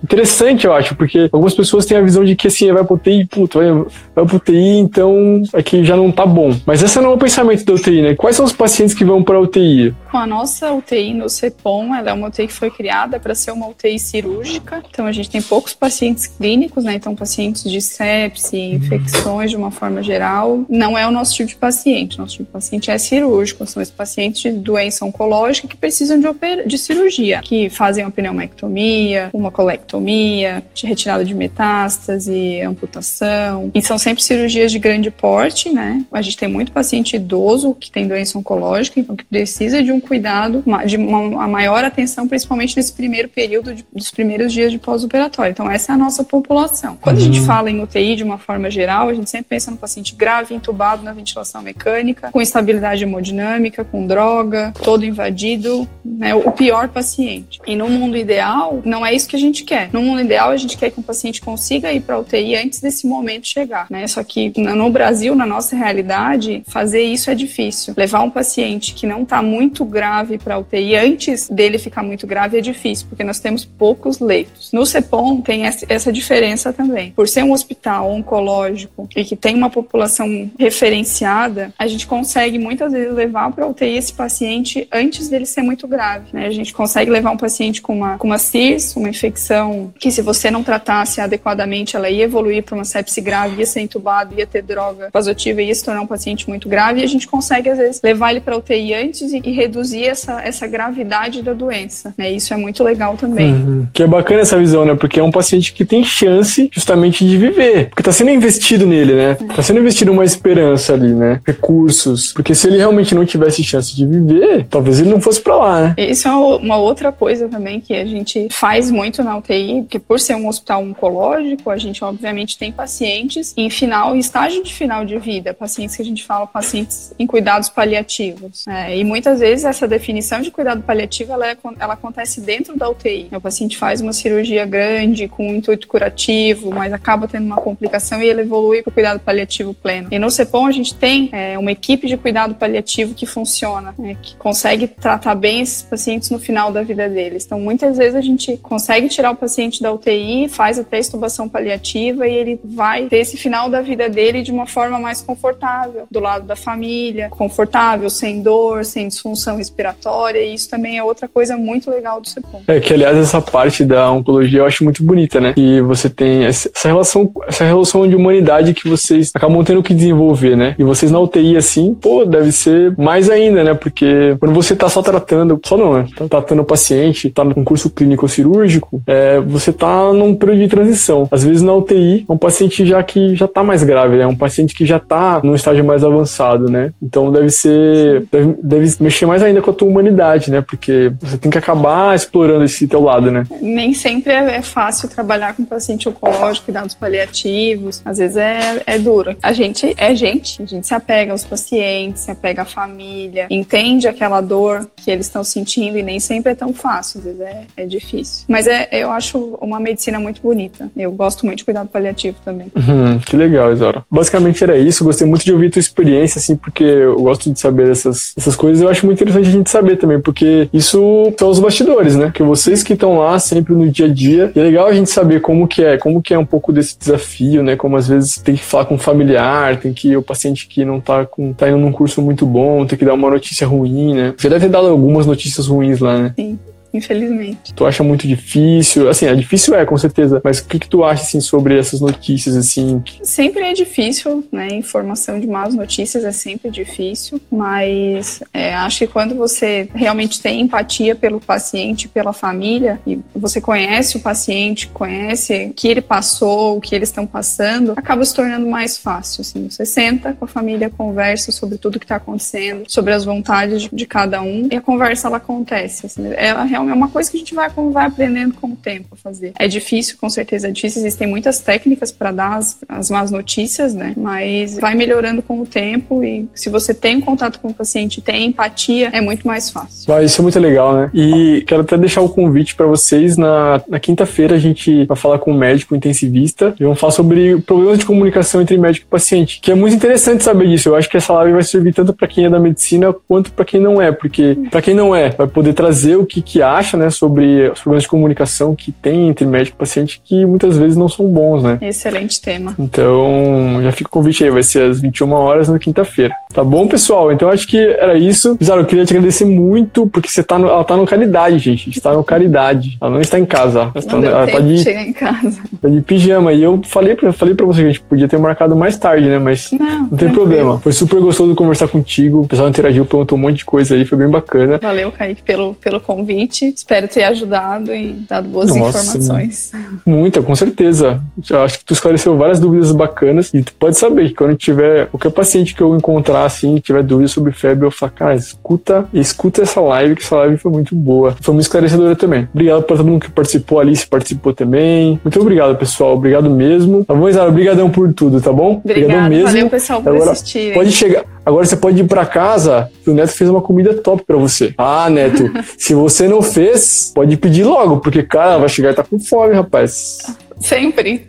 interessante, 0.02 0.66
eu 0.66 0.72
acho, 0.72 0.96
porque 0.96 1.28
algumas 1.30 1.54
pessoas 1.54 1.86
têm 1.86 1.98
a 1.98 2.02
visão 2.02 2.24
de 2.24 2.34
que 2.34 2.48
assim, 2.48 2.72
vai 2.72 2.82
pro 2.82 2.96
UTI, 2.96 3.24
puto, 3.26 3.58
vai, 3.58 3.70
vai 4.14 4.24
pro 4.24 4.36
UTI, 4.36 4.78
então 4.78 5.42
é 5.52 5.62
que 5.62 5.84
já 5.84 5.94
não 5.94 6.10
tá 6.10 6.26
bom. 6.26 6.56
Mas 6.66 6.82
esse 6.82 6.98
não 6.98 7.10
é 7.10 7.14
o 7.14 7.18
pensamento 7.18 7.64
da 7.64 7.74
UTI, 7.74 8.02
né? 8.02 8.14
Quais 8.16 8.34
são 8.34 8.44
os 8.44 8.52
pacientes 8.52 8.94
que 8.94 9.04
vão 9.04 9.22
pra 9.22 9.38
UTI? 9.38 9.94
Com 10.16 10.20
a 10.20 10.26
nossa 10.26 10.72
UTI 10.72 11.12
no 11.12 11.28
CEPOM, 11.28 11.94
ela 11.94 12.08
é 12.08 12.12
uma 12.14 12.28
UTI 12.28 12.46
que 12.46 12.52
foi 12.54 12.70
criada 12.70 13.20
para 13.20 13.34
ser 13.34 13.50
uma 13.50 13.68
UTI 13.68 13.98
cirúrgica, 13.98 14.82
então 14.90 15.04
a 15.04 15.12
gente 15.12 15.28
tem 15.28 15.42
poucos 15.42 15.74
pacientes 15.74 16.26
clínicos, 16.26 16.84
né? 16.84 16.94
Então, 16.94 17.14
pacientes 17.14 17.70
de 17.70 17.82
sepse, 17.82 18.56
infecções 18.56 19.50
de 19.50 19.58
uma 19.58 19.70
forma 19.70 20.02
geral, 20.02 20.64
não 20.70 20.96
é 20.96 21.06
o 21.06 21.10
nosso 21.10 21.34
tipo 21.34 21.50
de 21.50 21.56
paciente. 21.56 22.18
Nosso 22.18 22.32
tipo 22.32 22.44
de 22.44 22.50
paciente 22.50 22.90
é 22.90 22.96
cirúrgico, 22.96 23.66
são 23.66 23.82
esses 23.82 23.92
pacientes 23.92 24.40
de 24.40 24.52
doença 24.52 25.04
oncológica 25.04 25.68
que 25.68 25.76
precisam 25.76 26.18
de, 26.18 26.26
de 26.64 26.78
cirurgia, 26.78 27.42
que 27.42 27.68
fazem 27.68 28.02
uma 28.02 28.10
pneumonia 28.10 29.28
uma 29.34 29.50
colectomia, 29.50 30.62
de 30.72 30.86
retirada 30.86 31.26
de 31.26 31.34
metástase, 31.34 32.62
amputação. 32.62 33.70
E 33.74 33.82
são 33.82 33.98
sempre 33.98 34.24
cirurgias 34.24 34.72
de 34.72 34.78
grande 34.78 35.10
porte, 35.10 35.70
né? 35.70 36.02
A 36.10 36.22
gente 36.22 36.38
tem 36.38 36.48
muito 36.48 36.72
paciente 36.72 37.16
idoso 37.16 37.74
que 37.74 37.90
tem 37.90 38.08
doença 38.08 38.38
oncológica, 38.38 38.98
então 38.98 39.14
que 39.14 39.24
precisa 39.24 39.82
de 39.82 39.92
um 39.92 40.05
cuidado, 40.06 40.62
de 40.86 40.96
uma, 40.96 41.46
maior 41.46 41.84
atenção, 41.84 42.26
principalmente 42.26 42.76
nesse 42.76 42.92
primeiro 42.92 43.28
período, 43.28 43.74
de, 43.74 43.84
dos 43.92 44.10
primeiros 44.10 44.52
dias 44.52 44.72
de 44.72 44.78
pós-operatório. 44.78 45.50
Então, 45.50 45.70
essa 45.70 45.92
é 45.92 45.94
a 45.94 45.98
nossa 45.98 46.24
população. 46.24 46.96
Quando 47.00 47.16
uhum. 47.16 47.22
a 47.22 47.26
gente 47.26 47.40
uhum. 47.40 47.46
fala 47.46 47.70
em 47.70 47.82
UTI 47.82 48.16
de 48.16 48.24
uma 48.24 48.38
forma 48.38 48.70
geral, 48.70 49.08
a 49.08 49.14
gente 49.14 49.28
sempre 49.28 49.48
pensa 49.50 49.70
no 49.70 49.76
paciente 49.76 50.14
grave, 50.14 50.54
entubado 50.54 51.02
na 51.02 51.12
ventilação 51.12 51.62
mecânica, 51.62 52.30
com 52.30 52.40
instabilidade 52.40 53.02
hemodinâmica, 53.02 53.84
com 53.84 54.06
droga, 54.06 54.72
todo 54.82 55.04
invadido, 55.04 55.88
né? 56.04 56.34
O 56.34 56.52
pior 56.52 56.88
paciente. 56.88 57.60
E 57.66 57.74
no 57.74 57.88
mundo 57.88 58.16
ideal, 58.16 58.80
não 58.84 59.04
é 59.04 59.14
isso 59.14 59.28
que 59.28 59.36
a 59.36 59.38
gente 59.38 59.64
quer. 59.64 59.90
No 59.92 60.02
mundo 60.02 60.20
ideal, 60.20 60.50
a 60.50 60.56
gente 60.56 60.76
quer 60.76 60.90
que 60.90 61.00
o 61.00 61.02
paciente 61.02 61.40
consiga 61.40 61.92
ir 61.92 62.00
para 62.00 62.18
UTI 62.18 62.56
antes 62.56 62.80
desse 62.80 63.06
momento 63.06 63.46
chegar, 63.46 63.86
né? 63.90 64.06
Só 64.06 64.22
que 64.22 64.52
no 64.56 64.90
Brasil, 64.90 65.34
na 65.34 65.46
nossa 65.46 65.76
realidade, 65.76 66.62
fazer 66.66 67.02
isso 67.02 67.30
é 67.30 67.34
difícil. 67.34 67.94
Levar 67.96 68.22
um 68.22 68.30
paciente 68.30 68.94
que 68.94 69.06
não 69.06 69.22
está 69.22 69.42
muito 69.42 69.84
grave 69.86 70.38
para 70.38 70.58
UTI 70.58 70.96
antes 70.96 71.48
dele 71.48 71.78
ficar 71.78 72.02
muito 72.02 72.26
grave 72.26 72.58
é 72.58 72.60
difícil, 72.60 73.06
porque 73.08 73.24
nós 73.24 73.38
temos 73.38 73.64
poucos 73.64 74.18
leitos. 74.18 74.70
No 74.72 74.84
CEPOM 74.84 75.40
tem 75.40 75.64
essa 75.66 76.12
diferença 76.12 76.72
também. 76.72 77.12
Por 77.12 77.28
ser 77.28 77.42
um 77.42 77.52
hospital 77.52 78.10
oncológico 78.10 79.08
e 79.14 79.24
que 79.24 79.36
tem 79.36 79.54
uma 79.54 79.70
população 79.70 80.50
referenciada, 80.58 81.72
a 81.78 81.86
gente 81.86 82.06
consegue 82.06 82.58
muitas 82.58 82.92
vezes 82.92 83.14
levar 83.14 83.50
para 83.52 83.66
UTI 83.66 83.96
esse 83.96 84.12
paciente 84.12 84.88
antes 84.92 85.28
dele 85.28 85.46
ser 85.46 85.62
muito 85.62 85.86
grave, 85.86 86.26
né? 86.32 86.46
A 86.46 86.50
gente 86.50 86.72
consegue 86.72 87.10
levar 87.10 87.30
um 87.30 87.36
paciente 87.36 87.80
com 87.82 87.94
uma, 87.94 88.18
com 88.18 88.26
uma 88.26 88.38
CIRS, 88.38 88.96
uma 88.96 89.08
infecção 89.08 89.92
que 89.98 90.10
se 90.10 90.22
você 90.22 90.50
não 90.50 90.62
tratasse 90.62 91.20
adequadamente, 91.20 91.96
ela 91.96 92.10
ia 92.10 92.24
evoluir 92.24 92.62
para 92.62 92.74
uma 92.74 92.84
sepse 92.84 93.20
grave, 93.20 93.58
ia 93.58 93.66
ser 93.66 93.80
entubado, 93.80 94.34
ia 94.36 94.46
ter 94.46 94.62
droga 94.62 95.10
vasotiva, 95.12 95.62
ia 95.62 95.74
se 95.74 95.84
tornar 95.84 96.00
um 96.00 96.06
paciente 96.06 96.48
muito 96.48 96.68
grave, 96.68 97.00
e 97.00 97.04
a 97.04 97.06
gente 97.06 97.26
consegue, 97.26 97.68
às 97.68 97.78
vezes, 97.78 98.00
levar 98.02 98.30
ele 98.30 98.40
para 98.40 98.56
UTI 98.56 98.94
antes 98.94 99.32
e, 99.32 99.40
e, 99.44 99.50
reduzir 99.52 99.75
essa, 100.04 100.40
essa 100.42 100.66
gravidade 100.66 101.42
da 101.42 101.52
doença. 101.52 102.14
Né? 102.16 102.32
Isso 102.32 102.52
é 102.52 102.56
muito 102.56 102.82
legal 102.82 103.16
também. 103.16 103.52
Uhum. 103.52 103.86
Que 103.92 104.02
é 104.02 104.06
bacana 104.06 104.40
essa 104.40 104.58
visão, 104.58 104.84
né? 104.84 104.94
Porque 104.94 105.20
é 105.20 105.22
um 105.22 105.30
paciente 105.30 105.72
que 105.72 105.84
tem 105.84 106.04
chance 106.04 106.68
justamente 106.72 107.26
de 107.26 107.36
viver. 107.36 107.88
Porque 107.88 108.02
está 108.02 108.12
sendo 108.12 108.30
investido 108.30 108.86
nele, 108.86 109.14
né? 109.14 109.36
Está 109.40 109.62
sendo 109.62 109.80
investido 109.80 110.12
uma 110.12 110.24
esperança 110.24 110.94
ali, 110.94 111.12
né? 111.12 111.40
Recursos. 111.46 112.32
Porque 112.32 112.54
se 112.54 112.66
ele 112.66 112.78
realmente 112.78 113.14
não 113.14 113.24
tivesse 113.24 113.62
chance 113.62 113.94
de 113.94 114.06
viver, 114.06 114.66
talvez 114.68 115.00
ele 115.00 115.10
não 115.10 115.20
fosse 115.20 115.40
para 115.40 115.56
lá, 115.56 115.80
né? 115.82 115.94
Isso 115.98 116.26
é 116.28 116.32
uma 116.32 116.76
outra 116.76 117.12
coisa 117.12 117.48
também 117.48 117.80
que 117.80 117.94
a 117.94 118.04
gente 118.04 118.48
faz 118.50 118.90
muito 118.90 119.22
na 119.22 119.36
UTI, 119.36 119.82
porque 119.82 119.98
por 119.98 120.18
ser 120.18 120.34
um 120.34 120.48
hospital 120.48 120.82
oncológico, 120.82 121.70
a 121.70 121.76
gente 121.76 122.02
obviamente 122.02 122.58
tem 122.58 122.72
pacientes 122.72 123.52
em 123.56 123.68
final, 123.68 124.16
estágio 124.16 124.62
de 124.62 124.72
final 124.72 125.04
de 125.04 125.18
vida, 125.18 125.52
pacientes 125.52 125.96
que 125.96 126.02
a 126.02 126.04
gente 126.04 126.24
fala 126.24 126.46
pacientes 126.46 127.12
em 127.18 127.26
cuidados 127.26 127.68
paliativos. 127.68 128.66
É, 128.66 128.96
e 128.96 129.04
muitas 129.04 129.40
vezes 129.40 129.64
essa 129.68 129.86
definição 129.88 130.40
de 130.40 130.50
cuidado 130.50 130.82
paliativo, 130.82 131.32
ela, 131.32 131.50
é, 131.50 131.56
ela 131.78 131.94
acontece 131.94 132.40
dentro 132.40 132.76
da 132.76 132.88
UTI. 132.88 133.28
O 133.32 133.40
paciente 133.40 133.76
faz 133.76 134.00
uma 134.00 134.12
cirurgia 134.12 134.64
grande, 134.64 135.28
com 135.28 135.48
um 135.48 135.54
intuito 135.54 135.86
curativo, 135.88 136.70
mas 136.70 136.92
acaba 136.92 137.28
tendo 137.28 137.46
uma 137.46 137.56
complicação 137.56 138.22
e 138.22 138.28
ele 138.28 138.42
evolui 138.42 138.82
para 138.82 138.90
o 138.90 138.94
cuidado 138.94 139.20
paliativo 139.20 139.74
pleno. 139.74 140.08
E 140.10 140.18
no 140.18 140.30
CEPOM 140.30 140.66
a 140.66 140.72
gente 140.72 140.94
tem 140.94 141.28
é, 141.32 141.58
uma 141.58 141.72
equipe 141.72 142.06
de 142.06 142.16
cuidado 142.16 142.54
paliativo 142.54 143.14
que 143.14 143.26
funciona, 143.26 143.94
né, 143.98 144.16
que 144.20 144.36
consegue 144.36 144.86
tratar 144.86 145.34
bem 145.34 145.60
esses 145.60 145.82
pacientes 145.82 146.30
no 146.30 146.38
final 146.38 146.72
da 146.72 146.82
vida 146.82 147.08
deles. 147.08 147.44
Então, 147.44 147.60
muitas 147.60 147.96
vezes 147.96 148.14
a 148.14 148.20
gente 148.20 148.56
consegue 148.58 149.08
tirar 149.08 149.30
o 149.30 149.36
paciente 149.36 149.82
da 149.82 149.92
UTI, 149.92 150.48
faz 150.48 150.78
até 150.78 150.98
extubação 150.98 151.48
paliativa 151.48 152.26
e 152.26 152.34
ele 152.34 152.60
vai 152.64 153.06
ter 153.06 153.18
esse 153.18 153.36
final 153.36 153.68
da 153.68 153.80
vida 153.80 154.08
dele 154.08 154.42
de 154.42 154.52
uma 154.52 154.66
forma 154.66 154.98
mais 154.98 155.20
confortável, 155.22 156.06
do 156.10 156.20
lado 156.20 156.46
da 156.46 156.56
família, 156.56 157.28
confortável, 157.30 158.08
sem 158.10 158.42
dor, 158.42 158.84
sem 158.84 159.08
disfunção 159.08 159.55
respiratória. 159.56 160.40
E 160.40 160.54
isso 160.54 160.68
também 160.68 160.98
é 160.98 161.02
outra 161.02 161.28
coisa 161.28 161.56
muito 161.56 161.90
legal 161.90 162.20
do 162.20 162.28
CEPOM. 162.28 162.62
É 162.66 162.80
que, 162.80 162.92
aliás, 162.92 163.16
essa 163.16 163.40
parte 163.40 163.84
da 163.84 164.10
oncologia 164.10 164.60
eu 164.60 164.66
acho 164.66 164.84
muito 164.84 165.02
bonita, 165.02 165.40
né? 165.40 165.54
E 165.56 165.80
você 165.80 166.08
tem 166.08 166.44
essa 166.44 166.70
relação, 166.84 167.30
essa 167.46 167.64
relação 167.64 168.08
de 168.08 168.14
humanidade 168.14 168.74
que 168.74 168.88
vocês 168.88 169.30
acabam 169.34 169.64
tendo 169.64 169.82
que 169.82 169.94
desenvolver, 169.94 170.56
né? 170.56 170.74
E 170.78 170.84
vocês 170.84 171.10
na 171.10 171.20
UTI, 171.20 171.56
assim, 171.56 171.94
pô, 171.94 172.24
deve 172.24 172.52
ser 172.52 172.96
mais 172.96 173.28
ainda, 173.30 173.64
né? 173.64 173.74
Porque 173.74 174.36
quando 174.38 174.54
você 174.54 174.74
tá 174.76 174.88
só 174.88 175.02
tratando, 175.02 175.60
só 175.64 175.76
não, 175.76 175.94
né? 175.94 176.06
Tá 176.16 176.28
tratando 176.28 176.62
o 176.62 176.64
paciente, 176.64 177.30
tá 177.30 177.44
num 177.44 177.64
curso 177.64 177.90
clínico 177.90 178.28
cirúrgico, 178.28 179.02
é, 179.06 179.40
você 179.40 179.72
tá 179.72 180.12
num 180.12 180.34
período 180.34 180.60
de 180.60 180.68
transição. 180.68 181.28
Às 181.30 181.44
vezes 181.44 181.62
na 181.62 181.74
UTI, 181.74 182.24
é 182.28 182.32
um 182.32 182.38
paciente 182.38 182.84
já 182.84 183.02
que 183.02 183.34
já 183.34 183.48
tá 183.48 183.62
mais 183.62 183.82
grave, 183.82 184.16
né? 184.16 184.24
É 184.24 184.26
um 184.26 184.36
paciente 184.36 184.74
que 184.74 184.84
já 184.84 184.98
tá 184.98 185.40
num 185.42 185.54
estágio 185.54 185.84
mais 185.84 186.04
avançado, 186.04 186.70
né? 186.70 186.92
Então 187.02 187.30
deve 187.30 187.50
ser, 187.50 188.26
deve, 188.30 188.54
deve 188.62 188.96
mexer 189.00 189.26
mais 189.26 189.42
ainda 189.46 189.62
com 189.62 189.70
a 189.70 189.74
tua 189.74 189.88
humanidade, 189.88 190.50
né? 190.50 190.60
Porque 190.60 191.12
você 191.20 191.38
tem 191.38 191.50
que 191.50 191.58
acabar 191.58 192.14
explorando 192.14 192.64
esse 192.64 192.86
teu 192.86 193.02
lado, 193.02 193.30
né? 193.30 193.44
Nem 193.60 193.94
sempre 193.94 194.32
é, 194.32 194.56
é 194.56 194.62
fácil 194.62 195.08
trabalhar 195.08 195.54
com 195.54 195.64
paciente 195.64 196.08
oncológico, 196.08 196.66
cuidados 196.66 196.94
paliativos. 196.94 198.02
Às 198.04 198.18
vezes 198.18 198.36
é, 198.36 198.82
é 198.86 198.98
duro. 198.98 199.36
A 199.42 199.52
gente 199.52 199.94
é 199.96 200.14
gente, 200.14 200.62
a 200.62 200.66
gente 200.66 200.86
se 200.86 200.94
apega 200.94 201.32
aos 201.32 201.44
pacientes, 201.44 202.22
se 202.22 202.30
apega 202.30 202.62
à 202.62 202.64
família, 202.64 203.46
entende 203.50 204.08
aquela 204.08 204.40
dor 204.40 204.88
que 204.96 205.10
eles 205.10 205.26
estão 205.26 205.44
sentindo 205.44 205.98
e 205.98 206.02
nem 206.02 206.20
sempre 206.20 206.52
é 206.52 206.54
tão 206.54 206.72
fácil, 206.72 207.18
às 207.18 207.24
vezes 207.24 207.40
é, 207.40 207.64
é 207.76 207.86
difícil. 207.86 208.44
Mas 208.48 208.66
é, 208.66 208.88
eu 208.92 209.10
acho 209.10 209.38
uma 209.60 209.78
medicina 209.78 210.18
muito 210.18 210.40
bonita. 210.40 210.90
Eu 210.96 211.12
gosto 211.12 211.44
muito 211.44 211.58
de 211.58 211.64
cuidado 211.64 211.88
paliativo 211.88 212.36
também. 212.44 212.70
Uhum, 212.74 213.18
que 213.18 213.36
legal, 213.36 213.72
Isora. 213.72 214.04
Basicamente 214.10 214.62
era 214.62 214.76
isso. 214.76 215.04
Gostei 215.04 215.26
muito 215.26 215.44
de 215.44 215.52
ouvir 215.52 215.70
tua 215.70 215.80
experiência, 215.80 216.38
assim, 216.38 216.56
porque 216.56 216.84
eu 216.84 217.16
gosto 217.20 217.50
de 217.52 217.58
saber 217.58 217.90
essas, 217.90 218.32
essas 218.36 218.56
coisas. 218.56 218.82
Eu 218.82 218.88
acho 218.88 219.04
muito 219.04 219.22
interessante 219.22 219.35
a 219.36 219.42
gente 219.42 219.70
saber 219.70 219.96
também, 219.96 220.20
porque 220.20 220.68
isso 220.72 221.32
são 221.38 221.48
os 221.48 221.58
bastidores, 221.58 222.16
né? 222.16 222.30
Que 222.32 222.42
vocês 222.42 222.82
que 222.82 222.92
estão 222.92 223.18
lá 223.18 223.38
sempre 223.38 223.74
no 223.74 223.88
dia 223.88 224.06
a 224.06 224.08
dia. 224.08 224.52
E 224.54 224.60
é 224.60 224.62
legal 224.62 224.86
a 224.86 224.92
gente 224.92 225.10
saber 225.10 225.40
como 225.40 225.66
que 225.66 225.82
é, 225.82 225.96
como 225.96 226.22
que 226.22 226.34
é 226.34 226.38
um 226.38 226.46
pouco 226.46 226.72
desse 226.72 226.98
desafio, 226.98 227.62
né? 227.62 227.76
Como 227.76 227.96
às 227.96 228.08
vezes 228.08 228.36
tem 228.36 228.54
que 228.54 228.64
falar 228.64 228.84
com 228.84 228.94
um 228.94 228.98
familiar, 228.98 229.78
tem 229.78 229.92
que 229.92 230.16
o 230.16 230.22
paciente 230.22 230.66
que 230.66 230.84
não 230.84 231.00
tá 231.00 231.26
com 231.26 231.52
tá 231.52 231.68
indo 231.68 231.78
num 231.78 231.92
curso 231.92 232.20
muito 232.22 232.46
bom, 232.46 232.86
tem 232.86 232.98
que 232.98 233.04
dar 233.04 233.14
uma 233.14 233.30
notícia 233.30 233.66
ruim, 233.66 234.14
né? 234.14 234.34
Você 234.36 234.48
deve 234.48 234.66
ter 234.66 234.72
dado 234.72 234.88
algumas 234.88 235.26
notícias 235.26 235.66
ruins 235.66 236.00
lá, 236.00 236.18
né? 236.18 236.34
Sim 236.36 236.58
infelizmente. 236.96 237.74
Tu 237.74 237.86
acha 237.86 238.02
muito 238.02 238.26
difícil? 238.26 239.08
Assim, 239.08 239.26
é 239.26 239.34
difícil 239.34 239.74
é, 239.74 239.84
com 239.84 239.96
certeza, 239.96 240.40
mas 240.42 240.58
o 240.58 240.66
que, 240.66 240.78
que 240.78 240.88
tu 240.88 241.04
acha, 241.04 241.22
assim, 241.22 241.40
sobre 241.40 241.78
essas 241.78 242.00
notícias, 242.00 242.56
assim? 242.56 243.02
Sempre 243.22 243.62
é 243.62 243.72
difícil, 243.72 244.44
né? 244.50 244.68
Informação 244.68 245.38
de 245.38 245.46
más 245.46 245.74
notícias 245.74 246.24
é 246.24 246.32
sempre 246.32 246.70
difícil, 246.70 247.40
mas 247.50 248.42
é, 248.52 248.74
acho 248.74 248.98
que 248.98 249.06
quando 249.06 249.34
você 249.34 249.88
realmente 249.94 250.40
tem 250.40 250.60
empatia 250.60 251.14
pelo 251.14 251.40
paciente, 251.40 252.08
pela 252.08 252.32
família, 252.32 253.00
e 253.06 253.18
você 253.34 253.60
conhece 253.60 254.16
o 254.16 254.20
paciente, 254.20 254.88
conhece 254.88 255.68
o 255.70 255.74
que 255.74 255.88
ele 255.88 256.00
passou, 256.00 256.76
o 256.76 256.80
que 256.80 256.94
eles 256.94 257.08
estão 257.08 257.26
passando, 257.26 257.92
acaba 257.96 258.24
se 258.24 258.34
tornando 258.34 258.66
mais 258.66 258.96
fácil, 258.98 259.42
assim. 259.42 259.68
Você 259.68 259.84
senta 259.84 260.32
com 260.32 260.44
a 260.44 260.48
família, 260.48 260.90
conversa 260.90 261.52
sobre 261.52 261.78
tudo 261.78 261.98
que 261.98 262.04
está 262.04 262.16
acontecendo, 262.16 262.84
sobre 262.88 263.12
as 263.12 263.24
vontades 263.24 263.82
de, 263.82 263.90
de, 263.92 264.06
cada 264.06 264.40
um, 264.42 264.68
e 264.70 264.76
a 264.76 264.80
conversa, 264.80 265.28
ela 265.28 265.36
acontece, 265.38 266.06
assim. 266.06 266.32
Ela 266.36 266.64
realmente 266.64 266.85
é 266.88 266.94
uma 266.94 267.08
coisa 267.08 267.30
que 267.30 267.36
a 267.36 267.40
gente 267.40 267.54
vai, 267.54 267.68
vai 267.92 268.06
aprendendo 268.06 268.54
com 268.54 268.68
o 268.68 268.76
tempo 268.76 269.08
a 269.12 269.16
fazer. 269.16 269.52
É 269.58 269.68
difícil, 269.68 270.16
com 270.20 270.28
certeza 270.28 270.68
é 270.68 270.70
difícil, 270.70 271.00
existem 271.00 271.26
muitas 271.26 271.60
técnicas 271.60 272.10
para 272.12 272.32
dar 272.32 272.56
as, 272.56 272.78
as 272.88 273.10
más 273.10 273.30
notícias, 273.30 273.94
né? 273.94 274.14
Mas 274.16 274.78
vai 274.78 274.94
melhorando 274.94 275.42
com 275.42 275.60
o 275.60 275.66
tempo 275.66 276.22
e 276.22 276.48
se 276.54 276.68
você 276.68 276.94
tem 276.94 277.20
contato 277.20 277.60
com 277.60 277.68
o 277.68 277.74
paciente, 277.74 278.20
tem 278.20 278.46
empatia, 278.46 279.10
é 279.12 279.20
muito 279.20 279.46
mais 279.46 279.70
fácil. 279.70 280.12
Ah, 280.12 280.22
isso 280.22 280.40
é 280.40 280.42
muito 280.42 280.58
legal, 280.58 280.94
né? 280.94 281.10
E 281.12 281.64
quero 281.66 281.82
até 281.82 281.96
deixar 281.96 282.20
o 282.20 282.28
convite 282.28 282.74
para 282.74 282.86
vocês. 282.86 283.36
Na, 283.36 283.82
na 283.88 284.00
quinta-feira 284.00 284.54
a 284.54 284.58
gente 284.58 285.04
vai 285.04 285.16
falar 285.16 285.38
com 285.38 285.52
um 285.52 285.58
médico 285.58 285.94
intensivista 285.94 286.74
e 286.78 286.84
vamos 286.84 286.98
falar 286.98 287.12
sobre 287.12 287.60
problemas 287.60 287.98
de 287.98 288.06
comunicação 288.06 288.60
entre 288.60 288.76
médico 288.78 289.06
e 289.06 289.10
paciente, 289.10 289.60
que 289.60 289.70
é 289.70 289.74
muito 289.74 289.94
interessante 289.94 290.44
saber 290.44 290.68
disso. 290.68 290.88
Eu 290.88 290.96
acho 290.96 291.08
que 291.08 291.16
essa 291.16 291.32
live 291.34 291.52
vai 291.52 291.62
servir 291.62 291.94
tanto 291.94 292.12
para 292.12 292.28
quem 292.28 292.44
é 292.44 292.50
da 292.50 292.58
medicina 292.58 293.12
quanto 293.12 293.52
para 293.52 293.64
quem 293.64 293.80
não 293.80 294.00
é, 294.00 294.12
porque 294.12 294.56
para 294.70 294.82
quem 294.82 294.94
não 294.94 295.14
é, 295.14 295.30
vai 295.30 295.46
poder 295.46 295.72
trazer 295.72 296.16
o 296.16 296.26
que, 296.26 296.40
que 296.40 296.62
há 296.62 296.75
acha, 296.76 296.96
né, 296.96 297.10
sobre 297.10 297.70
os 297.70 297.80
problemas 297.80 298.02
de 298.02 298.08
comunicação 298.08 298.74
que 298.74 298.92
tem 298.92 299.28
entre 299.28 299.46
médico 299.46 299.76
e 299.76 299.78
paciente 299.78 300.20
que 300.24 300.44
muitas 300.44 300.76
vezes 300.76 300.96
não 300.96 301.08
são 301.08 301.26
bons, 301.26 301.62
né? 301.62 301.78
Excelente 301.80 302.40
tema. 302.40 302.74
Então, 302.78 303.80
já 303.82 303.92
fica 303.92 304.08
o 304.08 304.12
convite 304.12 304.44
aí, 304.44 304.50
vai 304.50 304.62
ser 304.62 304.90
às 304.90 305.00
21 305.00 305.32
horas 305.32 305.68
na 305.68 305.78
quinta-feira. 305.78 306.34
Tá 306.52 306.64
bom, 306.64 306.86
pessoal? 306.88 307.30
Então 307.32 307.50
acho 307.50 307.66
que 307.66 307.76
era 307.76 308.16
isso. 308.16 308.56
Zara, 308.62 308.80
eu 308.80 308.86
queria 308.86 309.04
te 309.04 309.12
agradecer 309.12 309.44
muito, 309.44 310.06
porque 310.06 310.28
você 310.28 310.42
tá 310.42 310.58
no, 310.58 310.68
ela 310.68 310.84
tá 310.84 310.96
no 310.96 311.06
Caridade, 311.06 311.58
gente. 311.58 311.90
Está 311.90 312.14
no 312.14 312.24
Caridade. 312.24 312.96
Ela 312.98 313.10
não 313.10 313.20
está 313.20 313.38
em 313.38 313.44
casa. 313.44 313.92
Ela, 313.94 314.20
não 314.20 314.24
ela 314.24 314.46
tá 314.46 314.60
de, 314.60 314.78
chegar 314.78 315.02
em 315.02 315.12
casa. 315.12 315.60
Tá 315.82 315.88
de 315.88 316.00
pijama. 316.00 316.54
E 316.54 316.62
eu 316.62 316.80
falei 316.84 317.14
pra, 317.14 317.30
falei 317.32 317.54
pra 317.54 317.66
você 317.66 317.80
que 317.80 317.84
a 317.84 317.90
gente 317.90 318.00
podia 318.00 318.26
ter 318.26 318.38
marcado 318.38 318.74
mais 318.74 318.96
tarde, 318.96 319.28
né? 319.28 319.38
Mas 319.38 319.70
não, 319.72 320.00
não 320.00 320.16
tem 320.16 320.32
problema. 320.32 320.80
Foi 320.80 320.92
super 320.92 321.20
gostoso 321.20 321.54
conversar 321.54 321.88
contigo. 321.88 322.40
O 322.40 322.48
pessoal 322.48 322.70
interagiu, 322.70 323.04
perguntou 323.04 323.36
um 323.36 323.40
monte 323.42 323.58
de 323.58 323.64
coisa 323.66 323.94
aí, 323.94 324.06
foi 324.06 324.16
bem 324.16 324.28
bacana. 324.28 324.78
Valeu, 324.80 325.12
Kaique, 325.12 325.42
pelo, 325.42 325.74
pelo 325.74 326.00
convite. 326.00 326.65
Espero 326.74 327.08
ter 327.08 327.24
ajudado 327.24 327.94
e 327.94 328.12
dado 328.28 328.48
boas 328.48 328.74
Nossa, 328.74 328.98
informações. 328.98 329.72
Muita, 330.04 330.42
com 330.42 330.54
certeza. 330.54 331.20
Eu 331.48 331.62
acho 331.62 331.78
que 331.78 331.84
tu 331.84 331.92
esclareceu 331.92 332.36
várias 332.36 332.60
dúvidas 332.60 332.92
bacanas 332.92 333.52
e 333.52 333.62
tu 333.62 333.72
pode 333.74 333.96
saber 333.98 334.28
que 334.28 334.34
quando 334.34 334.56
tiver 334.56 335.06
qualquer 335.06 335.30
paciente 335.30 335.74
que 335.74 335.80
eu 335.80 335.96
encontrar 335.96 336.44
assim, 336.44 336.78
tiver 336.78 337.02
dúvidas 337.02 337.32
sobre 337.32 337.52
febre, 337.52 337.86
eu 337.86 337.90
falo, 337.90 338.12
cara, 338.12 338.34
escuta, 338.34 339.08
escuta 339.12 339.62
essa 339.62 339.80
live, 339.80 340.16
que 340.16 340.22
essa 340.22 340.36
live 340.36 340.56
foi 340.56 340.72
muito 340.72 340.94
boa. 340.94 341.36
Foi 341.40 341.54
muito 341.54 341.64
esclarecedora 341.64 342.16
também. 342.16 342.48
Obrigado 342.52 342.82
para 342.82 342.96
todo 342.96 343.06
mundo 343.06 343.20
que 343.20 343.30
participou, 343.30 343.80
ali, 343.80 343.94
se 343.96 344.06
participou 344.06 344.52
também. 344.52 345.20
Muito 345.22 345.40
obrigado, 345.40 345.76
pessoal. 345.76 346.14
Obrigado 346.14 346.48
mesmo. 346.50 347.04
Tá 347.04 347.14
bom, 347.14 347.28
Isara? 347.28 347.48
Obrigadão 347.48 347.90
por 347.90 348.12
tudo, 348.12 348.40
tá 348.40 348.52
bom? 348.52 348.80
Obrigado 348.84 349.28
mesmo. 349.28 349.46
Valeu, 349.46 349.70
pessoal, 349.70 350.02
por 350.02 350.14
Agora, 350.14 350.32
assistir. 350.32 350.74
Pode 350.74 350.92
chegar. 350.92 351.24
Agora 351.46 351.64
você 351.64 351.76
pode 351.76 352.00
ir 352.00 352.08
para 352.08 352.26
casa 352.26 352.90
que 353.04 353.10
o 353.10 353.14
Neto 353.14 353.32
fez 353.32 353.48
uma 353.48 353.62
comida 353.62 353.94
top 353.94 354.24
para 354.26 354.36
você. 354.36 354.74
Ah, 354.76 355.08
Neto, 355.08 355.48
se 355.78 355.94
você 355.94 356.26
não 356.26 356.42
fez, 356.52 357.12
pode 357.14 357.36
pedir 357.36 357.64
logo, 357.64 358.00
porque, 358.00 358.22
cara, 358.22 358.58
vai 358.58 358.68
chegar 358.68 358.92
e 358.92 358.94
tá 358.94 359.04
com 359.04 359.18
fome, 359.18 359.54
rapaz. 359.54 360.18
Sempre. 360.58 361.26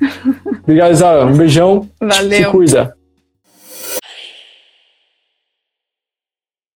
Obrigado, 0.64 0.92
Isara. 0.92 1.26
Um 1.26 1.36
beijão. 1.36 1.90
Valeu. 2.00 2.46
Se 2.46 2.46
cuida. 2.52 2.97